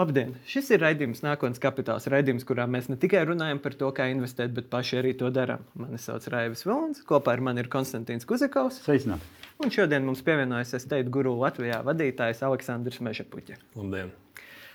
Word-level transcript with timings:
Labdien! 0.00 0.30
Šis 0.48 0.70
ir 0.72 0.80
raidījums 0.80 1.18
Nākotnes 1.20 1.60
kapitāls. 1.60 2.06
Raidījums, 2.08 2.46
kurā 2.48 2.64
mēs 2.70 2.86
ne 2.88 2.96
tikai 3.00 3.20
runājam 3.28 3.58
par 3.60 3.74
to, 3.76 3.90
kā 3.92 4.06
investēt, 4.08 4.54
bet 4.56 4.70
paši 4.72 4.96
arī 5.02 5.10
to 5.18 5.28
darām. 5.34 5.66
Mani 5.76 6.00
sauc 6.00 6.24
Raivis 6.32 6.64
Vilns, 6.64 7.02
kopā 7.04 7.34
ar 7.36 7.42
mani 7.44 7.60
ir 7.60 7.68
Konstantīns 7.68 8.24
Kuzikovs. 8.28 8.80
Sveicināt! 8.86 9.26
Un 9.60 9.74
šodien 9.74 10.06
mums 10.06 10.24
pievienojas 10.24 10.72
Esteita 10.78 11.12
Guru 11.12 11.34
Latvijā 11.42 11.82
vadītājs 11.84 12.40
Aleksandrs 12.48 13.02
Mežapuķis. 13.04 13.60
Labdien! 13.76 14.14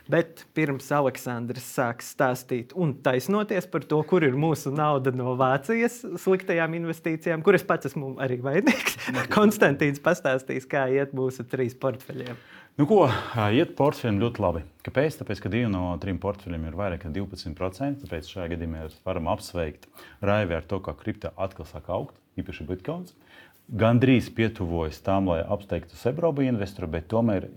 Bet 0.05 0.43
pirms 0.53 0.91
Aleksandrs 0.93 1.65
sāks 1.73 2.11
stāstīt 2.13 2.75
un 2.77 2.91
taisnoties 3.01 3.65
par 3.71 3.87
to, 3.89 3.97
kur 4.05 4.21
ir 4.27 4.37
mūsu 4.37 4.69
nauda 4.69 5.09
no 5.09 5.33
Vācijas 5.39 6.03
sliktajām 6.21 6.77
investīcijām, 6.77 7.41
kuras 7.41 7.65
pats 7.65 7.89
esmu 7.89 8.11
arī 8.21 8.37
vainīgs, 8.45 8.99
Konstantīns 9.33 10.03
pastāstīs, 10.05 10.69
kā 10.69 10.85
iet 10.93 11.17
mūsu 11.17 11.47
trīs 11.49 11.73
portfeļiem. 11.81 12.37
Nu, 12.75 12.83
ko, 12.83 13.05
iet 13.55 13.69
portfeļiem 13.79 14.17
ļoti 14.19 14.41
labi. 14.43 14.61
Kāpēc? 14.83 15.15
Tāpēc, 15.21 15.39
ka 15.39 15.49
divi 15.51 15.67
no 15.71 15.93
trim 16.03 16.17
portfeļiem 16.19 16.65
ir 16.67 16.73
vairāk 16.75 17.05
nekā 17.05 17.11
12%. 17.15 18.01
Tāpēc 18.01 18.31
šajā 18.33 18.49
gadījumā 18.51 18.81
mēs 18.81 18.97
varam 19.07 19.29
apsveikt 19.31 19.87
Raivi 20.19 20.57
ar 20.57 20.67
to, 20.67 20.81
ka 20.83 20.91
kripto 20.99 21.31
atkal 21.39 21.69
sāk 21.69 21.87
augt, 21.95 22.19
īpaši 22.35 22.67
Bitcoin. 22.67 23.05
Gan 23.79 24.01
drīz 24.03 24.27
pietuvojas 24.35 24.99
tam, 25.07 25.31
lai 25.31 25.39
apsteigtu 25.55 25.95
Sebrobu 25.95 26.43
investoru, 26.43 26.91
bet 26.97 27.07
tomēr 27.15 27.47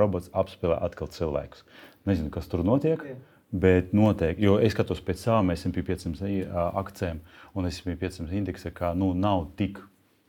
robots 0.00 0.32
apspēlē 0.32 0.80
atkal 0.88 1.12
cilvēkus. 1.12 1.60
Nezinu, 2.08 2.32
kas 2.32 2.48
tur 2.48 2.64
notiek. 2.64 3.04
Jā. 3.04 3.20
Bet 3.54 3.92
noteikti, 3.94 4.48
jo 4.48 4.56
es 4.64 4.72
skatos 4.72 5.04
pēc 5.04 5.28
savām 5.28 5.52
SP 5.52 5.84
500 5.84 6.48
akcijiem 6.80 7.20
un 7.54 7.68
SP 7.68 7.92
500 8.00 8.32
indeksa, 8.40 8.72
ka 8.74 8.96
nu, 8.98 9.12
nav 9.12 9.50
tik 9.60 9.76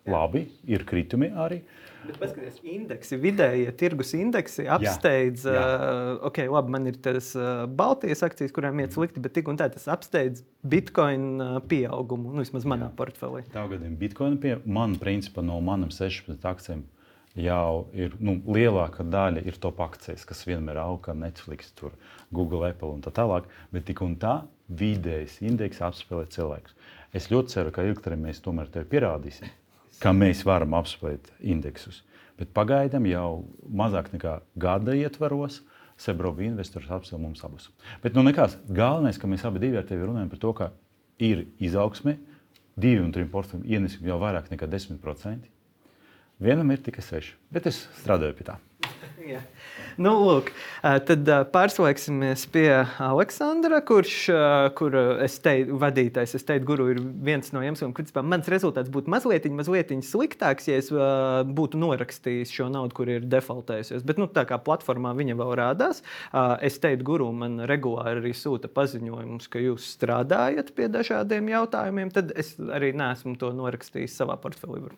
labi, 0.06 0.44
ir 0.68 0.84
kritumi 0.86 1.32
arī. 1.32 1.64
Uh, 1.64 1.85
Bet 2.06 2.18
paskatieties, 2.22 2.60
indeksi, 2.70 3.18
vidējie 3.22 3.72
tirgus 3.80 4.14
indeksi 4.18 4.66
apsteidz, 4.72 5.46
jā, 5.48 5.54
jā. 5.56 5.68
Uh, 5.76 6.10
ok, 6.30 6.42
labi, 6.54 6.74
man 6.76 6.90
ir 6.92 7.00
tas 7.02 7.32
uh, 7.38 7.66
Baltijas 7.68 8.22
akcijas, 8.28 8.54
kurām 8.56 8.82
iet 8.84 8.96
slikti, 8.96 9.22
bet 9.24 9.34
tik 9.38 9.50
un 9.52 9.58
tā 9.60 9.70
tas 9.74 9.88
apsteidz 9.92 10.44
Bitcoin 10.66 11.26
uh, 11.42 11.56
pieaugumu, 11.66 12.36
nu, 12.36 12.44
vismaz 12.46 12.68
manā 12.70 12.92
jā. 12.92 12.96
portfelī. 13.00 13.46
Tā 13.54 13.66
gadījumā 13.72 14.02
Bitcoin 14.02 14.38
pie 14.42 14.58
man, 14.66 14.98
principā, 15.02 15.46
no 15.46 15.58
manam 15.66 15.94
16 15.94 16.46
akcijiem 16.52 16.86
jau 17.36 17.88
ir 17.96 18.16
nu, 18.24 18.38
lielākā 18.48 19.04
daļa 19.12 19.44
ir 19.48 19.58
top 19.62 19.82
akcijas, 19.84 20.24
kas 20.28 20.46
vienmēr 20.48 20.80
aug, 20.86 21.02
kā 21.06 21.16
Netflix, 21.18 21.74
tur, 21.76 21.98
Google, 22.32 22.64
Apple 22.70 22.94
un 22.96 23.04
tā 23.04 23.12
tālāk. 23.16 23.50
Bet 23.76 23.90
tik 23.90 24.06
un 24.06 24.16
tā 24.22 24.38
vidējais 24.72 25.42
indeks 25.46 25.84
apspēlē 25.84 26.30
cilvēkus. 26.32 26.78
Es 27.16 27.30
ļoti 27.32 27.58
ceru, 27.58 27.76
ka 27.76 27.84
ilgtermiņā 27.88 28.30
mēs 28.30 28.44
tomēr 28.44 28.72
te 28.72 28.84
pierādīsim 28.88 29.52
ka 30.02 30.14
mēs 30.16 30.44
varam 30.48 30.76
apspēlēt 30.78 31.32
indeksus. 31.40 32.02
Bet 32.40 32.52
pagaidām 32.56 33.08
jau 33.08 33.46
mazāk 33.72 34.12
nekā 34.16 34.40
gada 34.60 34.96
ietvaros 34.98 35.62
Sebrovi 35.96 36.50
investors 36.50 36.90
apspēlē 36.92 37.22
mums 37.22 37.44
abus. 37.48 37.70
Bet 38.04 38.18
nu 38.18 38.24
nekas, 38.26 38.58
galvenais, 38.68 39.16
ka 39.16 39.30
mēs 39.32 39.46
abi 39.48 39.62
divi 39.64 39.80
ar 39.80 39.86
tevi 39.88 40.04
runājam 40.04 40.32
par 40.34 40.42
to, 40.42 40.52
ka 40.58 40.72
ir 41.24 41.46
izaugsme, 41.64 42.18
divi 42.76 43.00
un 43.00 43.14
trim 43.16 43.30
portfeļiem 43.32 43.78
ienesumi 43.78 44.12
jau 44.12 44.20
vairāk 44.20 44.50
nekā 44.52 44.68
10%. 44.68 45.48
Vienam 46.44 46.72
ir 46.76 46.82
tikai 46.84 47.04
seši, 47.06 47.38
bet 47.56 47.70
es 47.72 47.86
strādāju 48.02 48.36
pie 48.36 48.50
tā. 48.50 48.58
Jā. 49.32 49.42
Nu, 50.02 50.12
lūk, 50.20 50.50
tad 51.08 51.30
pārslēgsimies 51.54 52.44
pie 52.52 52.68
Aleksandra, 53.02 53.80
kurš 53.86 54.16
kur 54.76 54.98
es 55.24 55.38
teiktu, 55.44 55.78
vadītājs, 55.80 56.36
es 56.40 56.46
teiktu, 56.48 56.68
guru 56.68 56.88
ir 56.92 57.00
viens 57.26 57.52
no 57.56 57.64
iemesliem, 57.64 57.94
kāpēc 57.96 58.20
mans 58.28 58.50
rezultāts 58.52 58.92
būtu 58.92 59.12
mazliet, 59.12 59.48
mazliet 59.56 59.94
sliktāks, 60.06 60.68
ja 60.70 60.80
es 60.82 60.92
būtu 60.92 61.80
norakstījis 61.80 62.54
šo 62.56 62.68
naudu, 62.74 62.96
kur 62.98 63.12
ir 63.12 63.28
defaultējusies. 63.32 64.04
Bet, 64.08 64.20
nu, 64.22 64.28
tā 64.32 64.46
kā 64.50 64.60
platformā 64.62 65.16
viņa 65.18 65.38
vēl 65.40 65.56
rādās, 65.62 66.04
es 66.66 66.80
teiktu, 66.84 67.08
guru 67.08 67.32
man 67.36 67.62
regulāri 67.70 68.24
arī 68.24 68.36
sūta 68.36 68.72
paziņojumus, 68.72 69.50
ka 69.52 69.64
jūs 69.64 69.88
strādājat 69.96 70.74
pie 70.76 70.90
dažādiem 70.92 71.54
jautājumiem, 71.56 72.12
tad 72.16 72.36
es 72.36 72.56
arī 72.60 72.92
neesmu 72.98 73.38
to 73.40 73.54
norakstījis 73.56 74.20
savā 74.20 74.38
portfelī. 74.42 74.90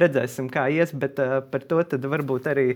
Redzēsim, 0.00 0.50
kā 0.52 0.66
ies, 0.72 0.94
bet 0.96 1.20
par 1.50 1.68
to 1.68 1.82
varbūt 2.16 2.50
arī. 2.52 2.66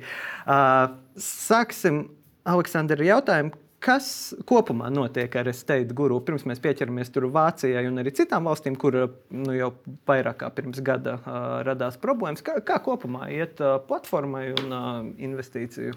Uh, 0.45 0.93
sāksim 1.21 2.07
Aleksandra 2.49 3.05
jautājumu. 3.05 3.57
Kas 3.81 4.35
kopumā 4.45 4.91
notiek 4.93 5.33
ar 5.41 5.49
Steigta 5.57 5.95
guru? 5.97 6.19
Pirms 6.21 6.43
mēs 6.45 6.59
pieķeramies 6.61 7.09
tur 7.15 7.31
Vācijai 7.33 7.87
un 7.89 7.97
arī 8.03 8.13
citām 8.13 8.45
valstīm, 8.45 8.75
kur 8.77 8.99
nu, 9.33 9.55
jau 9.57 9.71
vairāk 10.09 10.43
kā 10.43 10.51
pirms 10.53 10.83
gada 10.85 11.15
uh, 11.17 11.39
radās 11.65 11.97
problēmas. 12.03 12.45
Kā, 12.45 12.59
kā 12.61 12.77
kopumā 12.85 13.31
iet 13.33 13.63
uh, 13.65 13.79
platformai 13.89 14.51
un 14.53 14.77
uh, 14.77 14.91
investīciju 15.17 15.97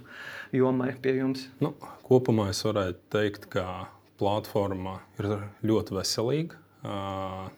jomai 0.56 0.94
pie 1.04 1.18
jums? 1.18 1.50
Nu, 1.60 1.74
kopumā 2.08 2.48
es 2.54 2.64
varētu 2.64 3.04
teikt, 3.12 3.50
ka 3.52 3.68
platforma 4.22 5.02
ir 5.20 5.34
ļoti 5.68 6.00
veselīga. 6.00 6.63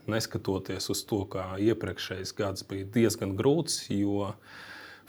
Neskatoties 0.06 0.90
uz 0.94 1.02
to, 1.10 1.24
ka 1.34 1.56
iepriekšējais 1.62 2.34
gads 2.38 2.66
bija 2.70 2.86
diezgan 2.94 3.34
grūts, 3.38 3.88
jo 3.90 4.30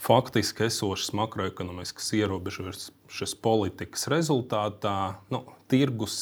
faktiski 0.01 0.65
esošas 0.67 1.13
makroekonomiskas 1.17 2.09
ierobežojušas 2.17 3.35
politikas 3.41 4.07
rezultātā 4.09 4.97
nu, 5.33 5.43
tirgus 5.69 6.17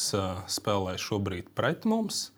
spēlē 0.52 0.96
šobrīd 1.00 1.48
pret 1.56 1.88
mums. 1.88 2.30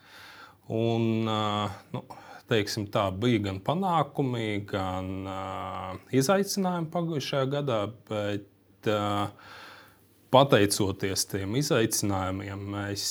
Un, 0.69 1.24
nu, 1.26 2.02
teiksim, 2.48 2.86
tā 2.92 3.08
bija 3.12 3.42
gan 3.48 3.60
panākumi, 3.64 4.60
gan 4.69 5.08
uh, 5.28 5.94
izaicinājumi 6.14 6.90
pagājušajā 6.92 7.48
gadā. 7.56 7.80
Bet, 8.10 8.90
uh, 8.92 9.56
Pateicoties 10.28 11.22
tiem 11.25 11.55
izaicinājumiem, 11.56 12.65
mēs 12.75 13.03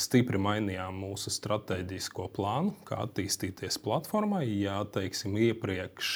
stipri 0.00 0.38
mainījām 0.40 1.02
mūsu 1.02 1.28
strateģisko 1.34 2.30
plānu, 2.32 2.72
kā 2.88 3.02
attīstīties 3.04 3.76
platformai. 3.84 4.46
Jā, 4.62 4.78
teiksim, 4.94 5.34
iepriekš 5.50 6.12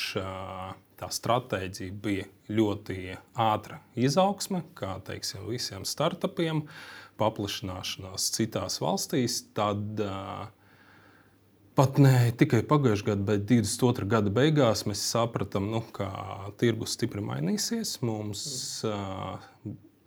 tā 1.00 1.09
stratēģija 1.12 1.97
bija 2.06 2.25
ļoti 2.49 2.97
ātra 3.37 3.83
izaugsme, 4.00 4.62
kā 4.81 4.95
teiksim, 5.05 5.45
visiem 5.50 5.84
startupiem, 5.89 6.65
paplašināšanās 7.21 8.31
citās 8.39 8.81
valstīs. 8.81 9.43
Tad 9.53 10.00
pat 11.77 12.00
ne 12.00 12.15
tikai 12.41 12.62
pagājušā 12.73 13.11
gada, 13.12 13.27
bet 13.34 13.45
22. 13.45 14.09
gada 14.09 14.33
beigās 14.41 14.87
mēs 14.89 15.05
sapratām, 15.12 15.69
nu, 15.77 15.84
ka 15.93 16.09
tirgus 16.65 16.97
stipri 16.97 17.21
mainīsies. 17.29 17.99
Mums 18.09 18.49
uh, 18.89 19.37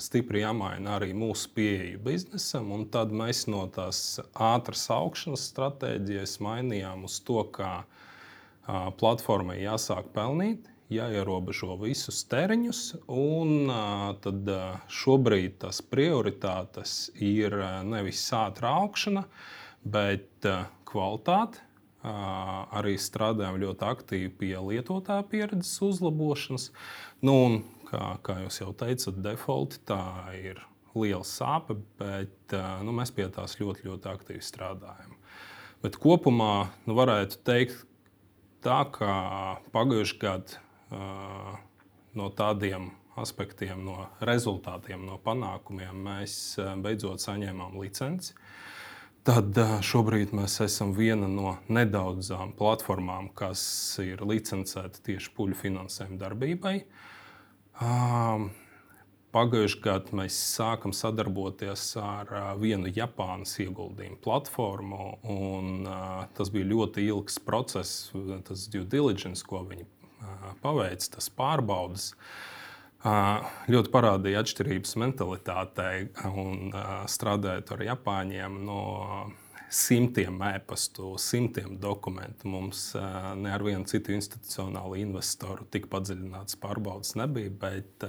stipri 0.03 0.43
jāmaina 0.43 0.97
arī 0.97 1.13
mūsu 1.17 1.49
pieeja 1.55 1.99
biznesam, 2.03 2.71
un 2.75 2.85
tad 2.91 3.13
mēs 3.15 3.45
no 3.51 3.63
tās 3.71 4.19
ātras 4.33 4.85
augšanas 4.93 5.47
stratēģijas 5.53 6.39
mainījām 6.43 7.07
uz 7.07 7.21
to, 7.23 7.41
ka 7.55 7.71
uh, 7.83 8.03
platformai 8.99 9.61
jāsāk 9.61 10.11
pelnīt 10.15 10.69
jāierobežo 10.93 11.75
visus 11.81 12.23
termiņus, 12.29 12.81
un 13.09 13.71
tad 14.23 14.49
šobrīd 14.91 15.59
tas 15.63 15.81
prioritātes 15.81 17.11
ir 17.17 17.55
nevis 17.87 18.23
ātrā 18.35 18.75
augšana, 18.83 19.25
bet 19.83 20.47
kvalitāte. 20.89 21.63
Arī 22.03 22.97
strādājam 22.99 23.61
ļoti 23.61 23.85
aktīvi 23.87 24.29
pie 24.41 24.57
lietotāja 24.59 25.23
pieredzes 25.31 25.77
uzlabošanas. 25.87 26.65
Nu, 27.23 27.63
kā, 27.93 28.03
kā 28.25 28.39
jūs 28.41 28.59
jau 28.63 28.73
teicat, 28.77 29.21
defaulti 29.23 29.81
tā 29.87 30.03
ir 30.39 30.61
liela 30.97 31.25
sāpe, 31.25 31.77
bet 32.01 32.53
nu, 32.85 32.93
mēs 32.93 33.13
pie 33.13 33.29
tās 33.33 33.55
ļoti, 33.61 33.87
ļoti 33.87 34.09
aktīvi 34.11 34.43
strādājam. 34.45 35.15
Bet 35.83 35.97
kopumā 36.01 36.69
nu, 36.87 36.97
varētu 36.97 37.41
teikt, 37.45 37.85
tā, 38.63 38.83
ka 38.93 39.13
pagājušajā 39.73 40.19
gadā 40.21 40.59
no 42.13 42.29
tādiem 42.37 42.91
aspektiem, 43.19 43.81
no 43.85 44.07
rezultātiem, 44.25 45.01
no 45.05 45.17
panākumiem 45.21 45.97
mēs 46.07 46.35
beidzot 46.81 47.21
saņēmām 47.23 47.77
licenci. 47.81 48.33
Tad 49.23 49.55
šobrīd 49.87 50.33
mēs 50.35 50.57
esam 50.65 50.91
viena 50.97 51.29
no 51.31 51.55
nedaudzām 51.71 52.51
platformām, 52.59 53.29
kas 53.37 53.63
ir 54.03 54.23
licencēta 54.27 54.99
tieši 55.05 55.31
puļu 55.37 55.55
finansējuma 55.61 56.19
darbībai. 56.19 56.75
Pagājušajā 59.33 59.81
gadā 59.81 60.13
mēs 60.19 60.35
sākam 60.53 60.93
sadarboties 60.93 61.87
ar 61.97 62.29
vienu 62.61 62.91
Japānas 62.93 63.55
ieguldījumu 63.63 64.19
platformu. 64.21 65.07
Tas 66.37 66.51
bija 66.53 66.69
ļoti 66.69 67.07
ilgs 67.09 67.39
process, 67.41 68.11
tas 68.45 68.67
due 68.69 68.85
diligence, 68.85 69.41
ko 69.41 69.63
viņi 69.65 69.87
paveic, 70.61 71.07
tas 71.15 71.31
pārbaudas. 71.33 72.11
Ļoti 73.73 73.91
parādīja 73.91 74.43
atšķirības 74.45 74.93
mentalitātei 75.01 76.05
un 76.29 76.69
strādājot 77.09 77.73
ar 77.75 77.87
Japāņiem. 77.89 78.61
No 78.69 78.79
simtiem 79.73 80.37
e-pastu, 80.51 81.15
simtiem 81.17 81.77
dokumentu. 81.81 82.47
Mums 82.47 82.91
ne 83.41 83.53
ar 83.53 83.65
vienu 83.65 83.89
citu 83.89 84.13
institucionālu 84.13 84.99
investoru 85.01 85.65
tik 85.73 85.89
padziļināts 85.91 86.59
pārbaudas 86.61 87.15
nebija. 87.19 87.53
Bet, 87.63 88.05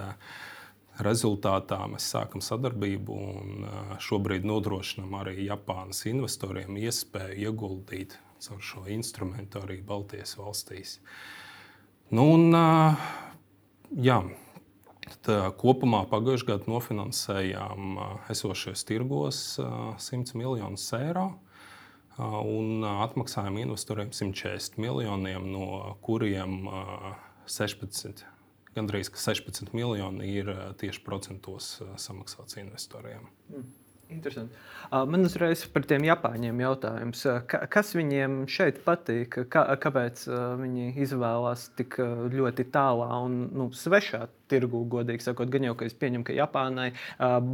rezultātā 1.03 1.81
mēs 1.91 2.07
sākam 2.13 2.43
sadarbību 2.43 3.15
un 3.15 3.65
šobrīd 3.99 4.45
nodrošinām 4.47 5.17
arī 5.19 5.49
Japānas 5.49 6.05
investoriem 6.07 6.77
iespēju 6.85 7.49
ieguldīt 7.49 8.15
caur 8.45 8.61
šo 8.63 8.85
instrumentu 8.91 9.63
arī 9.63 9.81
Baltijas 9.83 10.35
valstīs. 10.39 10.99
Nu, 12.13 12.29
un, 12.37 12.55
jā, 13.97 14.19
Tad, 15.05 15.53
kopumā 15.61 15.99
pagājušajā 16.09 16.47
gadā 16.49 16.69
nofinansējām 16.71 17.97
esošajos 18.33 18.81
tirgos 18.89 19.41
100 20.01 20.33
miljonus 20.39 20.87
eiro 20.97 21.27
un 22.17 22.85
atmaksājām 22.87 23.59
investoriem 23.63 24.13
140 24.15 24.79
miljoniem, 24.81 25.49
no 25.51 25.97
kuriem 26.05 26.63
16 27.45 28.23
gandrīz 28.75 29.09
16 29.15 29.71
miljoni 29.75 30.29
ir 30.35 30.51
tieši 30.79 31.03
procentos 31.05 31.77
samaksāts 32.01 32.59
investoriem. 32.59 33.27
Mm. 33.49 33.69
Interesanti. 34.09 34.53
Man 34.91 35.25
uzreiz 35.25 35.63
par 35.73 35.85
tiem 35.89 36.03
Japāņiem 36.05 36.59
jautājums. 36.61 37.23
Kas 37.49 37.93
viņiem 37.97 38.43
šeit 38.51 38.83
patīk? 38.85 39.39
Kā, 39.49 39.63
kāpēc 39.81 40.25
viņi 40.61 40.91
izvēlās 41.01 41.69
tik 41.79 41.97
ļoti 42.35 42.67
tālā 42.73 43.09
un 43.25 43.39
nu, 43.55 43.69
svešā 43.73 44.27
tirgu, 44.51 44.83
godīgi 44.91 45.25
sakot, 45.25 45.49
gan 45.49 45.65
jau, 45.65 45.73
ka 45.79 45.87
es 45.89 45.97
pieņemu, 45.97 46.27
ka 46.27 46.37
Japānai 46.37 46.91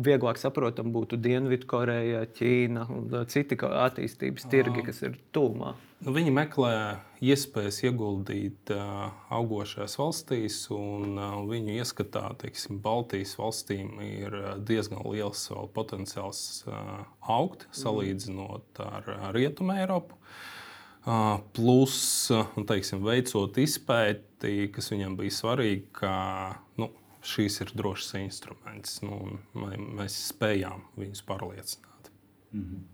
vieglāk 0.03 0.41
saprotam 0.41 0.91
būtu 0.91 1.21
Dienvidkoreja, 1.23 2.25
Ķīna 2.35 2.89
un 2.91 3.15
citi 3.31 3.55
attīstības 3.55 4.51
tirgi, 4.51 4.83
kas 4.89 5.01
ir 5.07 5.15
tūmā. 5.31 5.77
Nu, 6.01 6.15
viņi 6.15 6.31
meklē 6.33 6.75
iespējas 7.21 7.83
ieguldīt 7.85 8.71
uh, 8.73 9.11
augošās 9.29 9.99
valstīs, 9.99 10.63
un 10.73 11.13
uh, 11.13 11.35
viņu 11.45 11.75
ieskatā 11.77 12.23
teiksim, 12.41 12.79
Baltijas 12.81 13.35
valstīm 13.37 13.99
ir 14.01 14.37
diezgan 14.65 15.03
liels 15.05 15.43
potenciāls 15.75 16.63
uh, 16.65 17.03
augt, 17.29 17.67
salīdzinot 17.77 18.81
ar 18.81 19.11
Rietumu 19.35 19.77
Eiropu. 19.77 20.17
Plus, 21.57 21.95
teiksim, 22.69 22.99
veicot 23.01 23.55
izpēti, 23.57 24.67
kas 24.73 24.91
viņam 24.91 25.15
bija 25.17 25.33
svarīgi, 25.33 25.87
ka 25.97 26.13
nu, 26.77 26.91
šīs 27.25 27.57
ir 27.63 27.73
drošs 27.77 28.13
instruments. 28.19 28.99
Nu, 29.01 29.39
mēs 29.97 30.19
spējām 30.29 30.85
viņus 31.01 31.25
pārliecināt. 31.25 32.11
Mm 32.53 32.65
-hmm. 32.65 32.90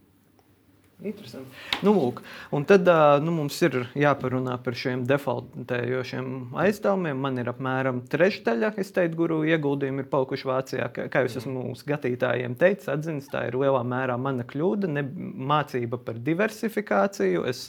Interesanti. 1.06 1.54
Nu, 1.86 1.92
lūk, 1.94 2.24
un 2.58 2.64
tad 2.66 2.88
nu, 3.22 3.30
mums 3.36 3.60
ir 3.62 3.76
jāparunā 3.94 4.56
par 4.66 4.74
šiem 4.74 5.04
defaultējošiem 5.06 6.56
aizdevumiem. 6.58 7.20
Man 7.22 7.38
ir 7.38 7.52
apmēram 7.52 8.00
trešdaļa, 8.10 8.72
es 8.82 8.90
teiktu, 8.96 9.20
guru 9.20 9.38
ieguldījumi 9.46 10.02
ir 10.02 10.08
palikuši 10.10 10.50
Vācijā. 10.50 10.88
Kā, 10.96 11.06
kā 11.14 11.22
jūs 11.28 11.38
esmu 11.44 11.68
skatītājiem 11.78 12.56
teicis, 12.58 12.90
atzīst, 12.96 13.30
tā 13.30 13.44
ir 13.46 13.60
lielā 13.62 13.84
mērā 13.86 14.16
mana 14.18 14.48
kļūda, 14.50 14.90
ne 14.96 15.06
mācība 15.54 16.02
par 16.02 16.18
diversifikāciju. 16.18 17.46
Es 17.54 17.62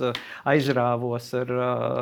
aizrāvos 0.49 1.29
ar 1.37 1.55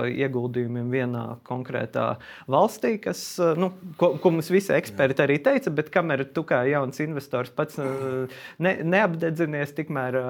ieguldījumiem 0.07 0.95
vienā 0.95 1.27
konkrētā 1.51 2.07
valstī, 2.47 3.01
kas, 3.03 3.27
nu, 3.59 3.73
ko, 3.99 4.15
ko 4.23 4.37
mums 4.39 4.55
visi 4.55 4.77
eksperti 4.79 5.27
arī 5.27 5.43
teica, 5.43 5.75
bet 5.75 5.91
kamēr 5.91 6.29
tu 6.31 6.47
kā 6.47 6.63
jauns 6.71 7.03
investors 7.03 7.51
pats 7.51 7.83
ne, 7.83 8.79
neapdedzinies, 8.95 9.75
tikmēr 9.75 10.23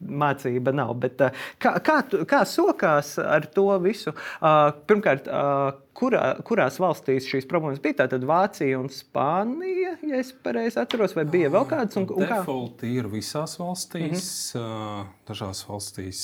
mācība 0.00 0.72
nav. 0.74 0.94
Bet, 1.02 1.20
uh, 1.24 1.46
kā, 1.60 1.76
kā, 1.84 2.00
kā 2.28 2.42
sokās 2.48 3.16
ar 3.22 3.46
to 3.54 3.68
visu? 3.84 4.12
Uh, 4.40 4.70
pirmkārt, 4.88 5.28
uh, 5.28 5.72
kurā, 5.96 6.24
kurās 6.46 6.80
valstīs 6.82 7.28
šīs 7.30 7.48
problēmas 7.50 7.82
bija? 7.84 8.00
Tātad 8.02 8.24
Vācija 8.28 8.80
un 8.80 8.88
Spānija, 8.94 9.96
ja 10.06 10.20
es 10.22 10.32
pareizi 10.44 10.80
atceros, 10.82 11.16
vai 11.18 11.26
bija 11.30 11.52
vēl 11.52 11.66
kādas? 11.70 11.98
Un, 12.00 12.08
un 12.16 12.26
Default 12.26 12.84
kā? 12.84 12.92
ir 13.00 13.10
visās 13.12 13.58
valstīs. 13.60 14.30
Mm 14.54 14.62
-hmm. 14.62 15.10
Dažās 15.30 15.64
valstīs 15.68 16.22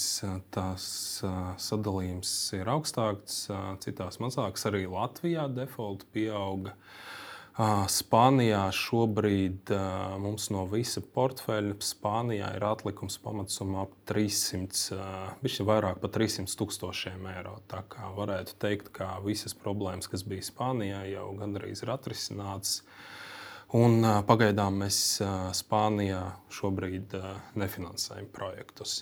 tās 0.50 0.86
sadalījums 1.62 2.32
ir 2.58 2.66
augstāks, 2.72 3.46
citās 3.84 4.18
mazāks. 4.18 4.66
Arī 4.66 4.86
Latvijā 4.90 5.46
default 5.54 6.06
pieauga. 6.12 6.72
Uh, 6.72 7.15
Spānijā 7.56 8.66
šobrīd 8.76 9.70
mums 10.20 10.50
no 10.52 10.66
visa 10.68 11.00
portfeļa 11.00 11.78
Spānijā 11.80 12.50
ir 12.58 12.64
atlikums 12.68 13.16
pamatsumā 13.24 13.86
ap 13.86 13.94
300, 14.10 14.98
viņš 15.40 15.56
ir 15.62 15.68
vairāk 15.70 16.02
par 16.02 16.12
300 16.12 16.52
tūkstošiem 16.60 17.24
eiro. 17.32 17.54
Tā 17.72 17.80
kā 17.88 18.10
varētu 18.12 18.58
teikt, 18.60 18.90
ka 18.98 19.14
visas 19.24 19.56
problēmas, 19.56 20.10
kas 20.12 20.26
bija 20.28 20.44
Spānijā, 20.44 21.00
jau 21.14 21.30
gandrīz 21.40 21.80
ir 21.86 21.94
atrisinātas. 21.96 22.82
Un, 23.76 24.04
pagaidām 24.28 24.76
mēs 24.84 25.00
Spānijā 25.56 26.20
šobrīd 26.52 27.16
nefinansējam 27.56 28.28
projektus. 28.36 29.00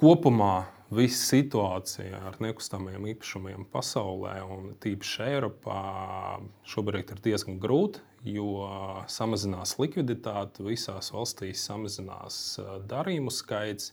Kopumā 0.00 0.62
visa 0.96 1.18
situācija 1.34 2.22
ar 2.30 2.38
nekustamiem 2.40 3.04
īpašumiem 3.10 3.66
pasaulē 3.68 4.38
un 4.48 4.70
tīpaši 4.80 5.26
Eiropā 5.26 5.80
šobrīd 6.72 7.12
ir 7.12 7.20
diezgan 7.26 7.58
grūta, 7.60 8.00
jo 8.24 8.64
samazinās 9.12 9.74
likviditāte, 9.76 10.64
visās 10.64 11.12
valstīs 11.12 11.66
samazinās 11.68 12.40
darījumu 12.88 13.34
skaits, 13.42 13.92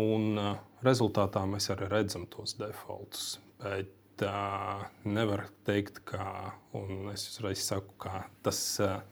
un 0.00 0.40
rezultātā 0.86 1.44
mēs 1.44 1.68
arī 1.76 1.90
redzam 1.92 2.24
tos 2.32 2.56
defaultus. 2.56 3.34
Bet 3.60 4.24
uh, 4.24 4.88
nevar 5.04 5.44
teikt, 5.68 6.00
ka, 6.08 6.54
es 7.12 7.28
uzreiz 7.34 7.68
saku, 7.68 7.92
ka 8.00 8.24
tas 8.48 8.60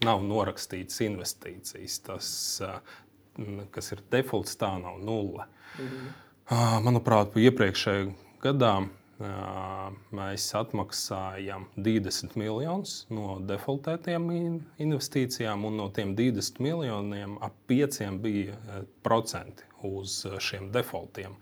nav 0.04 0.24
norakstīts 0.24 1.04
investīcijas. 1.06 2.00
Tas, 2.08 2.30
kas 3.70 3.92
ir 3.92 4.04
defaults, 4.10 4.56
tā 4.56 4.70
nav 4.82 5.00
nulle. 5.02 5.46
Mm 5.78 5.88
-hmm. 5.88 6.82
Manuprāt, 6.84 7.34
iepriekšējā 7.36 8.12
gadā 8.42 8.88
mēs 10.12 10.54
atmaksājam 10.54 11.64
20 11.76 12.36
miljonus 12.36 13.06
no 13.10 13.38
defaultētiem 13.40 14.26
investīcijām, 14.78 15.64
un 15.64 15.76
no 15.76 15.88
tiem 15.88 16.14
20 16.16 16.60
miljoniem 16.60 17.38
ap 17.40 17.54
5 17.68 18.18
bija 18.20 18.56
procenti 19.02 19.64
uz 19.82 20.26
šiem 20.38 20.70
defaultiem. 20.72 21.36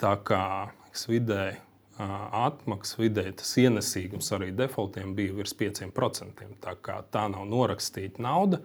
Tā 0.00 0.16
kā 0.26 0.70
vidēji 1.08 1.60
atmaksas 1.98 2.98
vidēji 2.98 3.36
tas 3.38 3.50
ienesīgums 3.62 4.30
arī 4.34 4.50
defaultiem 4.56 5.14
bija 5.14 5.34
virs 5.36 5.54
5%. 5.58 6.46
Tā, 6.64 6.74
tā 7.14 7.24
nav 7.30 7.46
norakstīta 7.50 8.22
nauda. 8.24 8.60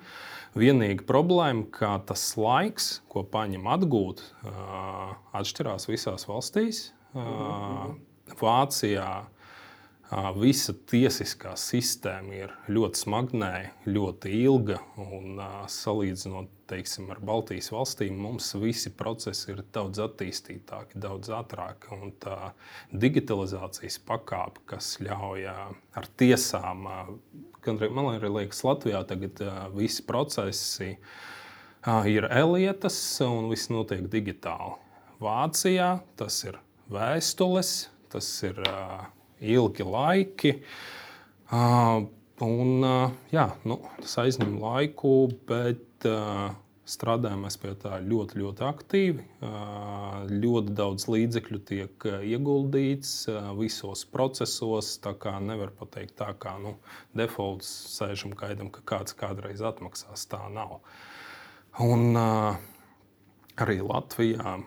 Vienīga 0.58 1.06
problēma, 1.10 1.68
ka 1.74 1.98
tas 2.10 2.24
laiks, 2.40 3.00
ko 3.12 3.24
paņem 3.30 3.70
atgūt, 3.70 4.24
atšķirās 5.38 5.90
visās 5.92 6.26
valstīs. 6.30 6.88
Vācijā 8.40 9.10
visa 10.40 10.74
tiesiskā 10.90 11.52
sistēma 11.60 12.34
ir 12.34 12.54
ļoti 12.72 13.04
smagnēja, 13.04 13.74
ļoti 13.86 14.32
ilga. 14.42 14.80
Un, 15.04 15.38
salīdzinot 15.70 16.50
teiksim, 16.70 17.10
ar 17.14 17.22
Baltijas 17.26 17.70
valstīm, 17.74 18.18
mums 18.18 18.52
visi 18.58 18.90
procesi 18.94 19.52
ir 19.54 19.62
daudz 19.74 20.02
attīstītāki, 20.02 20.98
daudz 21.02 21.30
ātrāki. 21.34 21.94
Un 21.94 22.14
tā 22.22 22.54
digitalizācijas 22.90 24.00
pakāpe, 24.08 24.64
kas 24.74 24.96
ļauj 25.04 25.46
ar 25.50 26.10
tiesām, 26.18 26.90
man 26.90 28.10
liekas, 28.26 28.64
Latvijā 28.66 29.04
tagad 29.10 29.44
visi 29.78 30.06
procesi 30.10 30.96
ir 32.10 32.30
elietas 32.34 32.98
un 33.26 33.52
viss 33.54 33.70
notiek 33.70 34.10
digitāli. 34.10 34.74
Vācijā 35.22 36.00
tas 36.18 36.42
ir 36.48 36.58
vēstules, 36.90 37.90
tas 38.10 38.28
ir 38.48 38.58
ilgi 39.42 39.86
laiki. 39.88 40.56
Un, 42.40 42.86
jā, 43.34 43.46
nu, 43.68 43.82
tas 44.00 44.14
aizņem 44.24 44.60
laiku, 44.62 45.14
bet 45.50 46.08
strādājam 46.90 47.44
pie 47.62 47.74
tā 47.82 48.00
ļoti, 48.02 48.40
ļoti 48.42 48.66
aktīvi. 48.66 49.26
Ļoti 50.32 50.76
daudz 50.78 51.06
līdzekļu 51.12 51.60
tiek 51.70 52.08
ieguldīts 52.26 53.14
visos 53.60 54.06
procesos. 54.10 54.96
Tā 55.04 55.14
kā 55.20 55.36
nevar 55.44 55.74
pateikt, 55.76 56.16
tā 56.22 56.32
kā 56.40 56.56
nu, 56.62 56.78
defaults 57.18 57.70
sēžam, 57.98 58.34
gaidām, 58.38 58.72
ka 58.74 58.86
kāds 58.96 59.18
kādreiz 59.20 59.62
atmaksās. 59.66 60.26
Tā 60.32 60.42
nav. 60.54 60.80
Un, 61.84 62.18
arī 63.60 63.78
Latvijā 63.84 64.58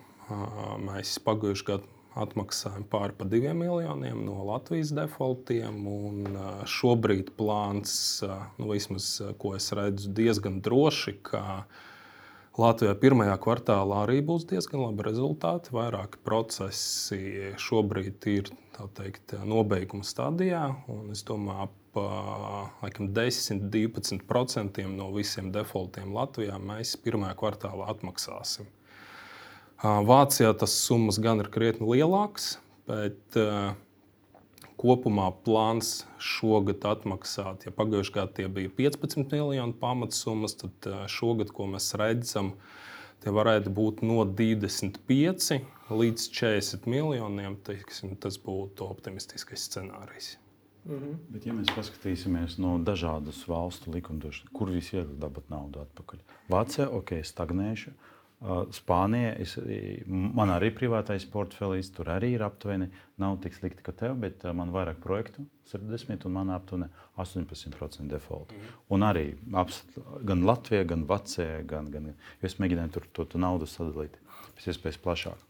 mēs 0.86 1.18
pagājušajā 1.24 1.68
gadā 1.72 2.01
atmaksājam 2.18 2.84
pāri 2.92 3.14
par 3.16 3.28
diviem 3.32 3.62
miljoniem 3.62 4.24
no 4.26 4.42
Latvijas 4.48 4.92
defaultiem. 4.96 5.78
Šobrīd 6.68 7.32
plāns, 7.38 7.94
nu, 8.58 8.68
vismaz, 8.72 9.14
ko 9.40 9.54
es 9.56 9.70
redzu, 9.76 10.12
diezgan 10.12 10.60
droši, 10.64 11.16
ka 11.30 11.64
Latvijā 12.60 12.92
pirmajā 13.00 13.38
kvartālā 13.40 14.02
arī 14.04 14.18
būs 14.28 14.44
diezgan 14.50 14.82
labi 14.84 15.06
rezultāti. 15.06 15.72
Vairāki 15.72 16.20
procesi 16.20 17.52
šobrīd 17.56 18.28
ir 18.28 18.50
teikt, 18.98 19.32
nobeiguma 19.48 20.04
stadijā. 20.04 20.66
Es 21.14 21.24
domāju, 21.24 21.70
laikam, 22.82 23.08
10-12% 23.16 24.84
no 24.92 25.08
visiem 25.16 25.48
defaultiem 25.54 26.12
Latvijā 26.12 26.60
mēs 26.60 26.92
pirmajā 27.00 27.40
kvartālā 27.40 27.88
atmaksāsim. 27.94 28.68
Vācijā 29.82 30.52
tas 30.54 30.74
summas 30.78 31.18
gan 31.18 31.42
ir 31.42 31.48
krietni 31.50 31.88
lielāks, 31.88 32.56
bet 32.86 33.38
kopumā 34.78 35.28
plāns 35.42 36.04
šogad 36.22 36.84
atmaksāt, 36.86 37.66
ja 37.66 37.72
pagājušajā 37.74 38.14
gadā 38.14 38.36
tie 38.36 38.46
bija 38.50 38.70
15 38.78 39.34
miljoni 39.34 39.74
pamatsummas, 39.80 40.54
tad 40.60 40.88
šogad, 41.10 41.50
ko 41.54 41.66
mēs 41.74 41.90
redzam, 41.98 42.52
tie 43.22 43.34
varētu 43.34 43.72
būt 43.74 44.04
no 44.06 44.22
25 44.26 45.58
līdz 45.90 46.28
40 46.38 46.86
miljoniem. 46.90 47.58
Teiksim, 47.66 48.14
tas 48.22 48.38
būtu 48.42 48.86
optimistiskais 48.86 49.66
scenārijs. 49.68 50.36
Mm 50.84 50.98
-hmm. 50.98 51.18
Bet, 51.28 51.46
ja 51.46 51.52
mēs 51.54 51.70
paskatīsimies 51.76 52.58
no 52.58 52.78
dažādas 52.78 53.46
valstu 53.48 53.92
likumdošanas, 53.92 54.50
kur 54.52 54.70
vispār 54.70 55.04
ir 55.04 55.12
dabūt 55.18 55.50
naudu 55.50 55.80
atpakaļ? 55.80 56.18
Vācijā, 56.50 56.88
ok, 56.90 57.22
stagnējuši. 57.24 57.92
Spānija, 58.74 59.36
es, 59.38 59.52
man 60.10 60.50
arī 60.50 60.72
privātais 60.74 61.22
portfelis, 61.30 61.92
tur 61.94 62.08
arī 62.10 62.32
ir 62.34 62.42
aptuveni, 62.42 62.88
nav 63.22 63.36
tik 63.44 63.54
slikti 63.54 63.84
kā 63.86 63.94
tev, 63.94 64.16
bet 64.24 64.42
man 64.58 64.72
vairāk 64.74 64.98
projektu, 65.02 65.44
70, 65.70 66.26
un 66.26 66.34
man 66.34 66.50
aptuveni 66.50 66.88
18% 67.22 68.10
default. 68.10 68.50
Mm. 68.50 68.72
Un 68.96 69.06
arī 69.06 69.26
aps, 69.62 69.82
gan 70.26 70.42
Latvija, 70.48 70.82
gan 70.90 71.04
Vācija, 71.06 71.60
gan, 71.70 71.90
gan 71.94 72.10
es 72.42 72.58
mēģināju 72.58 72.94
tur 72.96 73.06
to, 73.14 73.28
to 73.30 73.42
naudu 73.42 73.68
sadalīt 73.70 74.18
pēc 74.56 74.72
iespējas 74.72 74.98
plašāk. 75.04 75.46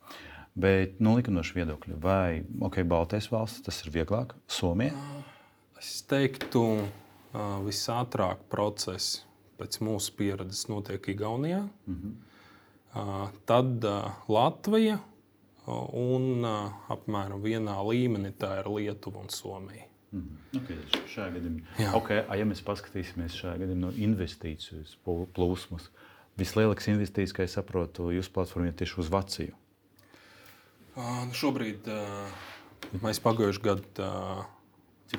Bet 0.52 0.98
no 1.00 1.14
likumdoša 1.16 1.56
viedokļa, 1.56 1.96
vai 2.02 2.42
okay, 2.60 2.84
Baltijas 2.84 3.30
valsts 3.32 3.64
tas 3.64 3.78
ir 3.86 3.94
vieglāk, 3.94 4.34
Somija? 4.52 4.92
Es 5.80 6.02
teiktu, 6.04 6.66
visātrāk 7.64 8.44
process 8.52 9.22
pēc 9.56 9.80
mūsu 9.84 10.12
pieredzes 10.18 10.66
notiek 10.68 11.08
Igaunijā, 11.08 11.62
mm 11.62 11.96
-hmm. 11.96 12.12
Tad 13.48 13.86
Latvija 14.28 14.98
un 15.66 16.44
apmēram 16.44 17.40
vienā 17.42 17.78
līmenī 17.86 18.34
tā 18.36 18.58
ir 18.60 18.70
Lietuva 18.72 19.22
un 19.22 19.30
Somija. 19.32 19.86
Mm 20.12 20.42
okay, 20.58 20.78
šajā 21.10 21.28
gadījumā, 21.36 21.90
okay, 21.98 22.22
ja 22.38 22.46
mēs 22.48 22.62
paskatīsimies 22.66 23.36
šajā 23.40 23.58
gadījumā 23.62 23.88
no 23.88 23.92
investīciju 24.06 25.26
plūsmas, 25.36 25.88
vislielākās 26.40 26.90
investīcijas, 26.92 27.36
kā 27.36 27.46
es 27.46 27.56
saprotu, 27.56 28.10
jūsu 28.14 28.32
platformā 28.34 28.70
ir 28.70 28.78
tieši 28.80 28.98
uz 29.02 29.12
Vāciju. 29.12 29.56
Uh, 30.92 31.24
šobrīd 31.36 31.88
uh, 31.88 32.42
mēs 33.00 33.20
pagājušajā 33.24 33.64
gadā 33.64 34.08
uh, 34.08 34.42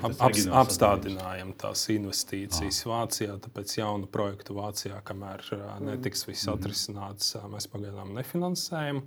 ap, 0.00 0.14
ap, 0.18 0.38
apstādinājām 0.62 1.52
tās 1.60 1.84
investīcijas 1.94 2.80
ah. 2.84 2.90
Vācijā, 2.92 3.36
tāpēc 3.44 3.76
jaunu 3.78 4.08
projektu 4.10 4.56
Vācijā, 4.58 5.00
kamēr 5.06 5.44
uh, 5.56 5.66
netiks 5.84 6.26
viss 6.28 6.48
mhm. 6.48 6.58
atrisināts, 6.58 7.34
mēs 7.52 7.68
pagaidām 7.72 8.14
nefinansējam. 8.18 9.04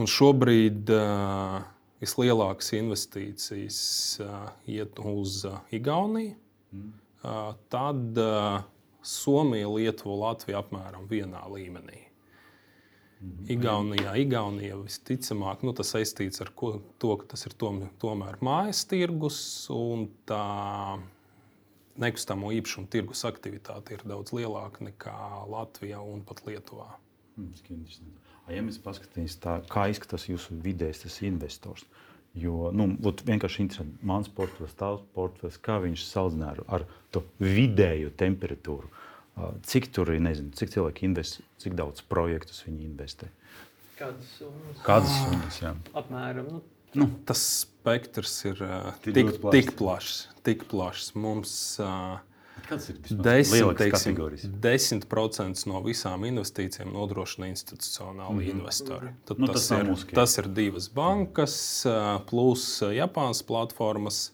Un 0.00 0.08
šobrīd 0.08 0.88
uh, 0.94 1.58
vislielākās 2.02 2.72
investīcijas 2.78 3.80
uh, 4.24 4.46
iet 4.70 5.00
uz 5.04 5.42
uh, 5.48 5.60
Igauniju. 5.74 6.36
Mm. 6.72 6.98
Tad 7.70 8.16
Somija, 9.06 9.68
Lietuva, 9.70 10.14
Latvija 10.24 10.58
apmēram 10.58 11.04
vienā 11.06 11.44
līmenī. 11.52 12.00
Igaunijā, 13.52 14.14
Igaunijā 14.22 14.76
visticamāk, 14.80 15.62
nu, 15.66 15.74
tas 15.76 15.92
saistīts 15.94 16.42
ar 16.42 16.50
ko, 16.58 16.74
to, 17.02 17.14
ka 17.20 17.28
tas 17.34 17.46
ir 17.46 17.54
tom, 17.58 17.84
tomēr 18.02 18.40
mājas 18.42 18.82
tirgus 18.90 19.38
un 19.74 20.08
tā 20.26 20.42
nekustamo 22.02 22.52
īpašumu 22.56 22.88
tirgus 22.92 23.24
aktivitāte 23.28 23.96
ir 23.96 24.04
daudz 24.08 24.32
lielāka 24.34 24.86
nekā 24.88 25.16
Latvijā 25.50 26.00
un 26.02 26.22
pat 26.26 26.42
Lietuvā. 26.46 26.88
Hmm, 27.36 27.52
ja 28.52 28.64
mēs 28.64 28.80
paskatīsimies, 28.82 29.38
tā, 29.42 29.58
kā 29.72 29.86
izskatās 29.92 30.26
jūsu 30.28 30.56
vidējais 30.64 31.20
investors, 31.28 31.84
jo 32.38 32.72
nu, 32.74 32.88
vienkārši 33.02 33.64
interesanti, 33.64 34.02
mans 34.08 34.30
portfels, 34.32 34.74
tavs 34.78 35.06
portfels, 35.16 35.60
kā 35.62 35.78
viņš 35.84 36.04
salīdzina 36.08 36.52
ar, 36.66 36.86
to 37.12 37.24
vidējo 37.40 38.12
temperatūru. 38.20 38.90
Cik 39.66 39.88
tur 39.94 40.12
ir, 40.12 40.20
nezinu, 40.20 40.52
cik 40.56 40.74
cilvēki 40.74 41.06
investē, 41.08 41.44
cik 41.62 41.76
daudz 41.78 42.04
projektus 42.04 42.64
viņi 42.66 42.84
investē? 42.84 43.30
Kādas 43.96 44.28
summas? 44.36 44.82
Kādas 44.84 45.14
summas 45.22 45.60
jā. 45.62 45.72
Apmēram. 45.96 46.50
Nu. 46.52 46.62
Nu, 46.92 47.06
tas 47.24 47.40
spektrs 47.62 48.34
ir 48.50 48.60
uh, 48.60 48.90
tik, 49.00 49.38
plašs. 49.40 49.54
tik 49.54 49.72
plašs. 49.78 50.18
Tik 50.44 50.66
plašs. 50.68 51.14
Mums 51.16 51.54
uh, 51.80 52.18
desmit, 52.68 53.78
teiksim, 53.78 54.18
10% 54.66 55.64
no 55.70 55.80
visām 55.86 56.26
investīcijām 56.28 56.92
nodrošina 56.92 57.48
institucionāli 57.48 58.34
mm 58.34 58.40
-hmm. 58.42 58.58
investori. 58.58 59.14
Tad 59.24 59.40
nu, 59.40 59.48
tas, 59.48 59.68
tas, 59.68 59.80
ir, 59.80 60.14
tas 60.14 60.38
ir 60.38 60.48
divas 60.48 60.90
bankas, 60.92 61.56
uh, 61.86 62.20
plus 62.28 62.82
Japānas 62.82 63.42
platformas. 63.46 64.32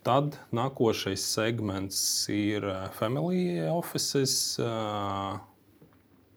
Tad 0.00 0.38
nākošais 0.56 1.20
segments 1.20 2.00
ir 2.32 2.64
eh, 2.64 2.88
family 2.96 3.60
offices. 3.68 4.56
Eh, 4.60 5.38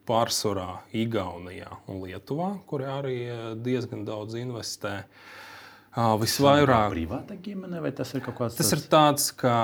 pārsvarā 0.04 0.82
Igaunijā 1.00 1.78
un 1.88 2.02
Lietuvā, 2.04 2.50
kur 2.68 2.84
arī 2.84 3.20
eh, 3.24 3.46
diezgan 3.64 4.04
daudz 4.08 4.36
investē. 4.36 5.04
Visvairāk 5.94 6.90
privāta 6.90 7.38
ģimene 7.38 7.80
vai 7.86 7.92
tas 7.96 8.12
ir 8.18 8.24
kaut 8.26 8.36
kāds 8.40 8.58
tāds? 8.58 8.66
Tas 8.66 8.74
ir 8.74 8.82
tāds, 8.90 9.28
kā 9.38 9.58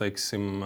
teiksim, 0.00 0.62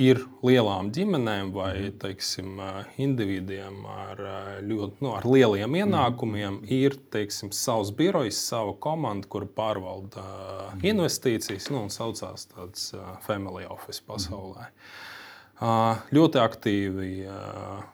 ir 0.00 0.20
lielām 0.44 0.90
ģimenēm 0.94 1.52
vai 1.54 1.70
mhm. 1.72 1.96
teiksim, 2.02 2.60
individiem 3.00 3.84
ar, 3.88 4.20
ļoti, 4.64 5.00
nu, 5.04 5.14
ar 5.16 5.26
lieliem 5.28 5.70
mhm. 5.70 5.80
ienākumiem, 5.84 6.60
ir 6.68 6.98
teiksim, 7.14 7.52
savs 7.54 7.92
birojs, 7.96 8.40
sava 8.50 8.76
komanda, 8.76 9.28
kur 9.30 9.48
pārvalda 9.48 10.24
mhm. 10.24 10.84
investīcijas 10.94 11.70
nu, 11.72 11.86
un 11.86 11.92
saucās 11.94 12.48
tāds 12.52 12.92
family 13.26 13.66
office 13.70 14.04
pasaulē. 14.04 14.70
Ļoti 16.14 16.40
aktīvi 16.42 17.10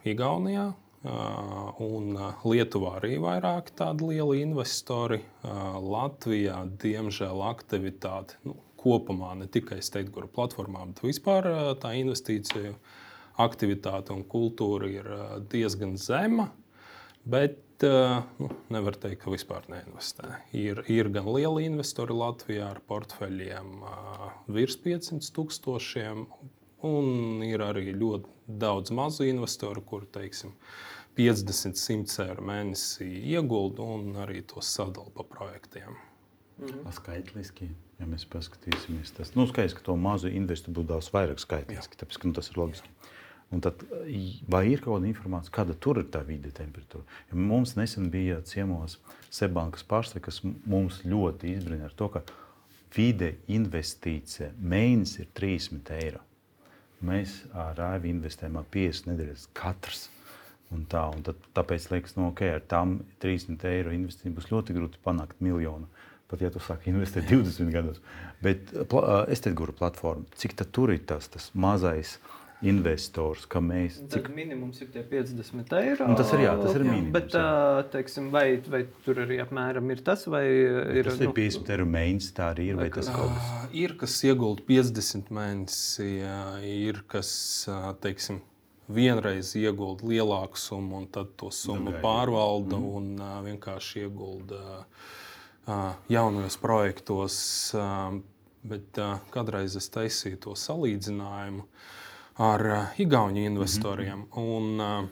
Igaunijā. 0.09 0.71
Un 1.00 2.17
Lietuvā 2.45 2.99
arī 2.99 3.15
vairāk 3.23 3.71
tādu 3.77 4.11
lielu 4.11 4.35
investori. 4.43 5.23
Latvijā, 5.45 6.59
diemžēl, 6.83 7.41
aktivitāte 7.49 8.37
nu, 8.45 8.59
kopumā, 8.81 9.35
ne 9.39 9.49
tikai 9.51 9.81
Steigura 9.85 10.29
platformā, 10.31 10.87
bet 10.91 11.05
vispār 11.05 11.49
tā 11.83 11.95
investīciju 12.01 12.75
aktivitāte 13.41 14.15
un 14.15 14.25
kultūra 14.29 14.89
ir 14.91 15.11
diezgan 15.53 15.97
zema. 16.01 16.51
Bet 17.25 17.85
nu, 17.85 18.49
nevar 18.73 18.97
teikt, 19.01 19.23
ka 19.25 19.33
vispār 19.33 19.67
neinvestē. 19.73 20.41
Ir, 20.57 20.83
ir 20.89 21.11
gan 21.13 21.29
lieli 21.29 21.67
investori 21.69 22.17
Latvijā 22.17 22.71
ar 22.73 22.81
portfeļiem 22.89 23.83
virs 24.53 24.79
500 24.81 25.33
tūkstošiem, 25.37 26.25
un 26.89 27.45
ir 27.45 27.65
arī 27.65 27.93
ļoti 27.93 28.57
daudz 28.61 28.93
mazu 28.97 29.29
investoru, 29.29 29.85
kur 29.85 30.07
teiksim, 30.13 30.55
50, 31.19 31.77
100 31.77 32.25
eiro 32.25 32.45
mēnesī 32.47 33.09
iegulda 33.35 33.85
un 33.97 34.15
arī 34.25 34.41
to 34.49 34.63
sadala 34.65 35.13
pa 35.15 35.27
projektiem. 35.27 35.97
Mhm. 36.61 36.93
Skaitliski, 36.97 37.71
ja 38.00 38.09
mēs 38.09 38.26
paskatīsimies, 38.33 39.12
tas 39.16 39.35
nu, 39.37 39.47
skaidrs, 39.50 39.76
ka 39.76 39.85
to 39.87 39.97
mazu 40.00 40.30
investoru 40.33 40.80
būtu 40.80 40.92
daudz 40.95 41.11
vairāk 41.14 41.42
skaitliski, 41.42 41.99
tāpēc, 42.00 42.21
ka, 42.21 42.30
nu, 42.30 42.37
tas 42.38 42.50
ir 42.50 42.61
loģiski. 42.61 42.92
Un 43.50 43.62
tad, 43.64 43.83
vai 44.47 44.62
ir 44.71 44.78
kaut 44.78 44.95
kāda 44.95 45.09
informācija, 45.11 45.52
kāda 45.57 45.75
tur 45.83 45.99
ir 45.99 46.07
tā 46.14 46.21
vide 46.23 46.52
temperatūra? 46.54 47.02
Ja 47.33 47.38
mums 47.50 47.75
nesen 47.75 48.07
bija 48.12 48.38
ciemos 48.47 49.00
Sebankas 49.30 49.83
pārstāvja, 49.90 50.28
kas 50.28 50.38
mums 50.45 51.00
ļoti 51.02 51.57
izbrīna 51.57 51.88
ar 51.88 51.97
to, 51.99 52.07
ka 52.14 52.23
vide 52.95 53.35
investīcija 53.50 54.52
mēnesis 54.54 55.25
ir 55.25 55.33
30 55.35 55.92
eiro. 55.99 56.23
Mēs 57.07 57.40
ar 57.57 57.75
Rāvi 57.78 58.12
investējam 58.12 58.61
50 58.71 59.11
nedēļas 59.11 59.49
katrs. 59.57 60.07
Un 60.71 60.85
tā, 60.87 61.02
un 61.11 61.25
tad, 61.26 61.38
tāpēc 61.57 61.88
liekas, 61.90 62.14
no, 62.14 62.28
nu, 62.28 62.30
ka 62.30 62.45
okay, 62.45 62.54
ar 62.54 62.66
tām 62.71 63.00
30 63.25 63.64
eiro 63.73 63.90
investīcijām 63.97 64.37
būs 64.37 64.50
ļoti 64.52 64.76
grūti 64.76 65.02
panākt 65.02 65.42
miljonu 65.42 65.90
pat 66.31 66.45
ja 66.45 66.51
tu 66.55 66.63
sāki 66.63 66.93
investēt 66.95 67.31
20 67.33 67.73
gados. 67.75 68.03
Bet 68.45 68.75
pla, 68.91 69.25
es 69.31 69.43
te 69.45 69.53
guru 69.57 69.77
platformu, 69.77 70.29
cik 70.41 70.57
tur 70.73 70.95
ir 70.95 71.03
tas, 71.09 71.29
tas 71.33 71.51
mazais 71.55 72.19
investors, 72.61 73.47
ka 73.49 73.61
mēs. 73.65 73.97
Cik... 74.03 74.27
Tad 74.27 74.35
minimums 74.37 74.81
ir 74.85 74.91
tie 74.93 75.03
50 75.09 75.73
eiro. 75.79 76.09
Un 76.11 76.19
tas 76.19 76.33
ir, 76.37 76.43
jā, 76.45 76.53
tas 76.61 76.77
ir 76.77 76.85
minimums. 76.85 77.13
Bet, 77.15 77.37
jā. 77.37 77.85
teiksim, 77.95 78.29
vai, 78.35 78.45
vai 78.73 78.83
tur 79.07 79.23
arī 79.25 79.41
apmēram 79.45 79.89
ir 79.95 80.03
tas, 80.05 80.27
vai 80.31 80.45
ir. 80.49 81.09
Tas 81.09 81.23
ir 81.23 81.31
nu... 81.31 81.37
50 81.39 81.73
eiro 81.77 81.89
mēnesis, 81.89 82.35
tā 82.37 82.51
arī 82.55 82.71
ir. 82.73 82.81
Vai 82.81 82.91
tas 82.93 83.09
kaut 83.15 83.33
kas? 83.33 83.73
Ir, 83.81 83.97
kas 84.01 84.19
iegulda 84.29 84.67
50 84.69 85.33
mēnesi, 85.41 86.11
ir, 86.69 87.01
kas, 87.11 87.33
teiksim, 88.05 88.43
vienreiz 88.91 89.55
iegulda 89.57 90.09
lielāku 90.11 90.61
summu, 90.61 91.01
un 91.01 91.09
tad 91.15 91.33
to 91.41 91.49
summu 91.55 91.95
nu, 91.95 91.99
pārvalda 92.05 92.77
mm. 92.77 92.93
un 93.01 93.25
vienkārši 93.47 94.05
iegulda 94.05 94.61
uh, 94.83 95.11
jaunajos 96.09 96.57
projektos, 96.61 97.37
bet 98.62 99.00
kādreiz 99.35 99.76
es 99.76 99.88
taisīju 99.93 100.40
to 100.47 100.55
salīdzinājumu 100.59 101.67
ar 102.40 102.67
Igaunijas 102.99 103.50
investoriem. 103.50 104.19
Mm 104.19 104.29
-hmm. 104.33 104.57
Un, 104.57 105.09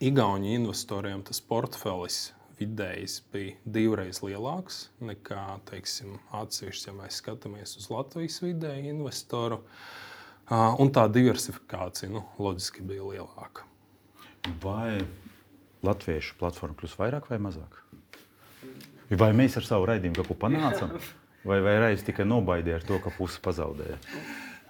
Igaunijas 0.00 0.58
investoriem 0.60 1.22
tas 1.22 1.40
portfelis 1.40 2.32
vidējs 2.58 3.22
bija 3.32 3.54
divreiz 3.64 4.20
lielāks 4.22 4.88
nekā 5.00 5.60
teiksim, 5.70 6.18
atsevišķi, 6.34 6.88
ja 6.90 6.94
mēs 6.98 7.20
skatāmies 7.22 7.76
uz 7.80 7.90
Latvijas 7.90 8.40
vidēju 8.42 8.90
investoru. 8.90 9.60
Un 10.50 10.90
tā 10.92 11.06
diversifikācija 11.08 12.10
nu, 12.12 12.24
loģiski 12.38 12.82
bija 12.82 13.02
lielāka. 13.02 13.64
Vai 14.62 15.00
latviešu 15.84 16.36
platforma 16.40 16.76
kļūst 16.76 17.00
vairāk 17.00 17.30
vai 17.30 17.38
mazāk? 17.38 17.80
Vai 19.10 19.32
mēs 19.36 19.58
ar 19.60 19.66
savu 19.66 19.88
raidījumu 19.90 20.16
kaut 20.20 20.30
ko 20.32 20.38
panācām? 20.46 20.96
Vai, 21.44 21.58
vai 21.60 21.74
reiz 21.82 22.04
tikai 22.06 22.24
nobaidīja 22.24 22.80
ar 22.80 22.86
to, 22.88 22.98
ka 23.04 23.12
pusi 23.12 23.42
pazaudēja? 23.44 23.98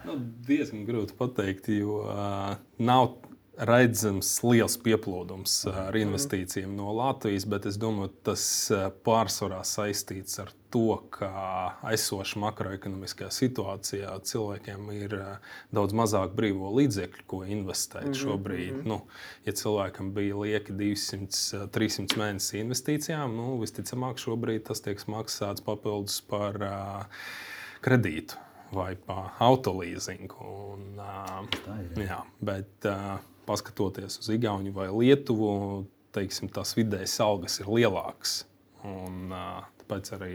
Nu, 0.05 0.17
diezgan 0.49 0.83
grūti 0.89 1.15
pateikt, 1.17 1.71
jo 1.73 2.01
uh, 2.03 2.57
nav 2.83 3.15
redzams 3.55 4.33
liels 4.43 4.75
pieplūdums 4.83 5.55
ar 5.71 5.95
investīcijiem 5.97 6.75
no 6.75 6.91
Latvijas, 6.99 7.47
bet 7.47 7.69
es 7.71 7.79
domāju, 7.81 8.11
tas 8.27 8.45
pārsvarā 9.07 9.63
saistīts 9.67 10.41
ar 10.43 10.51
to, 10.75 10.99
ka 11.15 11.31
esošā 11.93 12.41
makroekonomiskajā 12.43 13.31
situācijā 13.35 14.13
cilvēkiem 14.27 14.89
ir 14.97 15.17
daudz 15.75 15.95
mazāk 15.95 16.35
brīvo 16.35 16.73
līdzekļu, 16.75 17.27
ko 17.31 17.43
investēt 17.47 18.09
mm 18.09 18.13
-hmm. 18.13 18.23
šobrīd. 18.23 18.81
Nu, 18.91 19.01
ja 19.47 19.55
cilvēkam 19.55 20.11
bija 20.17 20.41
lieki 20.41 20.73
200, 20.73 21.69
300 21.75 22.19
mēnešu 22.19 22.59
investīcijām, 22.63 23.37
nu, 23.37 23.59
visticamāk, 23.63 24.19
šobrīd 24.19 24.67
tas 24.67 24.83
tiek 24.83 24.99
maksāts 25.07 25.63
papildus 25.63 26.21
par 26.21 26.59
uh, 26.63 27.05
kredītu 27.85 28.41
vai 28.75 28.97
pa 28.97 29.31
autolīzingu. 29.39 30.51
Un, 30.75 30.99
uh, 30.99 31.47
jā. 31.97 32.07
Jā, 32.09 32.21
bet, 32.41 32.75
uh, 32.91 33.21
paskatoties 33.47 34.19
uz 34.19 34.29
Igauniju 34.29 34.75
vai 34.75 34.89
Lietuvu, 34.91 35.85
teiksim, 36.15 36.49
tās 36.49 36.75
vidējas 36.79 37.21
algas 37.21 37.61
ir 37.61 37.71
lielākas. 37.71 38.45
Un, 38.85 39.33
tāpēc 39.85 40.15
arī 40.17 40.33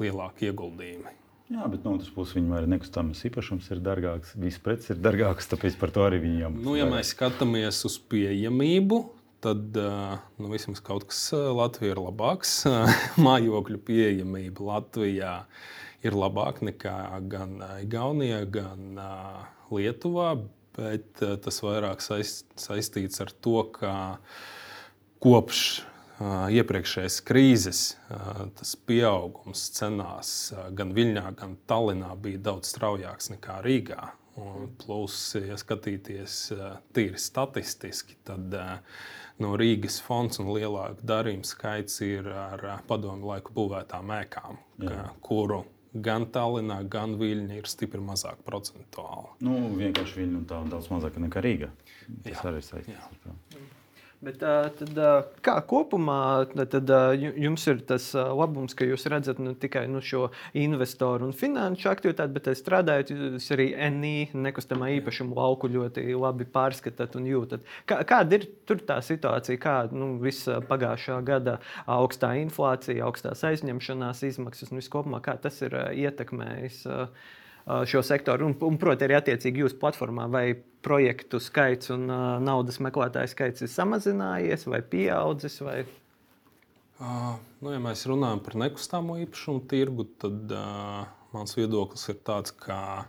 lielāki 0.00 0.48
ieguldījumi. 0.50 1.12
Jā, 1.52 1.66
bet 1.68 1.84
no 1.84 1.92
otras 1.98 2.08
puses 2.10 2.38
viņam 2.38 2.56
arī 2.56 2.70
nekustamais 2.72 3.20
īpašums 3.28 3.68
ir 3.74 3.82
dārgāks, 3.84 4.32
viss 4.40 4.62
preces 4.64 4.94
ir 4.94 5.02
dārgāks, 5.04 5.50
tāpēc 5.50 5.76
par 5.78 5.92
to 5.92 6.06
arī 6.06 6.22
viņam. 6.22 6.56
Nu, 6.64 6.72
ja 6.78 6.88
mēs 6.88 7.12
skatāmies 7.12 7.82
uz 7.84 7.98
pieejamību, 8.10 9.02
tad 9.44 9.76
nu, 9.76 10.48
vismaz 10.48 10.80
kaut 10.82 11.04
kas 11.12 11.20
Latvijā 11.34 11.92
ir 11.92 12.00
labāks. 12.00 12.62
Mājokļu 13.26 13.80
pieejamība 13.84 14.70
Latvijā 14.72 15.36
ir 16.04 16.16
labāka 16.16 16.64
nekā 16.72 16.98
gan 17.28 17.60
Igaunijā, 17.84 18.40
gan 18.56 19.00
Lietuvā 19.68 20.32
bet 20.74 21.22
tas 21.44 21.60
vairāk 21.62 22.02
saist, 22.04 22.46
saistīts 22.58 23.22
ar 23.22 23.32
to, 23.44 23.62
ka 23.76 23.94
kopš 25.22 25.84
iepriekšējās 26.22 27.20
krīzes 27.26 27.80
tas 28.58 28.74
pieaugums 28.86 29.66
cenās 29.74 30.52
gan 30.76 30.92
Viļņā, 30.94 31.24
gan 31.40 31.56
Tallinā 31.70 32.12
bija 32.20 32.42
daudz 32.50 32.70
straujāks 32.74 33.32
nekā 33.34 33.60
Rīgā. 33.64 34.12
Un 34.40 34.72
plus, 34.82 35.16
ja 35.38 35.54
skatīties 35.58 36.38
tīri 36.94 37.20
statistiski, 37.22 38.16
tad 38.26 38.54
no 39.38 39.52
Rīgas 39.58 40.00
fonds 40.02 40.40
un 40.42 40.50
lielāka 40.56 41.06
darījuma 41.06 41.46
skaits 41.46 42.00
ir 42.02 42.26
ar 42.34 42.64
padomu 42.88 43.30
laiku 43.30 43.54
būvētām 43.54 44.10
ēkām, 44.16 44.58
ka, 44.82 45.04
kuru 45.22 45.62
gan 45.94 46.26
Tallinā, 46.34 46.80
gan 46.90 47.14
Viļņā 47.20 47.60
ir 47.60 47.70
stipri 47.70 48.02
mazāk 48.02 48.42
procentuāli. 48.46 49.36
Nu, 49.46 49.54
vienkārši 49.78 50.26
un 50.26 50.42
tā 50.50 50.58
daudz 50.70 50.90
mazāk 50.90 51.20
nekā 51.22 51.42
Rīga. 51.44 51.70
Tas 52.24 52.34
jā. 52.34 52.44
arī 52.50 52.62
saistīts 52.66 53.06
ar 53.06 53.20
to. 53.22 53.38
Bet, 54.24 54.40
tad, 54.40 54.98
kā 55.44 55.54
kopumā 55.68 56.46
tad, 56.72 56.90
jums 57.18 57.66
ir 57.68 57.82
tas 57.84 58.06
labums, 58.14 58.72
ka 58.76 58.86
jūs 58.88 59.04
redzat 59.12 59.40
ne 59.42 59.52
tikai 59.60 59.84
nu, 59.90 60.00
šo 60.04 60.30
investoru 60.56 61.28
un 61.28 61.36
finanšu 61.36 61.90
aktivitāti, 61.92 62.32
bet 62.36 62.48
strādājot, 62.56 63.12
jūs 63.12 63.50
arī 63.56 63.68
NI 63.92 64.14
nekustamā 64.46 64.88
īpašuma 64.96 65.36
lauku 65.36 65.68
ļoti 65.74 66.06
labi 66.16 66.48
pārskatāt 66.56 67.18
un 67.20 67.28
jūtat. 67.28 67.68
Kā, 67.90 68.00
kāda 68.08 68.40
ir 68.40 68.48
tur 68.64 68.80
tā 68.88 69.00
situācija, 69.04 69.60
kāda 69.60 70.00
nu, 70.00 70.14
visa 70.22 70.60
pagājušā 70.64 71.20
gada 71.26 71.58
augstā 71.84 72.34
inflācija, 72.40 73.04
augstās 73.04 73.44
aizņemšanās 73.50 74.24
izmaksas 74.30 74.72
un 74.72 74.80
viss 74.80 74.92
kopumā, 74.92 75.20
kā 75.24 75.36
tas 75.40 75.60
ir 75.66 75.76
ietekmējis? 76.06 76.84
Uh, 76.88 77.42
šo 77.64 78.02
sektoru. 78.04 78.46
Un, 78.50 78.56
un 78.66 78.78
proti, 78.80 79.06
arī 79.06 79.16
attiecīgi 79.18 79.64
jūsu 79.64 79.78
platformā, 79.80 80.26
vai 80.30 80.46
projektu 80.84 81.40
skaits 81.40 81.92
un 81.94 82.08
uh, 82.12 82.24
naudas 82.44 82.80
meklētāju 82.84 83.32
skaits 83.32 83.64
ir 83.64 83.72
samazinājies 83.72 84.66
vai 84.68 84.82
pieaudzis? 84.84 85.56
Vai... 85.64 85.78
Uh, 87.00 87.34
nu, 87.64 87.72
ja 87.72 87.80
mēs 87.82 88.04
runājam 88.10 88.44
par 88.44 88.58
nekustamo 88.66 89.16
īpašumu 89.24 89.64
tirgu, 89.70 90.08
tad 90.20 90.52
uh, 90.52 91.04
mans 91.36 91.56
viedoklis 91.56 92.04
ir 92.12 92.20
tāds, 92.26 92.52
ka 92.52 93.06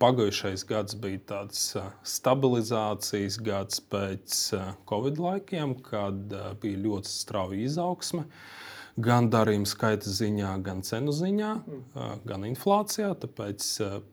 pagājušais 0.00 0.64
gads 0.64 0.96
bija 0.96 1.20
tāds 1.34 1.66
uh, 1.76 1.92
stabilizācijas 2.08 3.36
gads 3.44 3.84
pēc 3.92 4.40
uh, 4.56 4.72
Covid 4.88 5.20
laikiem, 5.20 5.76
kad 5.84 6.32
uh, 6.32 6.54
bija 6.62 6.80
ļoti 6.88 7.12
strauja 7.12 7.60
izaugsme. 7.68 8.24
Uh, 8.24 8.69
gan 9.04 9.28
darījuma 9.32 9.68
skaita 9.68 10.10
ziņā, 10.12 10.50
gan 10.64 10.82
cenu 10.86 11.12
ziņā, 11.14 11.50
mm. 11.60 12.20
gan 12.28 12.46
inflācijā. 12.48 13.12
Tāpēc 13.22 13.66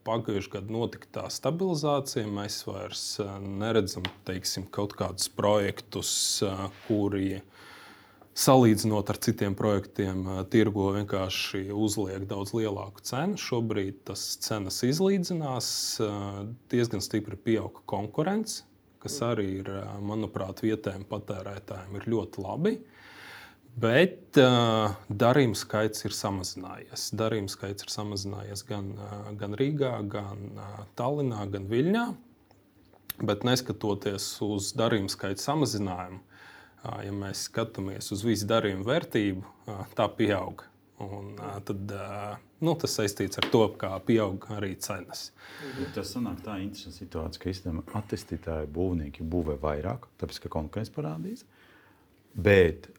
pagājušajā 0.08 0.54
gadā 0.58 0.74
notika 0.74 1.12
tā 1.20 1.26
stabilizācija. 1.34 2.28
Mēs 2.32 2.62
vairs 2.68 3.04
neredzam 3.44 4.08
teiksim, 4.28 4.68
kaut 4.74 4.96
kādus 4.98 5.30
projektus, 5.34 6.12
kuri 6.88 7.42
salīdzinot 8.38 9.10
ar 9.10 9.18
citiem 9.26 9.56
projektiem, 9.58 10.26
tirgo 10.54 10.92
vienkārši 10.98 11.68
uzliek 11.74 12.28
daudz 12.30 12.54
lielāku 12.54 13.02
cenu. 13.08 13.40
Šobrīd 13.42 14.04
tas 14.10 14.28
cenas 14.46 14.84
izlīdzinās, 14.86 15.70
diezgan 16.70 17.02
stipri 17.02 17.40
pieauga 17.50 17.82
konkurence, 17.90 18.62
kas 19.02 19.18
arī 19.26 19.50
ir, 19.64 19.74
manuprāt, 20.06 20.62
vietējiem 20.66 21.08
patērētājiem 21.10 21.98
ir 21.98 22.08
ļoti 22.14 22.46
labi. 22.46 22.78
Uh, 22.78 22.94
Bet 23.78 24.38
uh, 24.42 24.96
darījuma 25.06 25.58
skaits 25.58 26.02
ir 26.08 26.14
samazinājies. 26.18 27.12
Darījuma 27.18 27.52
skaits 27.52 27.86
ir 27.86 27.92
samazinājies 27.94 28.64
gan, 28.66 28.88
uh, 28.98 29.28
gan 29.38 29.54
Rīgā, 29.60 29.92
gan 30.10 30.48
uh, 30.58 30.80
Tallinā, 30.98 31.44
gan 31.54 31.68
Viļņā. 31.70 32.06
Bet 33.28 33.46
neskatoties 33.46 34.26
uz 34.46 34.72
darījuma 34.78 35.14
skaita 35.14 35.44
samazinājumu, 35.44 36.18
uh, 36.24 36.96
ja 37.06 37.14
mēs 37.14 37.46
skatāmies 37.52 38.10
uz 38.16 38.26
visu 38.26 38.50
darījumu 38.50 38.88
vērtību, 38.88 39.46
uh, 39.46 39.86
tā 39.98 40.10
pieaug. 40.18 40.66
Un, 41.06 41.36
uh, 41.38 41.60
tad, 41.62 41.94
uh, 41.94 42.40
nu, 42.66 42.74
tas 42.82 42.98
saistīts 42.98 43.38
ar 43.38 43.46
to, 43.54 43.62
kā 43.78 43.92
pieaug 44.08 44.50
arī 44.58 44.72
cenas. 44.82 45.28
Mhm. 45.68 45.92
Tas 45.94 46.16
sanāk 46.16 46.42
tā 46.46 46.58
interesanta 46.64 46.98
situācija, 46.98 47.44
ka 47.44 47.54
īstenībā 47.54 48.02
attīstītāji 48.02 48.74
būvnieki 48.74 49.30
būvē 49.30 49.60
vairāk, 49.62 50.10
tāpēc 50.18 50.42
ka 50.48 50.54
konkurence 50.58 50.98
parādīs. 50.98 51.46
Bet 52.38 52.92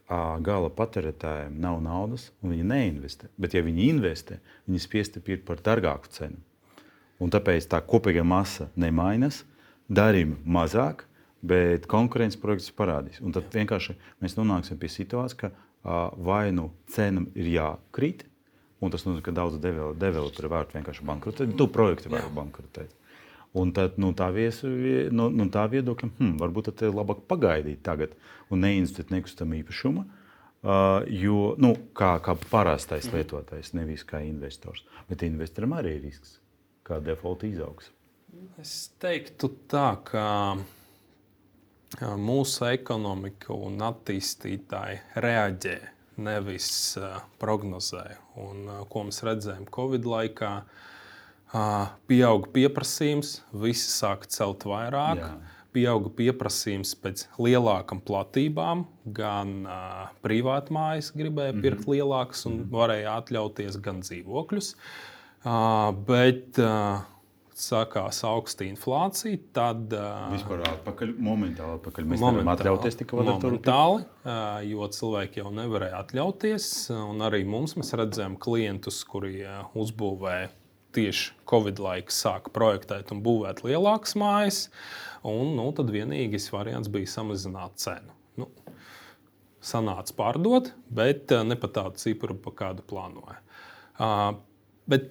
gala 0.42 0.70
patērētājiem 0.72 1.58
nav 1.60 1.80
naudas, 1.84 2.30
un 2.42 2.54
viņi 2.54 2.66
neinvestē. 2.66 3.28
Bet, 3.38 3.54
ja 3.54 3.62
viņi 3.62 3.90
investē, 3.92 4.38
viņi 4.66 4.80
spiesti 4.82 5.22
pirkt 5.24 5.44
par 5.48 5.60
dārgāku 5.64 6.10
cenu. 6.14 6.40
Un 7.20 7.30
tāpēc 7.34 7.66
tā 7.68 7.80
kopīgā 7.84 8.24
masa 8.26 8.68
nemainās, 8.78 9.42
darījumi 9.90 10.38
mazāk, 10.46 11.04
bet 11.42 11.86
konkurences 11.90 12.40
projekts 12.40 12.74
parādīs. 12.74 13.20
Un 13.22 13.34
tad 13.34 13.50
vienkārši 13.54 13.96
mēs 14.22 14.36
nonāksim 14.38 14.78
pie 14.78 14.90
situācijas, 14.90 15.36
ka 15.38 15.50
uh, 15.52 16.08
vai 16.14 16.50
nu 16.54 16.70
cenam 16.90 17.28
ir 17.38 17.50
jākrīt, 17.58 18.24
un 18.80 18.94
tas 18.94 19.04
nozīmē, 19.06 19.24
ka 19.26 19.34
daudz 19.34 19.58
developeri 19.60 20.50
var 20.50 20.70
vienkārši 20.72 21.06
bankrotēt, 21.06 21.56
tu 21.58 21.68
projekti 21.74 22.10
var 22.12 22.30
bankrotēt. 22.34 22.94
Un 23.58 23.72
tad 23.74 23.96
no 23.98 24.12
nu, 24.12 24.14
tā, 24.16 24.28
viesu, 24.34 24.68
no, 25.10 25.28
no 25.34 25.48
tā 25.52 25.64
viedokļa, 25.72 26.08
hmm, 26.18 26.36
varbūt 26.38 26.70
tad 26.70 26.86
ir 26.86 26.94
labāk 26.94 27.24
pagaidīt 27.30 27.82
tagad 27.86 28.14
un 28.52 28.62
neinvestēt 28.62 29.10
nekustamā 29.14 29.58
īpašumā. 29.62 30.04
Uh, 30.58 31.04
jo, 31.14 31.54
nu, 31.62 31.70
kā, 31.94 32.16
kā 32.22 32.34
parastais 32.50 33.06
mhm. 33.06 33.14
lietotājs, 33.18 33.74
nevis 33.78 34.02
kā 34.06 34.22
investors. 34.26 34.82
Bet 35.10 35.22
investoram 35.26 35.76
arī 35.78 35.96
ir 35.98 36.02
risks, 36.08 36.38
kā 36.86 36.98
default 37.02 37.46
izaugs. 37.46 37.92
Es 38.60 38.90
teiktu 39.00 39.52
tā, 39.70 39.92
ka 40.06 40.26
mūsu 42.18 42.66
ekonomika 42.68 43.54
un 43.54 43.78
attīstītāji 43.86 44.98
reaģē, 45.24 45.78
nevis 46.26 46.70
prognozē. 47.38 48.04
Un, 48.42 48.66
ko 48.90 49.06
mēs 49.06 49.22
redzējām 49.26 49.70
Covid 49.74 50.10
laikā, 50.10 50.52
uh, 50.58 50.88
pieauga 51.52 52.50
pieprasījums, 52.52 53.38
visi 53.52 53.88
sāka 53.92 54.28
celt 54.28 54.66
vairāk. 54.68 55.22
Jā. 55.22 55.30
pieauga 55.78 56.08
pieprasījums 56.10 56.94
pēc 56.98 57.26
lielākām 57.38 58.00
platībām. 58.02 58.86
Gan 59.14 59.66
uh, 59.68 60.08
privāti 60.24 60.72
mājas 60.74 61.12
gribēja 61.14 61.52
Mhm. 61.54 61.60
pirkt 61.62 61.86
lielākas 61.86 62.46
un 62.48 62.64
varēja 62.72 63.18
atļauties 63.20 63.76
gan 63.84 64.00
dzīvokļus. 64.02 64.72
Uh, 65.44 65.92
bet 66.08 66.58
uh, 66.58 67.04
sākās 67.54 68.24
augsta 68.26 68.64
inflācija, 68.66 69.38
tad 69.54 69.92
uh, 69.94 70.32
Vispār 70.32 70.64
atpakaļ, 70.66 71.12
momentāli 71.22 71.78
atpakaļ. 71.78 72.08
Mēs 72.10 72.20
nevaram 72.24 72.50
atļauties 72.56 72.98
tik. 72.98 73.12
Momentāli, 73.18 74.04
ā, 74.24 74.38
jo 74.66 74.88
cilvēki 74.98 75.42
jau 75.44 75.52
nevarēja 75.54 76.02
atļauties. 76.02 76.68
un 76.96 77.22
Arī 77.28 77.44
mums 77.46 77.76
mēs 77.78 77.94
redzējām 77.98 78.38
klientus, 78.42 79.04
kuri 79.06 79.44
ā, 79.46 79.60
uzbūvēja 79.78 80.48
tieši 80.98 81.32
Covid 81.48 81.80
laikā, 81.82 82.12
sāka 82.14 82.52
projektēt 82.54 83.14
un 83.14 83.22
būvēt 83.24 83.62
lielākas 83.64 84.18
mājas. 84.18 84.64
Un, 85.26 85.54
nu, 85.56 85.70
tad 85.74 85.94
vienīgais 85.94 86.50
variants 86.52 86.90
bija 86.92 87.14
samazināt 87.14 87.78
cenu. 87.80 88.12
Nu, 88.38 88.50
sanāca 89.64 90.14
pārdot, 90.18 90.74
bet 90.94 91.32
ā, 91.34 91.40
ne 91.46 91.56
par 91.58 91.72
tādu 91.78 92.02
cipru, 92.02 92.36
pa 92.42 92.54
kādu 92.60 92.84
plānoja. 92.86 93.40
Ā, 93.98 94.10
Bet 94.88 95.10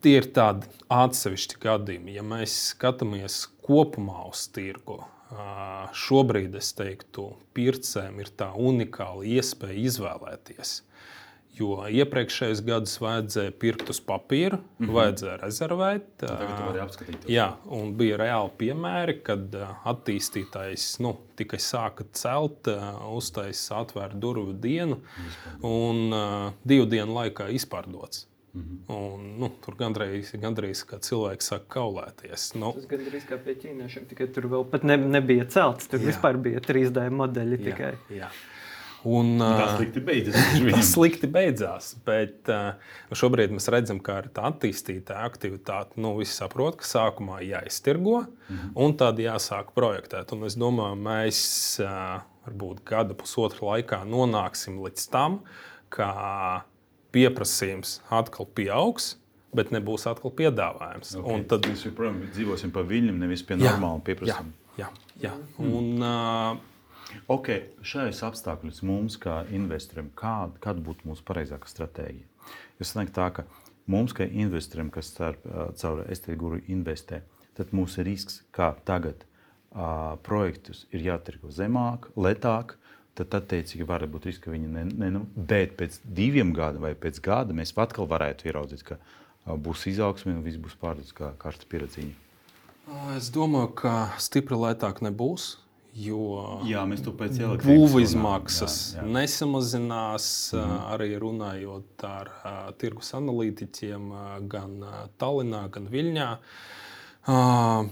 tie 0.00 0.16
ir 0.22 0.30
tādi 0.32 0.68
atsevišķi 0.92 1.60
gadījumi. 1.60 2.16
Ja 2.16 2.24
mēs 2.24 2.54
skatāmies 2.72 3.42
kopumā 3.66 4.24
uz 4.30 4.46
tirgu, 4.54 5.02
ā, 5.28 5.88
šobrīd 6.06 6.56
es 6.56 6.72
teiktu, 6.78 7.28
pircējiem 7.56 8.22
ir 8.22 8.32
tā 8.40 8.48
unikāla 8.56 9.26
iespēja 9.28 9.82
izvēlēties. 9.90 10.78
Jo 11.58 11.80
iepriekšējos 11.90 12.62
gados 12.66 12.94
vajadzēja 13.02 13.52
pirkt 13.58 13.90
uz 13.90 13.98
papīra, 14.04 14.58
mm 14.60 14.86
-hmm. 14.86 14.94
vajadzēja 14.94 15.36
rezervēt. 15.42 16.06
Tagad 16.22 16.54
tu 16.54 16.62
ā, 16.62 16.66
vari 16.66 16.82
apskatīt. 16.84 17.28
Jā, 17.32 17.48
un 17.64 17.94
bija 17.98 18.16
reāli 18.20 18.52
piemēri, 18.62 19.18
kad 19.26 19.54
attīstītājs 19.84 21.00
nu, 21.02 21.16
tikai 21.36 21.58
sāka 21.58 22.06
celt, 22.12 22.70
uztaisīja 23.12 23.82
atvērtu 23.82 24.18
durvju 24.22 24.52
dienu, 24.52 25.00
un 25.62 26.12
uh, 26.12 26.52
divu 26.64 26.86
dienu 26.86 27.14
laikā 27.14 27.50
izpārdots. 27.50 28.26
Mm 28.54 28.62
-hmm. 28.62 28.94
un, 28.94 29.38
nu, 29.38 29.50
tur 29.64 29.74
gandrīz, 29.76 30.32
gandrīz 30.40 30.84
kā 30.86 30.98
cilvēks 30.98 31.50
sāk 31.52 31.66
kaulēties. 31.68 32.54
Nu, 32.54 32.72
Tas 32.72 32.86
gandrīz 32.86 33.26
kā 33.28 33.36
pie 33.44 33.54
ķīniešiem, 33.54 34.06
tikai 34.08 34.26
tur 34.26 34.46
vēl 34.46 34.64
pat 34.70 34.84
ne, 34.84 34.96
nebija 34.96 35.44
celts. 35.44 35.86
Tur 35.86 36.00
Jā. 36.00 36.02
jā. 36.02 36.06
vispār 36.12 36.36
bija 36.36 36.60
3D 36.60 37.10
modeļi 37.10 37.58
tikai. 37.64 37.92
jā. 38.10 38.30
Un, 39.08 39.36
Tas 39.40 39.72
ā, 39.72 39.76
slikti 39.78 40.02
beidzas. 40.04 40.38
Tas 40.68 40.90
slikti 40.94 41.30
beidzās, 41.32 41.92
bet 42.04 42.50
uh, 42.52 42.74
šobrīd 43.16 43.54
mēs 43.54 43.70
redzam, 43.72 44.00
ka 44.04 44.18
ir 44.22 44.30
tā 44.34 44.48
attīstīta 44.50 45.20
aktivitāte. 45.24 45.96
Nu, 46.02 46.16
visi 46.18 46.34
saprot, 46.36 46.80
ka 46.82 46.88
sākumā 46.88 47.38
jāiztirgo, 47.46 48.24
mm 48.26 48.56
-hmm. 48.56 48.72
un 48.84 48.96
tad 49.00 49.22
jāsāk 49.22 49.72
projektēt. 49.76 50.34
Un 50.36 50.44
es 50.50 50.58
domāju, 50.58 50.98
mēs 51.08 51.38
varbūt 52.48 52.82
gada 52.88 53.14
pusotra 53.14 53.74
laikā 53.74 54.02
nonāksim 54.08 54.80
līdz 54.82 55.08
tam, 55.12 55.40
ka 55.92 56.64
pieprasījums 57.14 57.98
atkal 58.12 58.48
pieaugs, 58.54 59.16
bet 59.56 59.72
nebūs 59.72 60.06
atkal 60.10 60.32
piedāvājums. 60.36 61.14
Okay. 61.16 61.34
Un 61.34 61.44
tad 61.48 61.68
mēs 61.68 61.86
joprojām 61.86 62.20
dzīvosim 62.32 62.72
pa 62.74 62.84
viļņiem, 62.88 63.20
nevis 63.22 63.44
pie 63.48 63.56
Jā, 63.56 63.72
normāla 63.72 64.00
jā, 64.00 64.04
pieprasījuma. 64.10 64.52
jā, 64.80 64.90
jā. 65.22 65.32
Un, 65.64 65.94
uh, 66.02 66.58
Ok, 67.26 67.48
šajos 67.82 68.20
apstākļos 68.28 68.82
mums, 68.86 69.16
kā 69.20 69.40
investoriem, 69.54 70.10
kāda, 70.18 70.60
kāda 70.62 70.84
būtu 70.84 71.08
mūsu 71.08 71.24
pareizākā 71.28 71.70
stratēģija? 71.70 72.52
Jo 72.78 72.86
sanāk 72.86 73.12
tā, 73.16 73.28
ka 73.34 73.44
mums, 73.90 74.14
kā 74.16 74.26
investoriem, 74.28 74.92
kas 74.94 75.10
ā, 75.20 75.32
caur 75.80 76.04
ST 76.14 76.36
guru 76.38 76.60
investē, 76.70 77.22
tad 77.58 77.74
mūsu 77.74 78.04
risks, 78.06 78.42
kā 78.54 78.70
tagad 78.88 79.24
uh, 79.24 80.14
projektus 80.26 80.84
ir 80.94 81.08
jātirgo 81.08 81.50
zemāk, 81.52 82.10
lētāk, 82.16 82.76
tad 83.18 83.34
attiecīgi 83.40 83.86
var 83.88 84.06
būt 84.06 84.30
risks, 84.30 84.44
ka 84.44 84.54
viņi 84.54 84.70
ne, 84.70 84.84
ne, 84.88 85.12
nu, 85.16 85.24
bet 85.34 85.74
pēc 85.80 85.98
diviem 86.04 86.52
gadiem 86.54 86.86
vai 86.86 86.94
pēc 86.94 87.18
gada 87.24 87.56
mēs 87.56 87.74
atkal 87.76 88.06
varētu 88.10 88.48
ieraudzīt, 88.48 88.84
ka 88.86 89.00
uh, 89.00 89.56
būs 89.58 89.88
izaugsme 89.90 90.36
un 90.36 90.44
viss 90.46 90.60
būs 90.60 90.78
pārdots 90.78 91.16
kā 91.16 91.32
karsta 91.42 91.66
pieredzīņa. 91.70 92.14
es 93.18 93.28
domāju, 93.34 93.72
ka 93.82 93.94
stipri 94.22 94.56
lētāk 94.56 95.02
nebūs. 95.04 95.56
Jo 95.98 96.60
Jā, 96.68 96.84
mēs 96.86 97.02
to 97.02 97.12
pēc 97.16 97.40
elektrības 97.40 97.66
būvniecības 97.66 97.94
runājam, 97.94 98.08
izmaksas 98.08 98.76
jā, 98.94 99.02
jā. 99.02 99.06
nesamazinās. 99.18 100.26
Mm 100.54 100.60
-hmm. 100.60 100.82
Arī 100.94 101.08
runājot 101.18 102.04
ar 102.06 102.30
uh, 102.34 102.58
tirgus 102.78 103.14
analītiķiem, 103.14 104.10
uh, 104.10 104.26
gan 104.48 104.82
uh, 104.82 105.06
Tallinā, 105.18 105.68
gan 105.70 105.88
Viļņā. 105.90 106.28
Uh, 107.28 107.88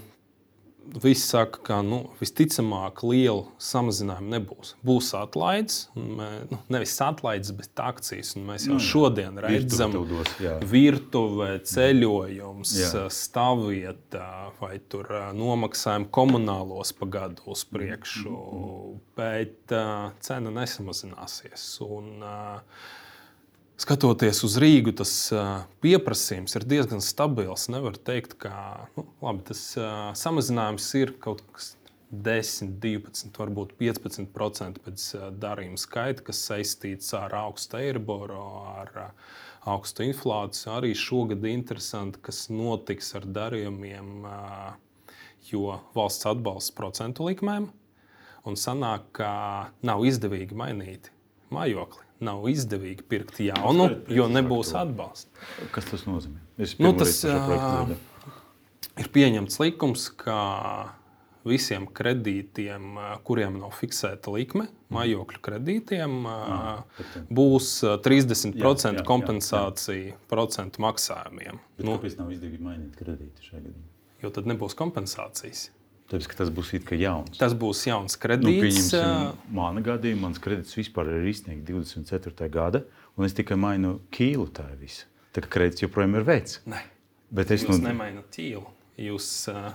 Visi 1.03 1.27
saka, 1.29 1.59
ka 1.67 1.77
nu, 1.83 1.99
visticamāk 2.21 3.03
liela 3.03 3.45
samazinājuma 3.59 4.31
nebūs. 4.37 4.75
Būs 4.87 5.11
atlaides, 5.19 5.89
mē- 5.97 6.47
nu, 6.51 6.59
nevis 6.73 6.95
atlaides, 7.05 7.51
bet 7.59 7.75
akcijas. 7.83 8.35
un 8.37 8.47
Mēs 8.47 8.67
jau 8.69 8.75
nu, 8.79 8.81
šodien 8.81 9.37
redzam, 9.43 9.93
dos, 10.09 10.29
jā. 10.41 10.55
virtuve, 10.65 11.49
ceļojums, 11.69 12.73
Jā. 12.79 13.07
stāvvieta 13.13 14.53
vai 14.61 14.79
tur 14.89 15.09
nomaksājumi 15.37 16.09
komunālos 16.11 16.93
pa 16.99 17.07
gadu 17.07 17.43
uz 17.47 17.65
priekšu, 17.65 18.31
Mhm, 18.31 19.01
bet 19.17 19.73
uh, 19.73 20.11
cena 20.21 20.51
nesamazināsies. 20.51 21.81
Un, 21.85 22.23
uh, 22.23 22.61
Skatoties 23.77 24.39
uz 24.47 24.55
Rīgu, 24.57 24.95
tas 24.97 25.11
pieprasījums 25.85 26.57
ir 26.57 26.65
diezgan 26.65 27.03
stabils. 27.05 27.67
Nevar 27.69 27.99
teikt, 28.01 28.39
ka 28.41 28.53
nu, 28.97 29.05
labi, 29.21 29.43
tas 29.51 29.61
samazinājums 30.17 30.87
ir 30.97 31.13
kaut 31.21 31.43
kas 31.53 31.75
10, 32.09 32.79
12, 32.81 33.35
varbūt 33.37 33.75
15% 33.77 34.81
pēc 34.87 35.05
darījuma 35.43 35.81
skaita, 35.83 36.25
kas 36.25 36.41
saistīts 36.49 37.13
ar 37.19 37.35
augstu 37.37 37.81
eiriboru, 37.83 38.39
ar 38.79 39.11
augstu 39.69 40.07
inflāciju. 40.07 40.73
Arī 40.79 40.95
šogad 40.97 41.45
interesanti, 41.51 42.23
kas 42.25 42.47
notiks 42.49 43.13
ar 43.19 43.29
darījumiem, 43.29 44.25
jo 45.51 45.77
valsts 45.99 46.31
atbalsts 46.33 46.73
procentu 46.79 47.29
likmēm. 47.29 47.69
Un 48.47 48.57
sanāk, 48.57 49.11
ka 49.21 49.31
nav 49.85 50.07
izdevīgi 50.07 50.57
mainīt 50.57 51.13
mājokli. 51.53 52.06
Nav 52.25 52.47
izdevīgi 52.49 53.05
pirkt 53.05 53.41
jaunu, 53.45 53.91
jo 54.09 54.25
nebūs 54.33 54.71
atbalsta. 54.79 55.29
Kas 55.75 55.89
tas 55.91 56.07
nozīmē? 56.09 56.39
Nu, 56.81 56.95
tas, 56.97 57.19
dzirdu. 57.21 57.99
Ir 58.97 59.11
pieņemts 59.13 59.59
likums, 59.61 60.07
ka 60.17 60.37
visiem 61.47 61.85
kredītiem, 61.93 62.97
kuriem 63.29 63.59
nav 63.61 63.75
fiksēta 63.77 64.33
likme, 64.33 64.67
mājokļu 64.95 65.43
kredītiem, 65.45 66.17
ā, 66.27 66.71
būs 67.29 67.69
ā, 67.87 67.99
30% 68.03 68.57
Jā, 68.57 68.73
jā, 68.73 68.95
jā, 68.97 69.05
kompensācija 69.07 70.17
procentu 70.33 70.83
maksājumiem. 70.87 71.61
Bet 71.77 71.87
Nu, 71.87 71.99
kāpēc 71.99 72.17
nav 72.19 72.33
izdevīgi 72.35 72.65
mainīt 72.65 72.97
kredītu 72.99 73.45
šajā 73.51 73.61
gadījumā? 73.61 73.87
jo 74.25 74.31
tad 74.33 74.49
nebūs 74.49 74.75
kompensācijas. 74.79 75.69
Tāpēc, 76.07 76.27
tas 76.39 76.51
būs 76.55 76.71
jauns. 77.01 77.39
Tas 77.41 77.55
būs 77.59 77.81
jauns 77.89 78.15
Nu, 78.15 78.21
kredīts. 78.23 78.63
pieņemsim, 78.63 79.01
ā, 79.03 79.33
mana 79.51 79.81
gadījumā 79.83 80.29
mans 80.29 80.39
kredīts 80.39 80.77
vispār 80.79 81.11
ir 81.17 81.27
izsniegts 81.33 81.67
24. 81.67 82.49
gada, 82.53 82.85
un 83.19 83.27
es 83.27 83.35
tikai 83.35 83.57
mainu 83.59 83.97
kīlu 84.15 84.47
tā 84.55 84.69
visu. 84.79 85.09
Tā 85.35 85.43
kā 85.43 85.51
kredīts 85.59 85.83
joprojām 85.83 86.15
ir 86.21 86.23
vecs. 86.29 86.61
Nē, 86.71 86.79
Bet 87.31 87.51
es 87.51 87.65
jūs 87.67 87.81
nu, 87.81 87.89
nemainat 87.89 88.31
ķīlu. 88.31 88.63
Jūs 89.03 89.31
uh, 89.51 89.73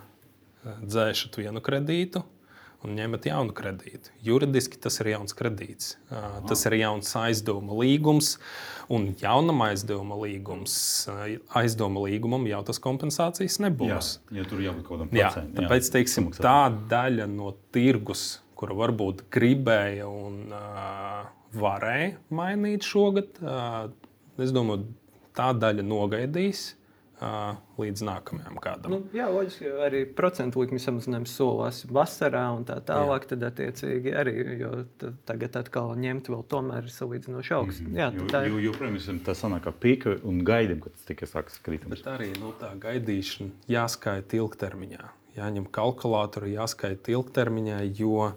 dzēšat 0.87 1.35
vienu 1.41 1.59
kredītu 1.61 2.23
un 2.85 2.95
ņemat 2.97 3.27
jaunu 3.29 3.53
kredītu. 3.55 4.11
Juridiski 4.25 4.79
tas 4.81 4.97
ir 5.03 5.11
jauns 5.13 5.35
kredīts. 5.37 5.95
Uh, 6.09 6.39
tas 6.49 6.65
ir 6.69 6.75
jauns 6.79 7.11
aizdevuma 7.19 7.77
līgums. 7.77 8.35
Un 8.91 9.11
jaunam 9.21 9.61
aizdevuma 9.63 10.17
līgums, 10.19 10.73
aizdevuma 11.55 12.01
līgumam 12.09 12.43
jau 12.49 12.59
tas 12.67 12.81
kompensācijas 12.83 13.55
jā, 13.55 13.67
nebūs. 13.69 14.09
ja 14.35 14.43
tur 14.49 14.59
jābūt 14.65 14.83
kaut 14.87 14.97
kādam 14.97 15.13
Jā, 15.15 15.29
procentam. 15.29 15.63
tāpēc 15.63 15.91
teiksim, 15.93 16.27
tā 16.35 16.57
daļa 16.91 17.29
no 17.31 17.53
tirgus, 17.71 18.25
kura 18.59 18.75
varbūt 18.75 19.23
gribēja 19.31 20.09
un 20.11 20.51
uh, 20.51 21.29
varēja 21.55 22.17
mainīt 22.35 22.83
šogad, 22.83 23.39
uh, 23.45 23.87
es 24.43 24.51
domāju, 24.51 24.89
tā 25.37 25.53
daļa 25.55 25.87
nogaidīs 25.87 26.73
līdz 27.21 28.01
nākamajam 28.07 28.55
gadam. 28.63 28.93
Nu, 28.93 28.99
jā, 29.13 29.27
loģiski, 29.29 29.69
arī 29.85 29.99
procentu 30.17 30.63
likmes 30.63 30.87
samazinājums 30.87 31.33
solās 31.37 31.81
vasarā 31.85 32.47
un 32.55 32.65
tā 32.65 32.79
tālāk. 32.85 33.27
Tad, 33.29 33.45
attiecīgi, 33.45 34.13
arī 34.17 34.33
tagad 35.29 35.59
atkal 35.61 35.93
ņemt 36.01 36.31
vēl 36.33 36.41
tomēr 36.49 36.87
ir 36.87 36.95
salīdzinoši 36.95 37.53
augsts. 37.57 37.83
Mm 37.83 37.91
-hmm. 37.91 37.99
Jā, 37.99 38.09
Jo, 38.17 38.27
tā 38.31 38.41
ir. 38.45 38.51
jo, 38.51 38.59
joprojām 38.65 38.95
esam 38.97 39.19
tā 39.19 39.35
sanāk 39.37 39.67
kā 39.67 39.71
pīka 39.71 40.17
un 40.23 40.43
gaidām, 40.43 40.81
kad 40.81 40.93
tas 40.93 41.05
tikai 41.05 41.27
sāks 41.27 41.61
kritums. 41.61 42.01
Bet 42.01 42.07
arī 42.07 42.31
nu, 42.39 42.53
tā 42.59 42.73
gaidīšana 42.79 43.49
jāskaita 43.67 44.35
ilgtermiņā. 44.41 45.09
Jāņem 45.37 45.69
kalkulātori, 45.71 46.55
jāskaita 46.57 47.11
ilgtermiņā, 47.11 47.99
jo 47.99 48.33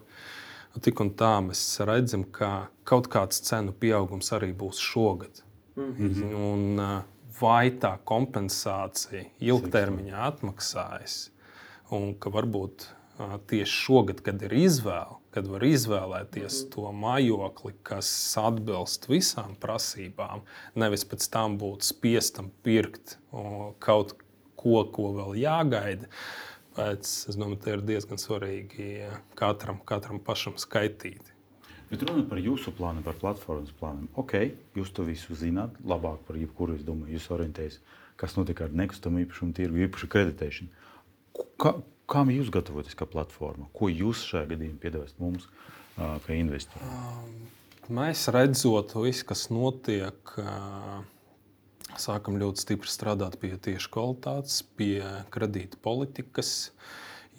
nu, 0.74 0.80
tik 0.80 1.00
un 1.00 1.10
tā 1.10 1.40
mēs 1.40 1.80
redzam, 1.80 2.24
ka 2.24 2.68
kaut 2.84 3.08
kāds 3.08 3.40
cenu 3.40 3.72
pieaugums 3.72 4.32
arī 4.32 4.52
būs 4.52 4.78
šogad. 4.78 5.42
Mm 5.76 5.94
-hmm. 5.96 6.34
un, 6.34 6.78
uh, 6.78 7.13
vai 7.40 7.70
tā 7.82 7.96
kompensācija 8.06 9.24
ilgtermiņā 9.42 10.20
atmaksājas, 10.28 11.16
un 11.94 12.14
ka 12.18 12.32
varbūt 12.34 12.88
tieši 13.46 13.72
šogad, 13.72 14.20
kad 14.26 14.42
ir 14.42 14.54
izvēle, 14.58 15.18
kad 15.34 15.46
var 15.50 15.64
izvēlēties 15.66 16.64
mm. 16.64 16.70
to 16.74 16.90
mājokli, 16.94 17.74
kas 17.86 18.08
atbilst 18.40 19.08
visām 19.10 19.54
prasībām, 19.60 20.42
nevis 20.78 21.06
pēc 21.06 21.28
tam 21.30 21.58
būt 21.60 21.86
spiestam 21.86 22.50
pirkt 22.66 23.18
kaut 23.84 24.16
ko, 24.58 24.82
ko 24.90 25.12
vēl 25.18 25.38
jāgaida. 25.44 26.10
Pēc, 26.74 27.06
es 27.30 27.38
domāju, 27.38 27.60
tas 27.62 27.76
ir 27.76 27.84
diezgan 27.86 28.18
svarīgi 28.18 28.88
katram, 29.38 29.78
katram 29.86 30.18
pašam 30.18 30.56
skaitīt. 30.58 31.33
Bet 31.90 32.02
runājot 32.02 32.28
par 32.30 32.40
jūsu 32.40 32.72
plānu, 32.74 33.04
par 33.06 33.18
platformas 33.20 33.72
plānu, 33.78 34.08
ok, 34.20 34.38
jūs 34.78 34.92
to 34.96 35.04
visu 35.06 35.36
zināt, 35.38 35.76
labāk 35.84 36.22
par 36.26 36.38
jebkuru, 36.40 36.78
es 36.78 36.86
domāju, 36.86 37.18
jūs 37.18 37.30
orientējaties, 37.36 37.80
kas 38.20 38.38
notiek 38.38 38.62
ar 38.64 38.72
nekustamo 38.74 39.20
īpašumu 39.24 39.56
tirgu, 39.56 39.84
īpaši 39.86 40.10
kreditēšanu. 40.14 40.82
Kā, 41.60 41.74
Kā 42.04 42.20
jūs 42.28 42.50
gatavojaties 42.52 42.96
kā 42.98 43.06
platforma? 43.08 43.70
Ko 43.72 43.88
jūs 43.88 44.26
šajā 44.28 44.50
gadījumā 44.50 44.80
piedāvājat 44.82 45.20
mums, 45.22 45.46
kā 45.96 46.36
investoriem? 46.36 47.38
Mēs 47.96 48.26
redzot 48.32 48.92
visu, 49.00 49.24
kas 49.28 49.46
notiek, 49.52 50.34
sākam 52.00 52.36
ļoti 52.40 52.64
stipri 52.64 52.92
strādāt 52.92 53.38
pie 53.40 53.54
tieši 53.56 53.90
kvalitātes, 53.92 54.60
pie 54.76 55.00
kredīta 55.32 55.80
politikas. 55.84 56.52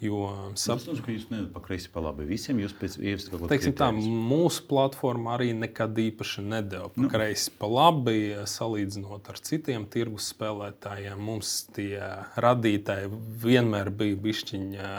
Jo 0.04 0.26
saprotu, 0.60 1.00
ka 1.06 1.12
jūs 1.14 1.28
neesat 1.30 1.48
pa 1.54 1.62
kreisi, 1.64 1.88
pa 1.92 2.02
labi 2.04 2.26
visiem. 2.28 2.58
Jūs 2.60 2.74
pēc 2.76 2.98
ieviesit 3.00 3.30
kaut 3.32 3.46
kādu 3.48 3.72
tādu. 3.78 4.10
Mūsu 4.28 4.66
platforma 4.68 5.32
arī 5.38 5.54
nekad 5.56 5.96
īpaši 6.02 6.44
nedēļa 6.44 6.90
pa 6.92 7.04
nu. 7.04 7.10
kreisi, 7.12 7.54
pa 7.56 7.70
labi. 7.70 8.18
Salīdzinot 8.50 9.30
ar 9.32 9.40
citiem 9.48 9.88
tirgus 9.92 10.28
spēlētājiem, 10.34 11.16
mums 11.16 11.56
tie 11.76 11.96
radītāji 12.36 13.08
vienmēr 13.46 13.90
bija 13.96 14.20
bišķiņi 14.28 14.92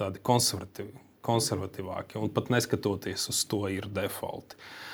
tādi 0.00 0.24
konservatīvi, 0.26 1.06
konservatīvāki. 1.26 2.18
Un 2.18 2.34
pat 2.34 2.50
neskatoties 2.50 3.30
uz 3.30 3.44
to, 3.46 3.64
ir 3.70 3.86
defaulti. 3.94 4.58
Uh, 4.58 4.89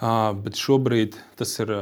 bet 0.00 0.56
šobrīd 0.56 1.18
tas 1.36 1.52
ir 1.60 1.72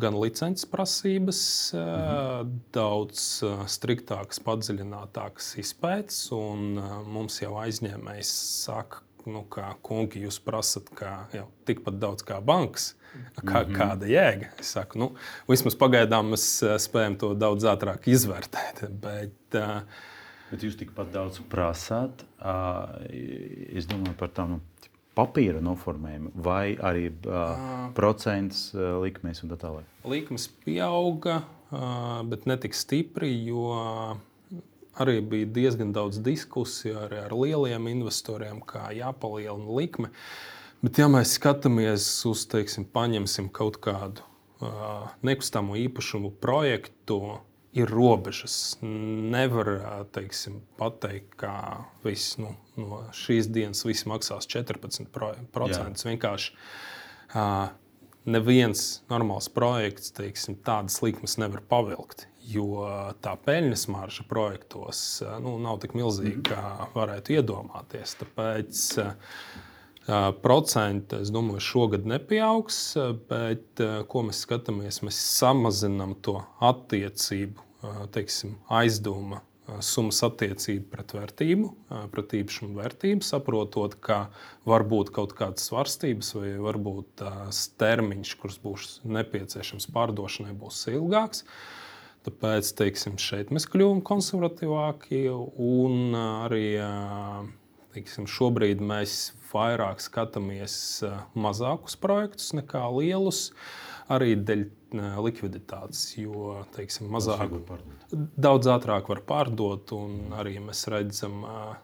gan 0.00 0.16
licences 0.16 0.68
prasības, 0.70 1.40
uh, 1.76 2.46
daudz 2.72 3.24
striktākas, 3.68 4.40
padziļinātākas 4.44 5.50
izpētes, 5.60 6.22
un 6.32 6.80
mums 7.08 7.42
jau 7.42 7.58
aizņēmējs 7.60 8.32
saka, 8.64 9.02
nu, 9.28 9.44
kā 9.52 9.74
kungi, 9.84 10.22
jūs 10.24 10.40
prasat 10.44 10.88
kā, 10.96 11.12
jau, 11.34 11.48
tikpat 11.68 11.98
daudz 12.00 12.24
kā 12.26 12.40
bankas. 12.44 12.94
Kā, 13.08 13.64
mm 13.64 13.70
-hmm. 13.70 13.76
Kāda 13.76 14.06
jēga? 14.06 14.48
Es 14.60 14.72
saku, 14.76 14.98
nu, 14.98 15.14
vismaz 15.48 15.74
pagaidām 15.74 16.30
mēs 16.32 16.44
spējam 16.78 17.16
to 17.18 17.34
daudz 17.34 17.64
ātrāk 17.64 18.08
izvērtēt. 18.08 18.84
Bet, 18.90 19.54
uh, 19.54 19.82
bet 20.50 20.62
jūs 20.62 20.76
tikpat 20.76 21.12
daudz 21.12 21.40
prasāt. 21.50 22.24
Uh, 22.38 23.00
es 23.76 23.86
domāju 23.86 24.16
par 24.16 24.28
tām. 24.28 24.48
Nu, 24.48 24.60
papīra 25.18 25.60
noformējumu, 25.64 26.32
vai 26.46 26.76
arī 26.78 27.08
uh, 27.10 27.90
procents 27.98 28.68
uh, 28.76 29.00
likmēs 29.02 29.42
un 29.42 29.52
tā 29.52 29.58
tālāk? 29.60 29.86
Likmes 30.06 30.46
pieauga, 30.62 31.40
uh, 31.72 32.20
bet 32.28 32.46
ne 32.46 32.58
tik 32.62 32.78
stipri, 32.78 33.32
jo 33.48 33.72
arī 34.98 35.18
bija 35.22 35.48
diezgan 35.58 35.92
daudz 35.94 36.20
diskusiju 36.24 36.98
ar, 37.06 37.16
ar 37.26 37.34
lieliem 37.34 37.90
investoriem, 37.90 38.62
kā 38.66 38.88
jāpalielina 38.96 39.74
likme. 39.78 40.12
Bet, 40.82 40.98
ja 41.00 41.08
mēs 41.10 41.34
skatāmies 41.38 42.06
uz, 42.30 42.44
teiksim, 42.50 42.86
paņemsim 42.94 43.48
kaut 43.54 43.80
kādu 43.82 44.22
uh, 44.62 45.08
nekustamo 45.26 45.78
īpašumu 45.78 46.30
projektu, 46.42 47.38
ir 47.78 47.90
robežas. 47.92 48.78
Nevar 48.82 49.70
teiksim, 50.14 50.60
pateikt, 50.80 51.34
ka 51.40 51.52
viss, 52.04 52.36
nu, 52.40 52.54
no 52.78 53.02
šīs 53.16 53.50
dienas 53.52 53.84
viss 53.86 54.08
maksās 54.08 54.48
14%. 54.50 55.28
Jā. 55.68 55.84
Vienkārši 56.08 56.54
uh, 56.54 57.68
neviens 58.28 58.88
normāls 59.12 59.50
projekts 59.52 60.12
teiksim, 60.16 60.58
tādas 60.64 61.00
likmes 61.04 61.38
nevar 61.40 61.64
pavilkt. 61.68 62.26
Jo 62.48 62.86
tā 63.20 63.34
peļņas 63.44 63.82
marža 63.92 64.24
projektos 64.28 65.00
nu, 65.44 65.58
nav 65.60 65.82
tik 65.82 65.92
milzīga, 65.98 66.44
kā 66.48 66.92
varētu 66.94 67.34
iedomāties. 67.36 68.14
Tāpēc 68.22 68.84
uh, 69.02 69.10
Procenti, 70.40 71.18
es 71.20 71.28
domāju, 71.28 71.60
šogad 71.60 72.06
nepieaugs, 72.08 72.78
bet 73.28 73.82
ko 74.08 74.22
mēs 74.24 74.40
skatāmies, 74.46 75.02
mēs 75.04 75.18
samazinām 75.36 76.14
to 76.24 76.38
attiecību 76.64 77.67
teiksim, 78.14 78.56
aizdoma 78.72 79.42
summas 79.84 80.22
attiecība 80.24 80.94
pret 80.94 81.12
vērtību, 81.12 81.66
pret 82.12 82.34
īpašumu 82.38 82.78
vērtību, 82.78 83.26
saprotot, 83.26 83.98
ka 84.00 84.20
var 84.68 84.84
būt 84.88 85.12
kaut 85.14 85.34
kādas 85.36 85.66
svārstības, 85.68 86.32
vai 86.38 86.54
varbūt 86.64 87.10
tās 87.20 87.66
termiņš, 87.80 88.34
kurš 88.40 88.60
būs 88.64 88.86
nepieciešams 89.04 89.90
pārdošanai, 89.92 90.54
būs 90.56 90.86
ilgāks. 90.94 91.44
Tāpēc 92.26 92.70
teiksim, 92.80 93.18
šeit 93.20 93.52
mēs 93.54 93.68
kļuvām 93.70 94.00
konservatīvāki 94.04 95.26
un 95.32 96.16
arī 96.18 96.80
teiksim, 97.94 98.26
šobrīd 98.28 98.82
mēs 98.84 99.34
vairāk 99.52 100.02
skatāmies 100.04 101.04
mazākus 101.38 101.96
projektus 102.00 102.50
nekā 102.56 102.82
lielus. 102.96 103.48
Arī 104.08 104.34
dēļ 104.40 104.62
likviditātes, 105.20 106.14
jo 106.16 106.54
teiksim, 106.72 107.10
mazāk, 107.12 107.52
daudz 108.40 108.70
ātrāk 108.72 109.10
var 109.12 109.20
pārdot. 109.28 109.92
Arī 110.38 110.56
mēs 110.64 110.86
redzam, 110.88 111.42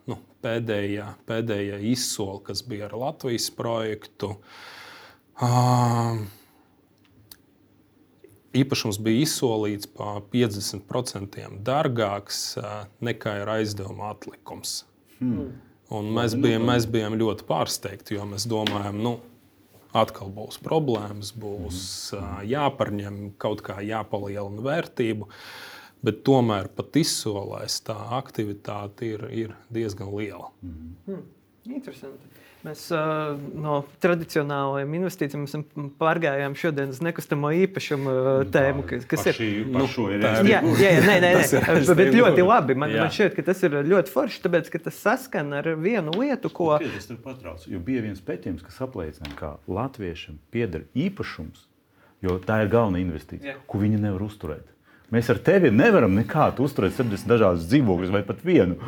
nu, 0.09 0.17
pēdējā, 0.45 1.11
pēdējā 1.29 1.83
izsole, 1.93 2.41
kas 2.47 2.65
bija 2.65 2.89
ar 2.89 2.97
Latvijas 3.03 3.51
projektu. 3.53 4.33
Īpašums 8.55 9.01
bija 9.03 9.27
izsolīts 9.27 9.91
par 9.91 10.23
50% 10.33 11.47
dārgāks 11.67 12.43
nekā 13.05 13.39
ir 13.43 13.55
aizdevuma 13.59 14.15
atlikums. 14.15 14.85
Hmm. 15.19 15.53
Un 15.95 16.09
mēs 16.17 16.33
bijām, 16.41 16.65
mēs 16.71 16.87
bijām 16.91 17.19
ļoti 17.21 17.45
pārsteigti, 17.49 18.17
jo 18.17 18.25
mēs 18.31 18.47
domājam, 18.49 18.97
nu, 19.05 19.19
atkal 19.95 20.33
būs 20.35 20.59
problēmas, 20.63 21.33
būs 21.39 21.85
mm. 22.17 22.43
jāparņem 22.51 23.21
kaut 23.41 23.63
kā 23.67 23.79
jāpalielina 23.85 24.65
vērtību. 24.65 25.31
Bet 26.05 26.21
tomēr 26.27 26.69
pat 26.77 26.99
izsolēs 27.01 27.79
tā 27.87 27.97
aktivitāte 28.19 29.09
ir, 29.15 29.23
ir 29.33 29.55
diezgan 29.73 30.11
liela. 30.13 30.51
Mm. 30.61 30.91
Hmm, 31.07 31.23
interesanti. 31.71 32.44
Mēs 32.65 32.87
no 33.61 33.83
tradicionālajiem 34.01 34.95
investīcijiem 34.97 35.65
pārgājām 36.01 36.55
šodien 36.57 36.95
uz 36.95 37.03
nekustamo 37.05 37.51
īpašumu 37.61 38.15
uh, 38.15 38.29
tēmu, 38.55 38.87
kas, 38.89 39.05
kas 39.11 39.27
ir. 39.35 39.41
Nu, 39.69 39.85
ir 40.09 40.25
jā, 40.49 40.63
jā, 40.81 40.95
nē, 41.05 41.19
nē, 41.21 41.33
nē. 41.43 41.83
bet 41.99 42.15
ļoti 42.17 42.47
labi. 42.47 42.79
Man, 42.81 42.95
jā. 42.95 43.05
man 43.05 43.13
šķiet, 43.13 43.37
ka 43.37 43.45
tas 43.51 43.61
ir 43.69 43.77
ļoti 43.85 44.15
forši, 44.15 44.41
tāpēc, 44.47 44.71
ka 44.73 44.81
tas 44.87 44.97
saskan 44.97 45.53
ar 45.61 45.69
vienu 45.77 46.17
lietu, 46.17 46.49
ko. 46.57 46.71
Es 46.89 47.11
tur 47.11 47.21
patraucu, 47.21 47.69
jo 47.75 47.83
bija 47.85 48.07
viens 48.07 48.25
pētījums, 48.25 48.65
kas 48.65 48.81
apliecina, 48.87 49.35
ka 49.37 49.59
latviešiem 49.69 50.41
pieder 50.55 50.87
īpašums, 50.97 51.67
jo 52.25 52.39
tā 52.49 52.63
ir 52.65 52.73
galvenā 52.73 53.05
investīcija, 53.05 53.59
jā. 53.59 53.61
ko 53.69 53.83
viņi 53.85 54.01
nevar 54.07 54.25
uzturēt. 54.25 54.73
Mēs 55.13 55.29
ar 55.31 55.39
tevi 55.45 55.69
nevaram 55.69 56.17
nekādu 56.17 56.65
uzturēt 56.65 56.97
70 56.97 57.29
dažādus 57.29 57.69
dzīvokļus 57.69 58.13
vai 58.15 58.25
pat 58.27 58.41
vienu. 58.41 58.81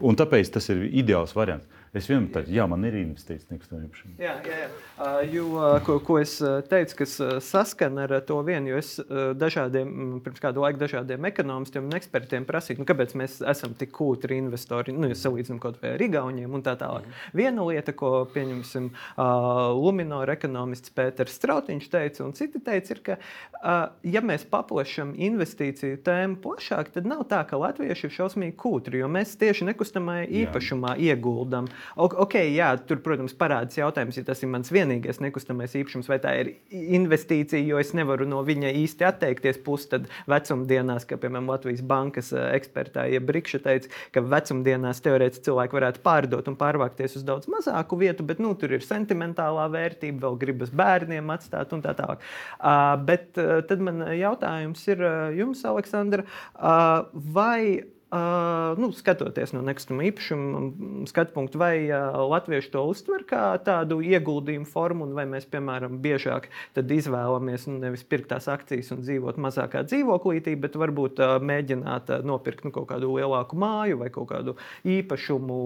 Un 0.00 0.16
tāpēc 0.18 0.48
tas 0.56 0.72
ir 0.72 0.86
ideāls 0.88 1.36
variants. 1.36 1.68
Es 1.92 2.06
vienmēr 2.08 2.30
teicu, 2.32 2.54
jā, 2.56 2.64
man 2.72 2.86
ir 2.88 2.94
investīcijas 3.02 3.50
nekustamā 3.50 3.82
īpašumā. 3.84 4.14
Jā, 4.16 4.38
jā, 4.48 4.58
jā. 4.62 4.68
Uh, 4.96 5.16
jo, 5.28 5.42
uh, 5.58 5.74
ko, 5.84 5.98
ko 6.00 6.14
es 6.22 6.38
teicu, 6.70 6.94
kas 7.02 7.18
uh, 7.20 7.32
saskan 7.44 8.00
ar 8.00 8.14
to 8.24 8.38
vienu, 8.46 8.70
jo 8.70 8.78
es 8.80 8.94
uh, 9.02 9.34
dažādiem, 9.36 9.90
pirms 10.24 10.40
kādu 10.40 10.62
laiku 10.64 10.80
dažādiem 10.80 11.28
ekonomistiem 11.28 11.90
un 11.90 11.98
ekspertiem 11.98 12.46
prasīju, 12.48 12.80
nu, 12.80 12.86
kāpēc 12.88 13.12
mēs 13.20 13.34
esam 13.52 13.74
tik 13.76 13.92
kūtri 13.98 14.38
investori, 14.40 14.94
nu, 14.96 15.10
ja 15.10 15.18
salīdzinām 15.20 15.60
kaut 15.60 15.82
vai 15.82 15.90
ar 15.98 16.04
Igauniem 16.06 16.56
un 16.56 16.64
tā 16.64 16.72
tālāk. 16.80 17.04
Mm. 17.04 17.34
Viena 17.42 17.68
lieta, 17.68 17.92
ko 17.92 18.14
pieņemsim 18.32 18.88
uh, 18.88 19.28
Luminor 19.76 20.32
ekonomists 20.32 20.96
Pēters 20.96 21.36
Strautiņš 21.42 21.90
teica, 21.92 22.24
un 22.24 22.32
citi 22.40 22.64
teica, 22.64 22.96
ir, 22.96 23.04
ka, 23.04 23.18
uh, 23.60 23.82
ja 24.08 24.24
mēs 24.24 24.48
paplašam 24.48 25.12
investīciju 25.28 26.00
tēmu 26.08 26.40
plašāk, 26.40 26.94
tad 26.96 27.12
nav 27.12 27.26
tā, 27.28 27.44
ka 27.44 27.60
latvieši 27.60 28.08
ir 28.08 28.16
šausmīgi 28.16 28.56
kūtri, 28.64 29.04
jo 29.04 29.12
mēs 29.12 29.36
tieši 29.36 29.68
nekustamajā 29.74 30.24
īpašumā 30.46 30.96
ieguldam. 31.12 31.68
Ok, 31.96 32.36
jā, 32.52 32.70
tur, 32.88 33.00
protams, 33.04 33.34
parādās 33.38 33.78
jautājums, 33.78 34.16
ja 34.18 34.24
tas 34.26 34.42
ir 34.42 34.50
mans 34.52 34.70
vienīgais 34.72 35.20
nekustamais 35.22 35.74
īpašums, 35.78 36.08
vai 36.10 36.18
tā 36.22 36.34
ir 36.40 36.52
investīcija, 36.70 37.62
jo 37.66 37.80
es 37.82 37.92
nevaru 37.96 38.26
no 38.28 38.42
viņa 38.46 38.72
īsti 38.82 39.06
atteikties. 39.08 39.60
Pusi 39.66 39.90
tad 39.92 40.08
vecumdienās, 40.30 41.06
kā 41.08 41.18
piemēram 41.20 41.50
Latvijas 41.52 41.84
bankas 41.86 42.32
eh, 42.34 42.48
ekspertā, 42.58 43.06
ja 43.12 43.22
Brīsša 43.22 43.62
teica, 43.66 43.92
ka 44.14 44.24
vecumdienās 44.24 45.02
teorētiski 45.04 45.48
cilvēki 45.50 45.78
varētu 45.78 46.04
pārdot 46.04 46.50
un 46.50 46.58
pārvākties 46.60 47.18
uz 47.20 47.26
daudz 47.28 47.50
mazāku 47.52 47.98
vietu, 48.00 48.26
bet 48.26 48.42
nu, 48.42 48.54
tur 48.58 48.74
ir 48.76 48.84
sentimentālā 48.86 49.68
vērtība, 49.72 50.26
vēl 50.26 50.38
gribas 50.42 50.74
bērniem 50.74 51.32
atstāt 51.34 51.74
un 51.76 51.84
tā 51.84 51.96
tālāk. 51.98 52.22
Uh, 52.58 52.94
bet 53.08 53.40
uh, 53.40 53.58
tad 53.68 53.82
man 53.84 54.04
jautājums 54.16 54.86
ir 54.90 55.02
uh, 55.02 55.32
jums, 55.36 55.64
Aleksandra, 55.68 56.26
uh, 56.56 57.08
vai 57.34 57.82
Uh, 58.12 58.74
nu, 58.76 58.90
skatoties 58.92 59.54
no 59.56 59.62
nekustamā 59.64 60.04
īpašuma 60.10 61.06
skatu 61.08 61.32
punkta, 61.32 61.56
vai 61.56 61.86
uh, 61.86 62.18
latvieši 62.28 62.68
to 62.74 62.82
uztver 62.90 63.22
kā 63.24 63.54
tādu 63.64 64.02
ieguldījumu 64.04 64.68
formu, 64.68 65.06
vai 65.16 65.24
mēs, 65.30 65.46
piemēram, 65.48 65.96
biežāk 66.04 66.50
izvēlamies 66.76 67.64
nu, 67.70 67.78
nevis 67.80 68.04
pirkt 68.04 68.28
tās 68.34 68.50
akcijas 68.52 68.92
un 68.92 69.00
dzīvot 69.00 69.40
mazākā 69.40 69.86
dzīvoklītī, 69.88 70.58
bet 70.60 70.76
varbūt 70.76 71.22
uh, 71.24 71.38
mēģināt 71.40 72.12
nopirkt 72.28 72.68
nu, 72.68 72.74
kaut 72.76 72.90
kādu 72.92 73.14
lielāku 73.14 73.56
māju 73.56 74.02
vai 74.04 74.10
kaut 74.12 74.28
kādu 74.34 74.58
īpašumu. 74.84 75.62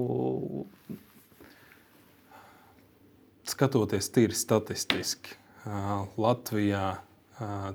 Skatoties 3.50 4.12
tīri 4.14 4.38
statistiski, 4.38 5.34
Latvijā 6.14 6.92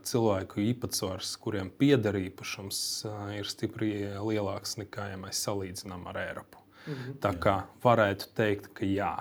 cilvēku 0.08 0.64
īpatsvars, 0.72 1.36
kuriem 1.42 1.70
pieder 1.70 2.18
īpašums, 2.18 2.80
ir 3.38 3.50
stipri 3.50 3.94
lielāks 4.18 4.78
nekā, 4.82 5.12
ja 5.14 5.22
mēs 5.22 5.44
salīdzinām 5.46 6.08
ar 6.10 6.18
Eiropu. 6.24 6.58
Mhm. 6.88 7.22
Tā 7.22 7.36
kā 7.38 7.56
varētu 7.84 8.34
teikt, 8.38 8.74
ka 8.74 8.90
jā. 8.90 9.16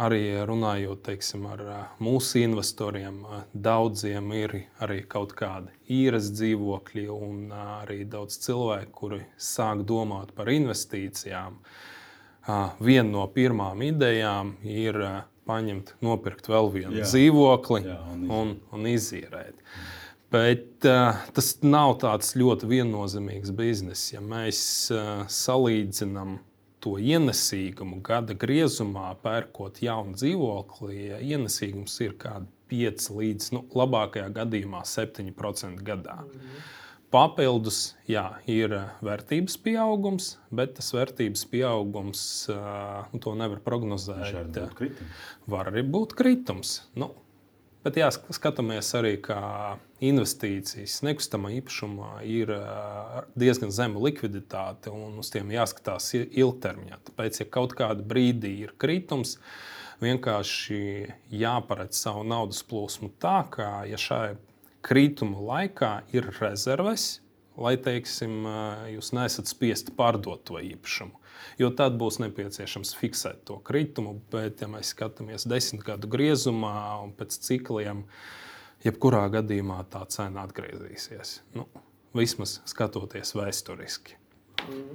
Arī 0.00 0.20
runājot 0.48 1.02
teiksim, 1.04 1.44
ar 1.48 1.62
mūsu 2.00 2.40
investoriem, 2.40 3.18
daudziem 3.52 4.30
ir 4.32 4.54
arī 4.80 5.02
kaut 5.04 5.34
kādi 5.36 5.74
īres 5.92 6.30
dzīvokļi, 6.32 7.04
un 7.12 7.50
arī 7.52 8.04
daudz 8.08 8.38
cilvēku, 8.40 8.92
kuri 8.96 9.20
sāk 9.36 9.84
domāt 9.88 10.32
par 10.36 10.48
investīcijām. 10.48 11.58
Viena 12.80 13.10
no 13.10 13.26
pirmām 13.28 13.84
idejām 13.84 14.54
ir 14.64 14.96
paņemt, 15.50 15.94
nopirkt 16.04 16.50
vēl 16.50 16.70
vienu 16.74 17.00
jā. 17.00 17.08
dzīvokli 17.08 17.82
jā, 17.84 17.96
un, 18.12 18.28
un, 18.30 18.52
un 18.72 18.86
izīrēt. 18.90 19.58
Bet 20.30 20.86
uh, 20.86 21.18
tas 21.34 21.56
nav 21.66 21.96
tāds 22.04 22.36
ļoti 22.38 22.68
viennozīmīgs 22.70 23.50
bizness. 23.58 24.12
Ja 24.14 24.22
mēs 24.22 24.62
uh, 24.94 25.26
salīdzinām 25.26 26.38
to 26.80 26.94
ienesīgumu 27.02 27.98
gada 28.06 28.36
griezumā, 28.38 29.10
pērkot 29.24 29.82
jaunu 29.84 30.14
dzīvokli, 30.16 30.96
ja 31.10 31.20
ienesīgums 31.34 31.98
ir 32.06 32.14
kaut 32.14 32.46
kāds 32.46 32.56
5 32.70 33.08
līdz 33.18 33.48
nu, 33.56 33.64
labākajā 33.74 34.28
gadījumā 34.34 34.84
7% 34.86 35.82
gadā. 35.86 36.20
Mm 36.22 36.36
-hmm. 36.36 36.68
Papildus 37.10 37.96
jā, 38.06 38.26
ir 38.50 38.74
eh, 38.76 38.90
vērtības 39.02 39.56
pieaugums, 39.64 40.34
bet 40.54 40.76
tas 40.78 40.92
vērtības 40.94 41.42
pieaugums 41.50 42.22
nu, 42.50 43.18
to 43.22 43.34
nevar 43.38 43.62
prognozēt. 43.66 44.28
Var 45.50 45.72
arī 45.72 45.82
būt 45.90 46.14
kritums. 46.18 46.76
Nu, 46.94 47.10
bet 47.82 47.98
jā, 47.98 48.12
skatāmies 48.14 48.92
arī, 48.98 49.16
kā 49.24 49.40
investīcijas 50.00 51.00
nekustamā 51.04 51.50
īpašumā 51.58 52.12
ir 52.28 52.52
diezgan 53.38 53.74
zema 53.74 54.00
likviditāte 54.06 54.92
un 54.94 55.18
uz 55.20 55.32
tiem 55.34 55.50
jāskatās 55.52 56.12
ilgtermiņā. 56.14 57.00
Tāpēc, 57.10 57.42
ja 57.42 57.48
kaut 57.58 57.74
kādā 57.78 58.06
brīdī 58.06 58.54
ir 58.68 58.76
kritums, 58.80 59.34
vienkārši 60.00 61.10
jāparedz 61.42 61.98
savu 62.06 62.22
naudas 62.24 62.62
plūsmu 62.70 63.12
tā, 63.20 63.42
ka 63.52 63.82
ja 63.88 63.98
šai 64.00 64.38
krituma 64.82 65.40
laikā 65.40 65.92
ir 66.14 66.30
rezerves, 66.40 67.20
lai 67.60 67.76
teiksim, 67.80 68.46
jūs 68.94 69.12
nesat 69.16 69.50
spiesti 69.50 69.94
pārdot 69.96 70.44
to 70.48 70.60
īpašumu. 70.62 71.16
Jo 71.60 71.70
tad 71.76 71.96
būs 72.00 72.20
nepieciešams 72.22 72.94
fiksēt 72.96 73.44
to 73.48 73.58
kritumu, 73.64 74.18
bet, 74.32 74.60
ja 74.62 74.68
mēs 74.70 74.92
skatāmies 74.94 75.46
desmit 75.48 75.84
gadu 75.84 76.08
griezumā 76.10 76.74
un 77.02 77.12
pēc 77.16 77.36
cikliem, 77.44 78.04
jebkurā 78.84 79.26
gadījumā 79.36 79.82
tā 79.92 80.04
cena 80.12 80.46
atgriezīsies. 80.46 81.40
Nu, 81.56 81.66
vismaz 82.16 82.58
skatoties 82.68 83.34
vēsturiski. 83.36 84.16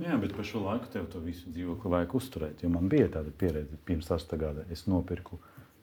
Jā, 0.03 0.17
bet 0.21 0.35
par 0.37 0.45
šo 0.45 0.61
laiku 0.61 0.89
tev 0.93 1.07
to 1.09 1.19
visu 1.23 1.49
dzīvokli 1.49 1.91
vajag 1.91 2.13
uzturēt. 2.19 2.61
Jo 2.61 2.69
man 2.73 2.89
bija 2.91 3.09
tāda 3.17 3.33
pieredze 3.33 3.77
pirms 3.87 4.11
8 4.13 4.37
gada. 4.41 4.65
Es 4.73 4.85
nopirku 4.89 5.39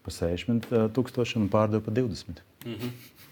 par 0.07 0.15
60 0.15 0.71
tūkstošiem 0.95 1.47
un 1.47 1.51
pārdevu 1.53 1.85
par 1.89 1.97
20. 1.99 2.43
Mm 2.65 2.77
-hmm. 2.79 3.31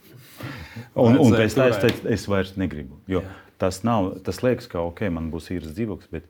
Un, 0.95 1.19
un 1.21 1.33
tam 1.35 1.45
es 1.45 1.57
teicu, 1.57 2.05
es 2.11 2.27
vairs 2.31 2.55
negribu. 2.61 3.01
Jo 3.11 3.25
Jā. 3.25 3.33
tas, 3.61 3.83
nav, 3.87 4.13
tas 4.27 4.43
liekas, 4.45 4.69
ka 4.71 4.83
ok, 4.87 5.07
man 5.13 5.31
būs 5.33 5.51
īres 5.55 5.75
dzīvoklis, 5.77 6.11
bet 6.13 6.29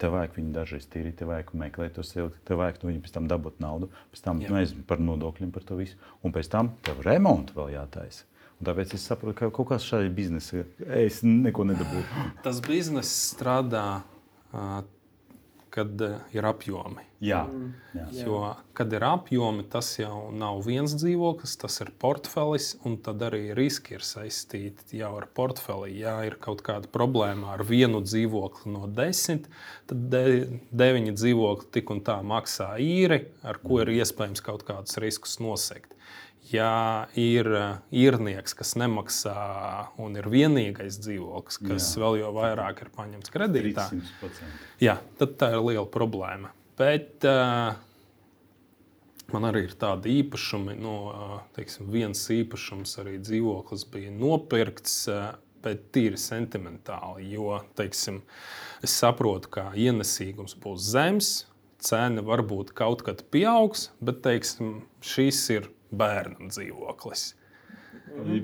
tev 0.00 0.14
vajag 0.16 0.38
viņu 0.38 0.54
dažreiz 0.54 0.86
tīrīt, 0.90 1.18
tev 1.20 1.32
vajag 1.32 1.52
meklēt 1.60 1.96
to 1.98 2.04
sevi, 2.06 2.30
tev 2.48 2.60
vajag 2.62 2.80
no 2.82 2.90
viņa 2.90 3.04
pēc 3.04 3.14
tam 3.16 3.28
dabūt 3.30 3.60
naudu, 3.62 3.90
pēc 4.14 4.24
tam 4.24 4.40
nezinu 4.42 4.84
par 4.88 5.02
nodokļiem, 5.04 5.52
par 5.54 5.66
to 5.68 5.78
visu. 5.80 5.98
Un 6.24 6.34
pēc 6.36 6.50
tam 6.52 6.74
tev 6.86 7.02
remontu 7.06 7.56
vēl 7.58 7.74
jātaisa. 7.76 8.26
Un 8.60 8.68
tāpēc 8.68 8.94
es 8.96 9.04
saprotu, 9.08 9.38
ka 9.38 9.50
kaut 9.56 9.70
kāds 9.70 9.86
šādi 9.88 10.10
biznesa, 10.12 10.66
es 11.00 11.22
neko 11.24 11.64
nedabūju. 11.70 12.24
Tas 12.44 12.60
bizness 12.64 13.32
strādā 13.32 14.02
kad 15.72 16.02
uh, 16.02 16.18
ir 16.34 16.46
apjomi. 16.48 17.04
Jā. 17.20 17.42
Jā. 17.92 18.06
Jo, 18.16 18.38
kad 18.76 18.92
ir 18.96 19.04
apjomi, 19.04 19.66
tas 19.68 19.90
jau 19.98 20.30
nav 20.32 20.62
viens 20.64 20.94
dzīvoklis, 20.96 21.56
tas 21.60 21.76
ir 21.84 21.92
portfelis, 22.00 22.72
un 22.88 22.96
tad 23.04 23.20
arī 23.26 23.50
riski 23.56 23.98
ir 23.98 24.06
saistīti 24.06 25.02
jau 25.02 25.12
ar 25.18 25.28
portfeli. 25.36 25.92
Ja 26.00 26.16
ir 26.26 26.38
kaut 26.40 26.64
kāda 26.66 26.88
problēma 26.90 27.54
ar 27.56 27.64
vienu 27.68 28.00
dzīvokli 28.06 28.72
no 28.72 28.88
desmit, 28.88 29.50
tad 29.90 30.08
de, 30.12 30.24
deviņi 30.72 31.16
dzīvokļi 31.18 31.72
tik 31.76 31.92
un 31.92 32.02
tā 32.08 32.20
maksā 32.24 32.72
īri, 32.80 33.26
ar 33.44 33.60
ko 33.62 33.82
ir 33.84 33.92
iespējams 34.00 34.44
kaut 34.46 34.64
kādus 34.68 35.00
riskus 35.02 35.38
nosegt 35.44 35.96
ja 36.52 37.06
ir 37.18 37.48
eh, 37.56 37.76
īrnieks, 38.04 38.54
kas 38.58 38.74
nemaksā 38.80 39.36
un 40.02 40.16
ir 40.18 40.28
vienīgais 40.30 41.00
dzīvoklis, 41.02 41.60
kas 41.64 41.90
jā. 41.94 42.02
vēl 42.04 42.20
jau 42.22 42.32
vairāk 42.36 42.82
ir 42.84 42.90
paņemts 42.96 43.34
kredītā, 43.34 43.86
300%. 43.92 44.56
jā, 44.82 44.96
tad 45.20 45.36
tā 45.40 45.52
ir 45.54 45.62
liela 45.64 45.86
problēma. 45.90 46.52
Bet 46.80 47.26
uh, 47.28 47.74
man 49.34 49.48
arī 49.50 49.66
ir 49.68 49.76
tādi 49.80 50.16
īpašumi, 50.22 50.78
no 50.80 50.96
uh, 51.10 51.36
teiksim, 51.56 51.90
viens 51.92 52.22
īpašums 52.32 52.96
arī 53.02 53.18
dzīvoklis 53.20 53.86
bija 53.92 54.16
nopirkts. 54.16 55.04
Uh, 55.12 55.30
Bet 55.60 55.90
tīri 55.92 56.16
sentimentāli, 56.16 57.26
jo 57.34 57.58
teiksim, 57.76 58.22
es 58.80 58.94
saprotu, 58.96 59.50
ka 59.52 59.66
ienesīgums 59.76 60.54
būs 60.56 60.86
zems, 60.94 61.28
cena 61.84 62.24
varbūt 62.24 62.72
kaut 62.72 63.04
kad 63.04 63.20
pieaugs, 63.28 63.90
bet 64.00 64.22
teiksim, 64.24 64.78
šis 65.04 65.42
ir 65.52 65.68
bērnam 65.90 66.50
dzīvoklis. 66.50 67.30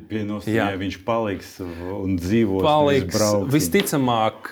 Pienos, 0.06 0.46
ja 0.46 0.68
viņš 0.78 0.96
paliks 1.06 1.48
un 1.60 2.14
dzīvos. 2.18 2.62
Paliks, 2.62 3.22
visticamāk, 3.50 4.50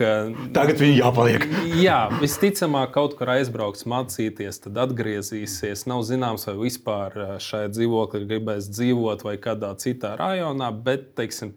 tagad 0.54 0.80
viņam 0.80 0.96
jāpaliek. 0.98 1.44
jā, 1.86 1.98
visticamāk, 2.18 2.90
kaut 2.96 3.14
kur 3.18 3.30
aizbrauks 3.36 3.86
mācīties, 3.90 4.58
tad 4.66 4.80
atgriezīsies. 4.84 5.86
Nav 5.90 6.02
zināms, 6.06 6.48
vai 6.50 6.56
vispār 6.64 7.18
šajā 7.42 7.70
dzīvoklī 7.76 8.24
gribēs 8.26 8.70
dzīvot 8.74 9.22
vai 9.26 9.36
kādā 9.42 9.70
citā 9.82 10.16
rajonā, 10.18 10.72
bet, 10.86 11.12
teiksim, 11.18 11.54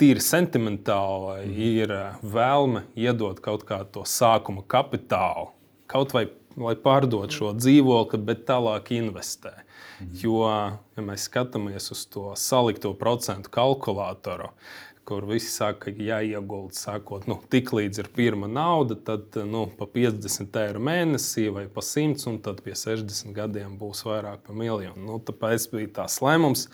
tīri 0.00 0.24
sentimentāli 0.24 1.46
mm. 1.46 1.56
ir 1.70 1.96
vēlme 2.36 2.84
iedot 3.00 3.40
kaut 3.44 3.64
kādu 3.68 3.96
to 3.96 4.04
sākuma 4.08 4.64
kapitālu. 4.68 5.54
Kaut 5.90 6.12
vai 6.14 6.28
lai 6.58 6.74
pārdot 6.78 7.32
šo 7.32 7.52
dzīvokli, 7.56 8.20
bet 8.26 8.46
tālāk 8.48 8.92
investē. 8.96 9.52
Mhm. 10.00 10.20
Jo, 10.22 10.44
ja 10.96 11.04
mēs 11.04 11.26
skatāmies 11.28 11.90
uz 11.92 12.06
to 12.08 12.30
salikto 12.36 12.92
procentu 12.96 13.52
kalkulātoru, 13.52 14.50
kur 15.04 15.26
visi 15.26 15.50
saka, 15.50 15.90
ka 15.90 16.04
jāiegulda 16.06 16.76
sākot, 16.76 17.26
nu, 17.28 17.36
tik 17.50 17.72
līdz 17.74 18.02
ir 18.04 18.08
pirmā 18.14 18.48
nauda, 18.50 18.94
tad 18.94 19.36
nu, 19.48 19.66
pa 19.76 19.88
50 19.90 20.58
eiro 20.62 20.82
mēnesī 20.86 21.48
vai 21.52 21.66
pa 21.72 21.84
100, 21.84 22.26
un 22.30 22.38
tad 22.44 22.62
pie 22.64 22.76
60 22.78 23.34
gadiem 23.36 23.76
būs 23.80 24.04
vairāk 24.06 24.44
par 24.46 24.56
miljonu. 24.56 25.02
Nu, 25.04 25.18
tāpēc 25.18 25.66
bija 25.74 25.94
tās 26.02 26.20
lēmums 26.24 26.68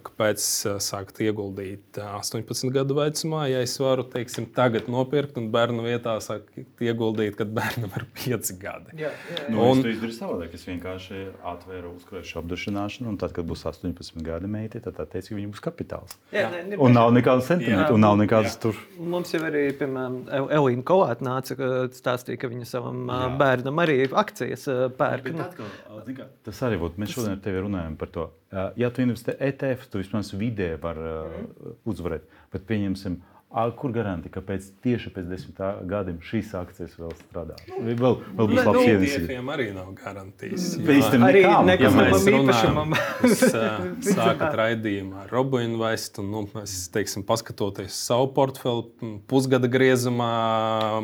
kāpēc 0.00 0.42
sākt 0.80 1.20
ieguldīt 1.20 1.98
18 2.00 2.72
gadu 2.72 2.96
vecumā, 2.96 3.44
ja 3.50 3.60
es 3.64 3.74
varu 3.80 4.04
teiksim, 4.08 4.46
tagad 4.56 4.88
nopirkt 4.92 5.36
un 5.40 5.50
bērnu 5.52 5.84
vietā 5.84 6.14
sākt 6.24 6.56
ieguldīt, 6.80 7.36
kad 7.38 7.52
bērnam 7.52 7.92
ir 7.98 8.06
5 8.22 8.52
gadi. 8.62 8.96
Jā, 9.02 9.10
jā, 9.10 9.36
jā. 9.36 9.48
Nu, 9.52 9.66
un, 9.68 9.82
es 9.82 9.84
to 9.84 9.92
izdarīju 9.92 10.16
savādāk. 10.16 10.56
Es 10.56 10.66
vienkārši 10.68 11.20
atvēru 11.52 11.92
uzkrājumu 11.98 12.40
apdrošināšanu, 12.42 13.12
un 13.12 13.20
tad, 13.20 13.34
kad 13.36 13.48
būs 13.48 13.66
18 13.68 14.24
gadi 14.24 14.50
meitē, 14.50 14.80
tad 14.84 14.96
tā 14.98 15.06
teica, 15.06 15.28
ka 15.28 15.38
viņam 15.38 15.54
būs 15.54 15.64
kapitāls. 15.64 16.16
Jā, 16.32 16.46
jā. 16.46 16.64
Ne, 16.72 16.80
un 16.80 16.96
nav 16.96 17.12
nekādas 17.14 17.50
sentimentu, 17.52 17.96
un 17.98 18.04
nav 18.06 18.16
nekādas 18.20 18.56
tur. 18.62 18.78
Mums 18.96 19.34
jau 19.34 19.42
arī, 19.48 19.66
piemēram, 19.76 20.20
Elīna 20.56 20.86
Kolāta 20.88 21.26
nāca, 21.26 21.56
stāstīja, 21.92 22.40
ka 22.40 22.52
viņa 22.52 22.68
savam 22.68 23.04
jā. 23.10 23.32
bērnam 23.40 23.82
arī 23.84 23.98
akcijas 24.08 24.68
pērk. 24.98 25.32
Nu. 25.36 25.48
Atkal, 25.48 26.30
tas 26.46 26.62
arī 26.66 26.80
būtu. 26.80 27.00
Mēs 27.02 27.16
šodien 27.16 27.36
ar 27.36 27.42
tevi 27.44 27.64
runājam 27.64 27.98
par 28.00 28.12
to. 28.14 28.30
Ja 28.76 28.90
tu 28.92 29.00
investē 29.00 29.32
ETF, 29.40 29.81
tu 29.90 30.02
vismaz 30.02 30.32
vidē 30.36 30.74
vari 30.82 31.12
uh, 31.12 31.76
uzvarēt. 31.88 32.28
Bet 32.52 32.66
pieņemsim 32.68 33.20
A, 33.52 33.66
kur 33.76 33.92
garantija, 33.92 34.32
ka 34.32 34.40
pēc, 34.48 34.64
tieši 34.80 35.10
pēc 35.12 35.26
desmit 35.28 35.58
gadiem 35.84 36.22
šīs 36.24 36.54
akcijas 36.56 36.94
vēl 36.96 37.10
strādā? 37.18 37.56
Vēl, 37.68 38.14
vēl 38.38 38.48
būs 38.48 38.54
Ne, 38.56 38.62
nu, 38.62 38.64
labs 38.64 38.86
ienesīs. 38.86 39.16
Tiefiem 39.26 39.50
arī 39.52 39.66
nav 39.76 39.90
garantijas. 39.98 40.70
Īstenībā 40.80 41.28
Arī 41.28 41.42
nekām. 41.68 41.82
Ja 41.84 41.90
mēs 41.98 42.24
runājam, 42.32 42.80
uh, 42.96 43.82
sākat 44.16 44.56
raidījumu 44.56 45.20
ar 45.20 45.36
Robu 45.36 45.60
Investu, 45.60 46.24
un 46.24 46.32
nu, 46.32 46.42
mēs, 46.54 46.78
teiksim, 46.96 47.26
paskatoties 47.28 47.98
savu 48.08 48.30
portfeli, 48.38 49.12
pusgada 49.28 49.68
griezumā 49.68 50.32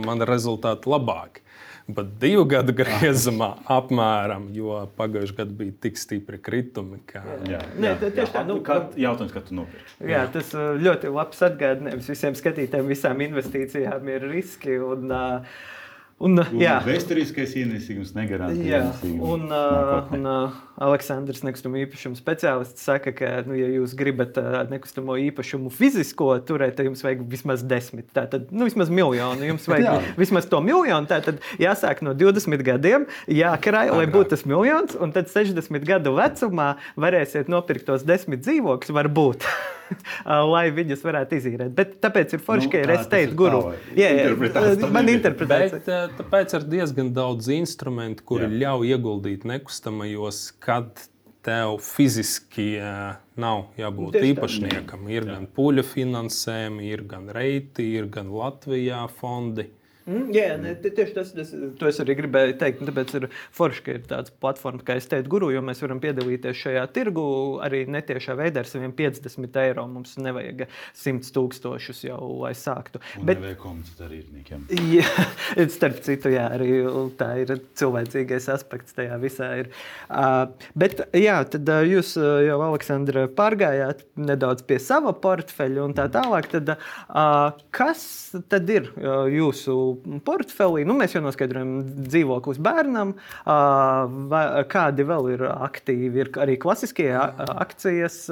man 0.06 0.24
rezultāti 0.32 0.88
labāki. 0.88 1.44
Bet 1.88 2.10
divu 2.20 2.42
gadu 2.44 2.74
griezumā 2.76 3.46
apmēram, 3.72 4.50
jo 4.52 4.74
pagājušajā 4.98 5.38
gadā 5.38 5.54
bija 5.56 5.72
tik 5.86 5.96
stipri 5.96 6.36
kritumi. 6.44 6.98
Ka, 7.08 7.22
Jā, 7.48 7.62
Nē, 7.80 7.86
jā, 7.86 7.94
tā 8.02 8.10
tieši 8.12 8.26
jā. 8.26 8.34
tā, 8.34 8.42
nu, 8.44 8.58
Kā, 8.66 8.76
jautājums, 9.00 9.32
kad 9.32 9.46
tu 9.48 9.56
nopirksi? 9.56 9.96
Jā, 10.12 10.26
tas 10.34 10.50
uh, 10.52 10.74
ļoti 10.76 11.08
labs 11.14 11.40
atgādinājums 11.48 12.10
visiem 12.12 12.36
skatītājiem. 12.36 12.90
Visām 12.92 13.24
investīcijām 13.24 14.12
ir 14.12 14.28
riski. 14.34 14.76
Un, 14.84 15.08
uh, 15.08 15.64
un, 16.28 16.42
uh, 16.44 16.52
jā, 16.60 16.76
Vēsturiskais 16.84 17.56
ienesīgums 17.62 18.12
negarantē. 18.20 18.68
jā, 18.68 18.82
un, 19.16 19.48
uh, 19.48 19.48
nākotnē. 19.48 20.18
un 20.20 20.32
uh, 20.34 20.60
Aleksandrs, 20.78 21.42
nekustamo 21.42 21.78
īpašumu 21.82 22.18
speciālists, 22.18 22.84
saka, 22.86 23.10
ka, 23.16 23.30
nu, 23.48 23.56
ja 23.58 23.66
jūs 23.72 23.96
gribat 23.98 24.36
uh, 24.38 24.60
nekustamo 24.70 25.16
īpašumu 25.28 25.72
fizisko 25.74 26.30
turēt, 26.46 26.76
tad 26.78 26.86
jums 26.86 27.02
vajag 27.02 27.24
vismaz 27.30 27.64
desmit. 27.66 28.06
Tātad, 28.14 28.52
nu, 28.54 28.68
vismaz 28.68 28.92
miljonu. 28.92 29.42
Jums 29.48 29.66
vajag 29.70 29.88
Jā. 29.88 29.96
vismaz 30.20 30.46
to 30.50 30.60
miljonu. 30.62 31.10
Tātad 31.10 31.42
jāsāk 31.58 32.04
no 32.06 32.14
20 32.18 32.62
gadiem, 32.66 33.08
jākarāj, 33.26 33.90
lai 33.96 34.06
būtu 34.12 34.36
tas 34.36 34.46
miljons, 34.46 34.94
un 34.98 35.14
tad 35.16 35.32
60 35.32 35.88
gadu 35.88 36.14
vecumā 36.18 36.74
varēsiet 37.00 37.50
nopirkt 37.50 37.88
tos 37.90 38.06
desmit 38.06 38.46
dzīvokļus, 38.46 38.94
varbūt. 38.94 39.48
lai 40.52 40.68
viņus 40.74 41.02
varētu 41.04 41.38
izīrēt. 41.38 41.72
Bet 41.76 41.96
tāpēc 42.02 42.34
ir 42.36 42.42
forši, 42.44 42.68
Nu, 42.68 42.72
ka 42.72 42.82
ir 42.82 43.24
ir 43.24 43.34
guru. 43.38 43.60
Jā, 43.96 44.10
jā, 44.12 44.88
man 44.92 45.08
interpretācija. 45.12 45.78
Bet 45.78 45.90
eh, 45.92 46.16
tāpēc 46.18 46.54
ir 46.58 46.66
diezgan 46.74 47.12
daudz 47.16 47.48
instrumentu, 47.54 48.24
kuri 48.28 48.46
Jā. 48.46 48.50
Jā. 48.50 48.60
ļauj 48.64 48.92
ieguldīt 48.96 49.46
nekustamajos, 49.48 50.42
kad 50.68 51.08
tev 51.48 51.78
fiziski 51.80 52.74
eh, 52.76 53.16
nav 53.40 53.62
jābūt 53.80 54.18
Tieši 54.18 54.34
īpašniekam. 54.34 55.06
Ir 55.12 55.28
gan 55.30 55.46
puļu 55.56 55.84
finansējumi, 55.86 56.90
ir 56.92 57.04
gan 57.08 57.30
reiti, 57.32 57.86
ir 57.96 58.10
gan 58.12 58.28
Latvijā 58.34 59.06
fondi. 59.20 59.68
Mm, 60.08 60.30
jā, 60.32 60.56
ne, 60.56 60.70
tie- 60.80 60.90
tieši 60.96 61.12
tas, 61.18 61.32
tas, 61.36 61.50
to 61.52 61.88
es 61.90 61.98
arī 62.00 62.14
gribēju 62.16 62.54
teikt. 62.60 62.80
un 62.80 62.88
Tāpēc 62.88 63.10
ir 63.18 63.26
forši, 63.52 63.82
ka 63.84 63.92
ir 63.98 64.04
tāds 64.08 64.32
platforma, 64.32 64.80
kā 64.80 64.96
es 64.96 65.06
teicu, 65.10 65.28
guru, 65.34 65.50
jo 65.52 65.60
mēs 65.60 65.82
varam 65.84 66.00
piedalīties 66.00 66.56
šajā 66.56 66.84
tirgu 66.96 67.24
arī 67.64 67.82
netiešā 67.92 68.36
veidā 68.38 68.62
ar 68.64 68.70
saviem 68.70 68.94
50 68.96 69.58
eiro. 69.60 69.84
Mums 69.90 70.16
nevajag 70.16 70.64
100 70.96 71.28
tūkstošus 71.36 72.00
jau, 72.08 72.20
lai 72.40 72.54
sāktu. 72.56 73.02
Un 73.20 73.26
Bet, 73.28 73.42
nevajag 73.42 73.60
komunicēt 73.60 74.00
ar 74.06 74.14
īrniekiem. 74.16 74.64
Jā, 74.96 75.26
starp 75.76 76.00
citu, 76.06 76.32
jā, 76.32 76.46
arī 76.56 76.70
tā 77.20 77.28
ir 77.42 77.52
cilvēcīgais 77.76 78.48
aspekts 78.54 78.96
tajā 78.96 79.20
visā. 79.20 79.50
Ir. 79.60 79.70
Uh, 80.08 80.48
bet, 80.78 81.04
jā, 81.12 81.36
tad 81.52 81.68
uh, 81.68 81.82
jūs 81.84 82.14
uh, 82.16 82.38
jau, 82.46 82.56
Aleksandra, 82.70 83.26
pārgājāt 83.28 84.06
nedaudz 84.16 84.64
pie 84.64 84.80
sava 84.80 85.12
portfeļa 85.12 85.84
un 85.84 85.96
tā 86.00 86.08
tālāk. 86.16 86.48
Tad, 86.56 86.74
uh, 86.78 87.60
kas 87.76 88.08
tad 88.48 88.72
ir 88.72 88.88
uh, 88.96 89.26
jūsu 89.28 89.97
portfelī? 90.26 90.84
Nu, 90.88 90.96
mēs 90.98 91.16
jau 91.16 91.22
noskaidrojam 91.24 91.74
dzīvoklis 92.08 92.60
bērnam. 92.64 93.14
Kādi 94.72 95.08
vēl 95.08 95.32
ir 95.36 95.46
aktīvi? 95.50 96.24
Ir 96.24 96.32
arī 96.44 96.58
klasiskie 96.60 97.10
akcijas. 97.14 98.24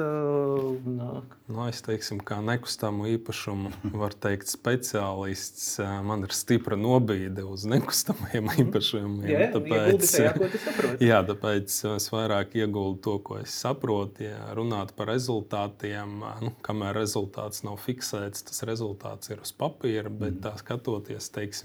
Nu, 1.47 1.63
es 1.63 1.79
teiksim, 1.85 2.19
kā 2.27 2.41
nekustamo 2.43 3.07
īpašumu, 3.07 3.71
var 3.95 4.15
teikt, 4.19 4.49
speciālists. 4.51 5.77
Man 6.03 6.25
ir 6.27 6.33
stipra 6.35 6.75
nobīde 6.79 7.45
uz 7.47 7.63
nekustamajiem 7.69 8.51
īpašumiem. 8.65 9.29
jā, 9.31 9.47
ieguldīt 9.53 10.03
tajā. 10.07 10.33
Jā, 11.07 11.21
tāpēc 11.27 11.73
es 11.93 12.07
vairāk 12.11 12.55
ieguldu 12.57 12.99
to, 13.05 13.15
ko 13.23 13.39
es 13.41 13.53
saprotu. 13.63 14.25
Ja 14.27 14.51
runāt 14.57 14.93
par 14.97 15.07
rezultātiem, 15.11 16.17
nu, 16.43 16.51
kamēr 16.65 16.97
rezultāts 16.97 17.63
nav 17.67 17.79
fiksēts, 17.83 18.45
tas 18.49 18.63
rezultāts 18.67 19.31
ir 19.31 19.41
uz 19.43 19.53
papīra. 19.55 20.11
Bet 20.11 20.41
tā 20.43 20.53
skatoties, 20.59 21.29
teiksim, 21.33 21.56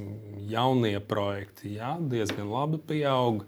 jaunie 0.51 0.97
projekti, 1.01 1.77
jā, 1.79 1.95
diezgan 2.13 2.51
labi 2.53 2.81
pieaug. 2.89 3.47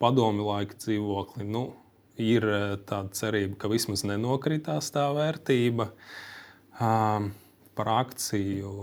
Padomi 0.00 0.44
laika 0.44 0.76
dzīvokli. 0.80 1.46
Nu, 1.48 1.70
ir 2.20 2.44
tāda 2.88 3.14
cerība, 3.16 3.56
ka 3.60 3.70
vismaz 3.72 4.04
nenokritās 4.08 4.90
tā 4.94 5.06
vērtība. 5.16 5.90
Par 6.80 7.92
akciju 7.96 8.74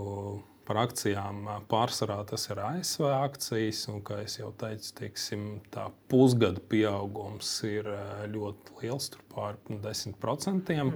par 0.68 0.82
akcijām 0.82 1.46
pārsvarā 1.70 2.18
tas 2.28 2.44
ir 2.50 2.60
ASV 2.60 3.06
akcijas. 3.08 3.86
Un, 3.88 4.02
kā 4.04 4.20
jau 4.28 4.50
teicu, 4.60 4.92
teiksim, 5.00 5.46
tā 5.72 5.88
pusgada 6.12 6.60
pieaugums 6.70 7.50
ir 7.68 7.88
ļoti 8.34 8.82
liels, 8.82 9.08
tur 9.14 9.24
pār 9.32 9.56
10%. 9.70 10.74
Mm. 10.76 10.92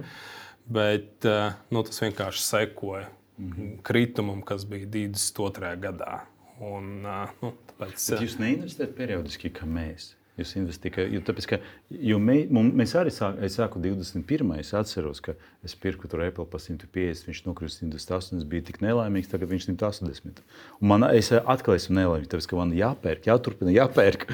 Bet 0.73 1.25
nu, 1.73 1.83
tas 1.83 2.03
vienkārši 2.05 2.45
sekoja 2.45 3.09
-hmm. 3.39 3.81
kritumam, 3.83 4.41
kas 4.41 4.65
bija 4.65 4.85
22. 4.85 5.75
gadā. 5.79 6.25
Un, 6.59 7.01
nu, 7.41 7.53
tāpēc, 7.69 8.09
Bet 8.09 8.21
jūs 8.21 8.37
neinvestējat 8.39 8.95
periodiski, 8.95 9.49
kā 9.49 9.65
mēs. 9.65 10.13
Jūs 10.33 10.55
investējat, 10.57 11.11
jo, 11.13 11.19
tāpēc, 11.21 11.45
ka, 11.45 11.57
jo 11.93 12.17
mē, 12.17 12.39
mēs 12.49 12.95
arī 12.97 13.11
sākām, 13.13 13.43
es 13.45 13.53
sāku 13.59 13.77
21. 13.83 14.55
Es 14.57 14.71
atceros, 14.73 15.19
ka 15.21 15.35
es 15.61 15.75
pirku 15.77 16.09
tur 16.09 16.23
Apple 16.25 16.47
par 16.49 16.63
150, 16.63 17.27
viņš 17.27 17.41
nokrita 17.45 17.75
108, 17.75 18.39
es 18.39 18.47
biju 18.49 18.65
tik 18.65 18.79
nelaimīgs, 18.81 19.29
tagad 19.29 19.51
viņš 19.51 19.67
ir 19.67 19.75
180. 19.75 20.41
Un 20.81 20.89
man, 20.89 21.05
es 21.13 21.29
atkal 21.37 21.77
esmu 21.77 21.99
nelaimīgs, 21.99 22.31
tāpēc, 22.31 22.49
ka 22.49 22.57
man 22.57 22.73
jāpērk, 22.73 23.29
jāturpina, 23.29 23.75
jāpērk. 23.75 24.25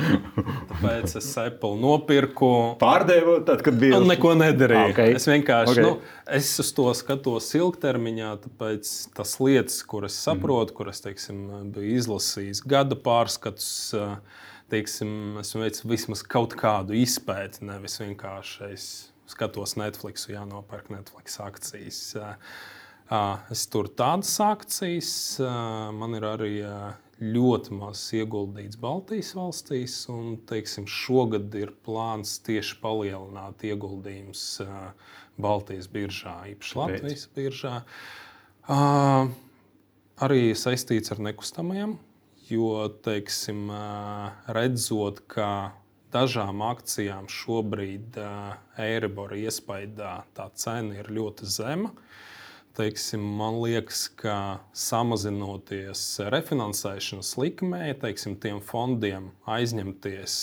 tāpēc 0.71 1.17
es 1.19 1.29
Apple 1.43 1.75
nopirku. 1.83 2.53
Pārdevu 2.79 3.41
tad, 3.49 3.65
kad 3.67 3.75
bija. 3.83 3.99
Un 3.99 4.07
neko 4.07 4.37
nedarīju. 4.39 4.95
Okay. 4.95 5.19
Es 5.19 5.27
vienkārši 5.27 5.67
Okay. 5.69 5.83
nu, 5.83 5.97
es 6.39 6.47
uz 6.63 6.71
to 6.75 6.87
skatos 6.95 7.51
ilgtermiņā, 7.59 8.31
tāpēc 8.45 8.93
tas 9.19 9.35
lietas, 9.43 9.81
kuras 9.83 10.15
saprotu, 10.15 10.71
mm. 10.71 10.77
kuras 10.79 11.03
teiksim, 11.03 11.43
biju 11.75 11.99
izlasījis, 11.99 12.63
gada 12.63 12.95
pārskats. 12.95 13.67
ā, 13.99 14.13
Teiksim, 14.69 15.39
esmu 15.41 15.63
veicis 15.63 15.85
vismaz 15.89 16.21
kaut 16.29 16.53
kādu 16.59 16.93
izpēti, 16.97 17.63
nevis 17.65 17.97
vienkārši 18.01 18.69
es 18.69 18.85
skatos 19.29 19.75
Netflix, 19.79 20.27
jānopērk 20.29 20.91
Netflix 20.93 21.39
akcijas. 21.41 22.01
Ā, 22.19 22.33
ā, 23.09 23.23
Es 23.53 23.65
tur 23.73 23.89
tādas 23.89 24.35
akcijas, 24.45 25.11
ā, 25.41 25.53
man 25.97 26.17
ir 26.17 26.27
arī 26.29 26.53
ļoti 27.19 27.75
maz 27.75 28.01
ieguldīts 28.15 28.79
Baltijas 28.79 29.33
valstīs. 29.35 29.95
Un, 30.11 30.37
teiksim, 30.49 30.87
šogad 30.87 31.53
ir 31.59 31.73
plāns 31.85 32.37
tieši 32.45 32.79
palielināt 32.83 33.65
ieguldījumus 33.67 34.45
Baltijas 35.39 35.89
biržā, 35.91 36.35
īpaši? 36.53 36.77
Latvijas 36.79 37.25
biržā. 37.35 37.75
Arī 40.19 40.41
saistīts 40.55 41.13
ar 41.13 41.21
nekustamajiem, 41.23 41.97
jo, 42.51 42.87
teiksim, 43.05 43.69
redzot, 44.51 45.21
ka 45.31 45.49
dažām 46.13 46.63
akcijām 46.65 47.29
šobrīd 47.29 48.17
Eiribora 48.81 49.37
iespējā 49.37 50.13
tā 50.37 50.49
cena 50.57 50.97
ir 50.99 51.11
ļoti 51.13 51.49
zema. 51.49 51.93
Teiksim, 52.79 53.21
man 53.39 53.57
liekas, 53.59 54.05
ka 54.15 54.61
samazinoties 54.77 56.03
refinansēšanas 56.31 57.33
likmē, 57.41 57.91
teiksim, 57.99 58.37
tiem 58.39 58.61
fondiem 58.63 59.31
aizņemties 59.49 60.35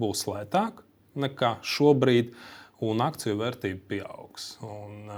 būs 0.00 0.24
lētāk 0.30 0.80
nekā 1.20 1.56
šobrīd, 1.62 2.32
un 2.84 3.02
akciju 3.04 3.36
vērtība 3.38 3.82
pieaugs. 3.90 4.54
Un, 4.64 5.10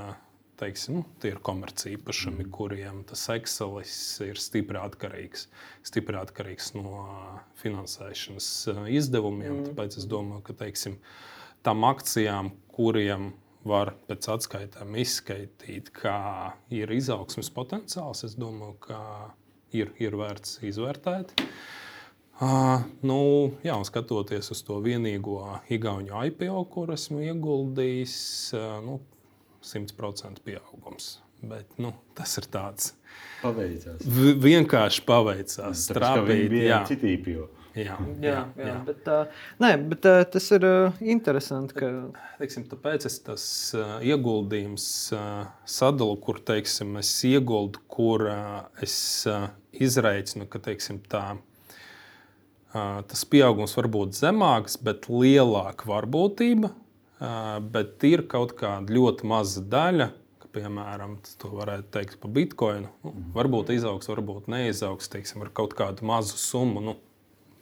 teiksim, 0.60 1.00
nu, 1.00 1.04
tie 1.22 1.32
ir 1.34 1.40
komerci 1.44 1.94
īpašumi, 1.94 2.48
kuriem 2.52 3.02
tas 3.08 3.26
Excelis 3.34 3.94
ir 4.24 4.40
stipri 4.40 4.80
atkarīgs, 4.80 5.46
stipri 5.86 6.18
atkarīgs 6.20 6.72
no 6.76 7.00
ā, 7.04 7.38
finansēšanas 7.62 8.50
ā, 8.72 8.76
izdevumiem. 8.96 9.52
Mm. 9.52 9.66
Tāpēc 9.70 9.98
es 10.00 10.08
domāju, 10.10 10.44
ka 10.48 10.56
teiksim, 10.64 10.98
tam 11.66 11.86
akcijām, 11.88 12.52
kuriem 12.76 13.32
var 13.66 13.94
pēc 14.06 14.28
atskaitām 14.36 14.94
izskaidrot, 15.02 15.90
kā 15.94 16.20
ir 16.74 16.92
izaugsmes 16.94 17.50
potenciāls, 17.54 18.22
es 18.28 18.36
domāju, 18.38 18.76
ka 18.86 19.00
ir, 19.74 19.92
ir 20.02 20.16
vērts 20.18 20.60
izvērtēt. 20.66 21.34
Uh, 22.36 22.82
nu, 23.00 23.18
jā, 23.64 23.72
un 23.72 23.86
skatoties 23.88 24.52
uz 24.52 24.60
to 24.66 24.76
vienīgo 24.84 25.40
Igaunijas 25.72 26.34
IPO, 26.34 26.58
kur 26.68 26.92
esmu 26.92 27.22
ieguldījis, 27.24 28.16
uh, 28.52 28.74
nu, 28.84 28.98
100% 29.66 30.42
pieaugums. 30.46 31.16
Bet, 31.46 31.68
nu, 31.78 31.90
tas 32.16 32.32
ir 32.40 32.46
tāds 32.48 32.94
Paveicās. 33.42 34.00
v- 34.08 34.32
vienkārši 34.40 35.02
paveicās. 35.04 35.82
Viņi 35.90 35.98
Trāpīt, 35.98 36.48
bija 36.54 36.70
jā. 36.70 36.78
Jā, 36.86 37.52
Jā, 37.76 37.96
jā, 38.24 38.36
jā. 38.56 38.74
Bet, 38.86 39.08
uh, 39.12 39.42
nē, 39.60 39.68
bet 39.90 40.06
uh, 40.08 40.22
tas 40.32 40.46
ir 40.56 40.64
uh, 40.64 40.94
interesanti. 41.04 41.76
Ka... 41.76 41.90
Teiksim, 42.38 42.64
tāpēc 42.70 43.04
es 43.04 43.18
tas 43.26 43.44
uh, 43.76 43.98
ieguldījums 44.00 44.86
uh, 45.12 45.42
sadalu, 45.68 46.16
kur 46.24 46.40
teiksim, 46.40 46.94
es 47.02 47.10
ieguldu, 47.28 47.82
kur 47.92 48.24
uh, 48.32 48.62
es 48.80 48.96
uh, 49.28 49.50
izreicinu, 49.76 50.48
ka 50.48 50.62
teiksim, 50.70 51.02
tā, 51.12 51.36
uh, 52.72 53.02
tas 53.12 53.26
pieaugums 53.28 53.76
var 53.76 53.90
būt 53.92 54.16
zemāks, 54.22 54.78
bet 54.80 55.10
lielāka 55.12 55.84
varbūtība. 55.92 56.72
Bet 57.18 58.04
ir 58.04 58.26
kaut 58.28 58.52
kāda 58.58 58.92
ļoti 58.92 59.28
maza 59.28 59.62
daļa, 59.64 60.10
piemēram, 60.56 61.18
to 61.40 61.50
varētu 61.52 61.90
teikt 61.92 62.18
par 62.20 62.32
bitkoinu. 62.32 62.90
Nu, 63.04 63.12
varbūt 63.36 63.72
izaugs, 63.74 64.08
varbūt 64.08 64.48
neizaugs 64.52 65.10
teiksim, 65.12 65.44
ar 65.44 65.52
kaut 65.56 65.76
kādu 65.76 66.06
mazu 66.08 66.38
summu. 66.40 66.82
Nu, 66.84 66.96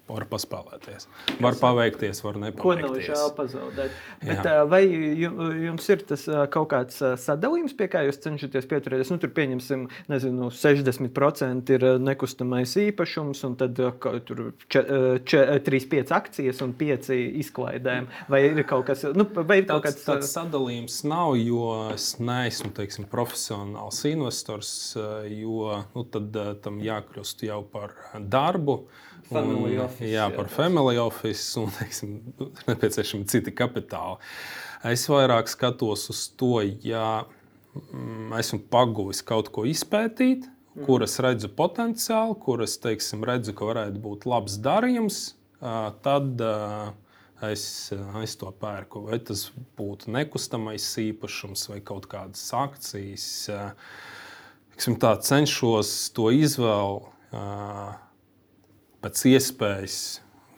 var 0.09 0.27
paspēlēties. 0.29 1.07
Var 1.41 1.55
paveikties, 1.61 2.19
var 2.25 2.35
Ko 2.35 2.41
nav 2.41 2.53
nepaveikties. 2.53 3.07
žēl 3.09 3.31
pazaudēt. 3.37 3.91
Bet, 4.21 4.45
Jā. 4.45 4.67
vai 4.69 4.83
ju- 4.85 5.53
jums 5.65 5.89
ir 5.89 5.97
tas 6.05 6.25
kaut 6.53 6.69
kāds 6.69 6.99
sadalījums, 7.17 7.77
pie 7.77 7.89
kā 7.89 8.03
jūs 8.05 8.21
cenšaties 8.21 8.67
pieturēties? 8.69 9.11
Nu, 9.11 9.19
tur 9.19 9.31
pieņemsim, 9.31 9.89
nezinu, 10.09 10.51
60% 10.53 11.71
ir 11.71 11.81
nekustamais 11.99 12.75
īpašums, 12.77 13.45
un 13.45 13.57
tad 13.57 13.75
tur 13.77 14.53
če- 14.69 14.85
uh, 14.85 15.19
če- 15.25 15.49
uh, 15.57 15.59
3-5 15.65 16.13
akcijas 16.13 16.61
un 16.63 16.75
5 16.75 17.09
izklaidēm. 17.41 18.07
Vai 18.29 18.43
ir 18.51 18.63
kaut 18.65 18.87
kas 18.87 19.05
nu, 19.15 19.25
vai 19.25 19.59
ir 19.63 19.65
kaut 19.67 19.83
Tāds, 19.85 20.05
kāds 20.05 20.05
tāds 20.05 20.35
sadalījums 20.37 21.03
nav, 21.05 21.35
jo 21.41 21.91
es 21.95 22.17
neesmu 22.21 22.73
teiksim, 22.77 23.07
profesionāls 23.09 24.05
investors, 24.05 24.95
jo 24.97 25.85
nu, 25.95 26.05
tad, 26.05 26.31
tam 26.63 26.79
jākļūst 26.81 27.47
jau 27.49 27.63
par 27.65 27.95
darbu. 28.21 28.85
Family 29.31 29.77
un, 29.79 29.85
office, 29.87 30.09
jā, 30.11 30.27
jā, 30.29 30.37
par 30.37 30.49
tas. 30.51 30.57
family 30.57 30.99
office 31.01 31.47
un 31.61 31.71
teiksim, 31.79 32.17
nu, 32.39 32.51
nepieciešami 32.71 33.25
citi 33.31 33.55
kapitāli. 33.57 34.19
Es 34.85 35.07
vairāk 35.09 35.49
skatos 35.49 36.09
uz 36.13 36.27
to, 36.37 36.59
ja 36.85 37.25
mm, 37.75 38.35
esmu 38.41 38.61
paguvis 38.71 39.23
kaut 39.25 39.49
ko 39.55 39.65
izpētīt, 39.71 40.51
Mhm. 40.75 40.85
kur 40.89 41.05
es 41.07 41.13
redzu 41.23 41.47
potenciālu, 41.55 42.35
kur 42.43 42.59
es 42.65 42.73
teiksim, 42.83 43.21
redzu, 43.23 43.53
ka 43.55 43.63
varētu 43.69 44.01
būt 44.03 44.25
labs 44.27 44.57
darījums, 44.59 45.35
tad 46.03 46.41
es, 47.47 47.93
es 48.23 48.35
to 48.41 48.51
pērku. 48.59 49.05
Vai 49.07 49.21
tas 49.23 49.53
būtu 49.79 50.11
nekustamais 50.11 50.83
īpašums 50.99 51.69
vai 51.71 51.79
kaut 51.79 52.09
kādas 52.11 52.43
akcijas. 52.59 53.29
ā, 53.55 53.61
teiksim 54.75 54.99
Tā, 54.99 55.15
cenšos 55.23 56.11
to 56.11 56.33
izvēlu 56.35 57.05
pēc 59.05 59.25
iespējas 59.35 59.99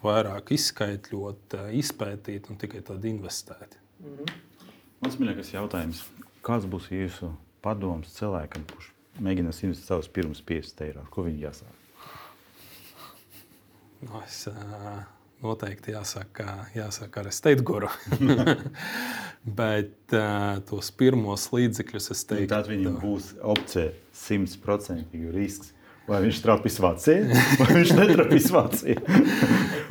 vairāk 0.03 0.53
izskaidrot, 0.55 1.57
ā, 1.57 1.67
izpētīt 1.75 2.47
un 2.51 2.59
tikai 2.61 2.83
tad 2.85 3.03
investēt. 3.09 3.75
Mans 5.03 5.17
mīļākais 5.19 5.51
jautājums. 5.55 6.05
Kāds 6.45 6.67
būs 6.69 6.87
jūsu 6.93 7.33
padoms 7.65 8.13
cilvēkam, 8.15 8.63
kurš 8.71 8.93
mēģinās 9.19 9.59
investēt 9.65 9.91
savus 9.91 10.07
pirmos 10.13 10.39
50 10.47 10.85
eiro? 10.87 11.03
Ko 11.11 11.25
viņi 11.27 11.43
jāsāk? 11.43 11.83
Nu, 14.05 14.21
es 14.21 14.43
ā, 14.47 14.93
noteikti 15.43 15.95
jāsaka, 15.95 16.69
jāsaka 16.77 17.23
ar 17.23 17.31
estate 17.33 17.65
guru. 17.67 17.89
Bet 19.59 20.15
ā, 20.15 20.61
tos 20.69 20.93
pirmos 20.95 21.49
līdzekļus 21.51 22.11
es 22.15 22.23
teiktu, 22.29 22.51
Tad 22.53 22.69
viņam 22.71 23.01
būs 23.01 23.33
opcija 23.43 23.91
100% 24.15 25.33
risks. 25.35 25.73
Vai 26.07 26.21
viņš 26.23 26.37
trapīs 26.39 26.77
Vācijā, 26.79 27.25
vai 27.59 27.67
viņš 27.81 27.89
netrapīs 27.97 28.45
Vācijā? 28.55 29.01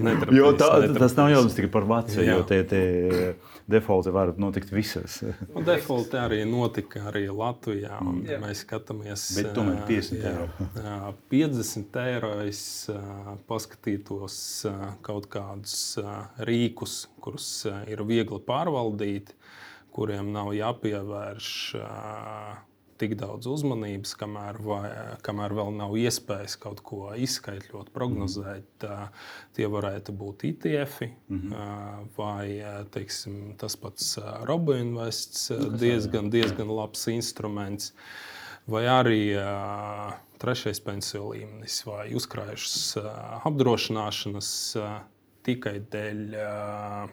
Netrapīs, 0.00 0.36
Jo 0.38 0.52
tā, 0.56 0.70
netrapīs. 0.80 0.98
tas 1.02 1.16
nav 1.18 1.28
jautājums 1.32 1.56
tikai 1.58 1.70
par 1.74 1.84
Vāciju, 1.90 2.22
Jā. 2.24 2.36
jo 2.38 2.46
tie, 2.48 2.60
tie 2.70 3.34
defaulti 3.68 4.12
var 4.14 4.32
notikt 4.40 4.70
visas. 4.72 5.18
Nu, 5.52 5.60
Default 5.66 6.14
arī 6.16 6.38
notika 6.48 7.02
arī 7.10 7.26
Latvijā. 7.28 7.98
un 8.00 8.22
Jā. 8.28 8.38
Mēs 8.40 8.62
skatāmies, 8.64 9.26
Bet 9.36 9.50
tomēr 9.56 9.82
ā, 9.82 9.86
50 9.90 10.22
jā, 10.22 10.32
eiro. 10.32 10.48
jā, 10.86 10.96
50 11.34 12.00
eiro 12.06 12.32
es 12.46 12.62
ā, 12.92 13.36
paskatītos 13.50 14.38
kaut 15.04 15.28
kādus 15.32 15.76
rīkus, 16.48 17.06
kurus 17.20 17.50
ir 17.90 18.04
viegli 18.08 18.40
pārvaldīt, 18.46 19.34
kuriem 19.96 20.32
nav 20.32 20.52
jāpievērš 20.56 21.50
tik 23.00 23.14
daudz 23.20 23.48
uzmanības, 23.50 24.14
kamēr, 24.18 24.58
vai, 24.64 24.90
kamēr 25.26 25.54
vēl 25.56 25.72
nav 25.76 25.96
iespējas 26.00 26.56
kaut 26.60 26.82
ko 26.86 27.10
izskaidrot, 27.16 27.90
prognozēt. 27.94 28.86
ā, 28.86 29.08
Tie 29.56 29.66
varētu 29.72 30.12
būt 30.16 30.44
ITF 30.50 31.02
ā, 31.06 31.66
vai 32.16 32.60
ā, 32.60 32.76
teiksim, 32.92 33.56
tas 33.60 33.76
pats 33.80 34.16
RoboInvests, 34.48 35.50
ā, 35.54 35.60
diezgan, 35.80 36.30
diezgan 36.30 36.68
labs 36.68 37.06
instruments. 37.12 37.92
Vai 38.66 38.84
arī 38.90 39.20
ā, 39.38 40.16
trešais 40.42 40.80
pensiju 40.82 41.30
līmenis, 41.32 41.82
vai 41.86 42.08
uzkrājušas 42.16 42.96
ā, 43.00 43.12
apdrošināšanas 43.48 44.50
ā, 44.82 44.88
tikai 45.46 45.78
dēļ 45.92 46.24
ā, 46.42 47.06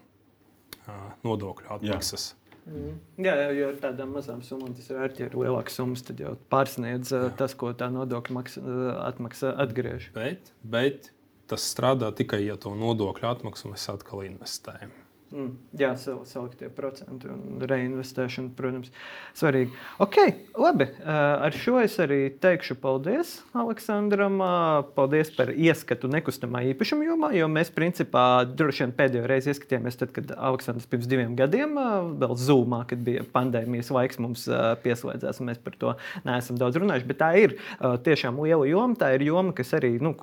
nodokļu 1.23 1.69
atmaksas. 1.77 2.31
Jā, 2.33 2.42
jā, 2.65 3.33
jo 3.57 3.69
ar 3.73 3.79
tādām 3.81 4.13
mazām 4.15 4.43
summām 4.45 4.75
tas 4.77 4.87
ir 4.91 5.01
ērti. 5.03 5.23
Ja 5.23 5.29
ir 5.31 5.37
lielākas 5.39 5.79
summas, 5.79 6.05
tad 6.07 6.21
jau 6.23 6.35
pārsniedz 6.53 7.11
uh, 7.15 7.27
tas, 7.39 7.55
ko 7.59 7.73
tā 7.77 7.89
nodokļu 7.93 8.37
maksa, 8.39 8.63
uh, 8.63 8.89
atmaksa 9.09 9.55
atgriež. 9.65 10.09
Bet, 10.15 10.53
bet 10.63 11.11
tas 11.51 11.65
strādā 11.73 12.13
tikai, 12.15 12.43
ja 12.47 12.55
to 12.59 12.75
nodokļu 12.79 13.29
atmaksu 13.33 13.73
mēs 13.73 13.89
atkal 13.91 14.23
investējam. 14.29 14.95
Mm, 15.33 15.55
jā, 15.81 15.87
sal- 15.97 16.19
saliktie 16.29 16.67
procenti 16.69 17.25
un 17.25 17.57
reinvestēšana, 17.65 18.51
protams, 18.53 18.91
svarīgi. 19.33 19.71
Ok, 20.03 20.17
labi. 20.61 20.85
Uh, 20.99 21.07
ar 21.47 21.55
šo 21.57 21.79
es 21.81 21.95
arī 22.03 22.27
teikšu 22.37 22.75
paldies 22.77 23.39
Aleksandram. 23.57 24.35
Uh, 24.37 24.83
Paldies 24.93 25.31
par 25.33 25.49
ieskatu 25.49 26.05
nekustamā 26.11 26.61
īpašuma 26.69 27.07
jomā, 27.07 27.31
jo 27.33 27.47
mēs 27.49 27.71
principā 27.73 28.43
droši 28.45 28.83
vien 28.85 28.93
pēdējo 28.99 29.29
reizi 29.31 29.49
ieskatījāmies 29.55 29.97
tad, 30.03 30.11
kad 30.13 30.35
Aleksandrs 30.37 30.85
pirms 30.91 31.09
diviem 31.09 31.33
gadiem, 31.39 31.73
uh, 31.81 32.11
vēl 32.21 32.37
zūmā, 32.37 32.83
kad 32.91 33.01
bija 33.01 33.25
pandēmijas 33.33 33.89
laiks, 33.95 34.21
mums 34.21 34.45
pieslēdzās, 34.85 35.41
un 35.41 35.49
mēs 35.49 35.63
par 35.65 35.79
to 35.81 35.95
neesam 36.27 36.61
daudz 36.61 36.77
runājuši. 36.77 37.09
Bet 37.09 37.21
tā 37.23 37.31
ir 37.41 37.57
tiešām 37.81 38.37
liela 38.43 38.69
joma. 38.69 38.93
Tā 39.01 39.15
ir 39.17 39.25
joma, 39.31 39.55
kas 39.57 39.73
arī 39.79 39.95
nu, 40.03 40.13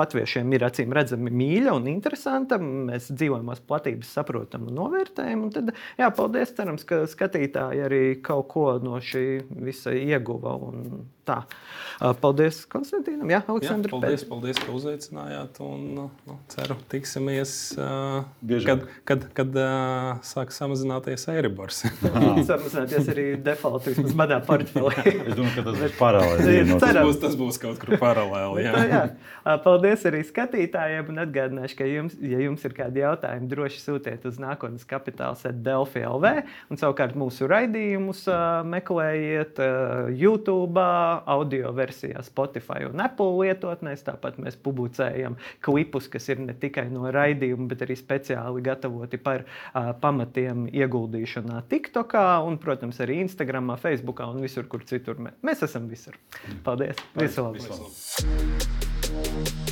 latviešiem 0.00 0.56
ir 0.56 0.64
acīm 0.70 0.94
redzami 0.96 1.32
mīļa 1.34 1.76
un 1.76 1.90
interesanta. 1.92 2.56
Mēs 2.64 3.10
dzīvojamās 3.12 3.60
platības 3.68 4.12
saprotam 4.16 4.53
un 4.62 4.76
novērtējam. 4.78 5.42
Un 5.46 5.54
tad, 5.54 5.72
jā, 5.98 6.10
paldies. 6.14 6.54
Cerams, 6.54 6.86
ka 6.86 7.02
skatītāji 7.10 7.82
arī 7.84 8.02
kaut 8.24 8.48
ko 8.52 8.66
no 8.82 9.00
šī 9.02 9.26
visa 9.66 9.94
ieguva. 9.96 10.54
un 10.70 11.08
Tā. 11.24 11.38
Uh, 12.04 12.10
Paldies 12.20 12.58
Konstantīnam. 12.68 13.30
Jā, 13.32 13.38
Jā, 13.40 13.48
Aleksandra. 13.48 13.90
paldies, 13.94 14.24
paldies, 14.28 14.58
ka 14.60 14.72
uzaicinājāt. 14.76 15.60
Un, 15.64 15.84
nu, 15.96 16.02
nu, 16.28 16.34
ceru, 16.52 16.74
tiksimies, 16.92 17.52
uh, 17.80 18.26
Biežāk. 18.44 18.82
kad, 19.06 19.22
kad, 19.22 19.24
kad 19.38 19.56
uh, 19.62 20.10
sāks 20.26 20.58
samazināties 20.60 21.24
Eiribors. 21.32 21.78
Samazināties 22.50 23.08
arī 23.14 23.24
default, 23.46 23.86
vismaz 23.88 24.12
manā 24.20 24.40
portfelī. 24.44 24.92
Es 25.24 25.38
domāju, 25.38 25.54
ka 25.56 25.64
tas 25.70 25.78
būs 25.80 25.94
paralēli. 25.96 26.56
Jā, 26.58 26.78
tas, 26.82 26.98
būs, 27.00 27.20
tas 27.22 27.38
būs 27.40 27.60
kaut 27.62 27.80
kur 27.80 27.96
paralēli. 28.02 28.66
Tā, 28.68 28.84
Jā. 28.84 29.00
jā. 29.46 29.56
Paldies 29.64 30.04
arī 30.10 30.20
skatītājiem. 30.28 31.08
un 31.14 31.22
Atgādināšu, 31.24 31.78
ka, 31.78 31.88
jums, 31.88 32.18
ja 32.20 32.42
jums 32.44 32.64
ir 32.68 32.76
kādi 32.76 33.00
jautājumi, 33.04 33.48
droši 33.50 33.80
sūtiet 33.80 34.28
uz 34.28 34.36
nākotnes 34.42 34.84
kapitāla 34.88 35.38
set 35.40 35.62
Delphi 35.64 36.04
LV. 36.04 36.34
Un 36.68 36.80
savukārt 36.80 37.16
mūsu 37.18 37.48
raidījumus 37.50 38.26
ā, 38.28 38.42
meklējiet 38.68 39.60
ā, 39.64 39.70
YouTube, 40.20 40.84
audio 41.26 41.72
versijā, 41.76 42.22
Spotify 42.26 42.84
un 42.88 43.00
Apple 43.04 43.32
lietotnēs. 43.42 44.04
Tāpat 44.06 44.38
mēs 44.42 44.56
publicējam 44.60 45.36
klipus, 45.64 46.08
kas 46.12 46.28
ir 46.32 46.40
ne 46.44 46.54
tikai 46.54 46.86
no 46.92 47.10
raidījuma, 47.14 47.68
bet 47.72 47.84
arī 47.86 47.96
speciāli 47.98 48.62
gatavoti 48.66 49.18
par 49.22 49.44
ā, 49.72 49.86
pamatiem 50.00 50.66
ieguldīšanā 50.72 51.62
TikTokā 51.70 52.26
un, 52.46 52.58
protams, 52.62 53.00
arī 53.04 53.20
Instagram, 53.24 53.74
Facebook 53.80 54.20
un 54.24 54.40
visur, 54.44 54.68
kur 54.70 54.84
citur. 54.88 55.16
Mē- 55.20 55.34
Mēs 55.44 55.62
esam 55.68 55.88
visur. 55.90 56.14
Paldies! 56.64 56.96
Visu 57.18 57.42
labu! 57.46 57.60
Visu 57.60 57.72
labu. 57.78 59.63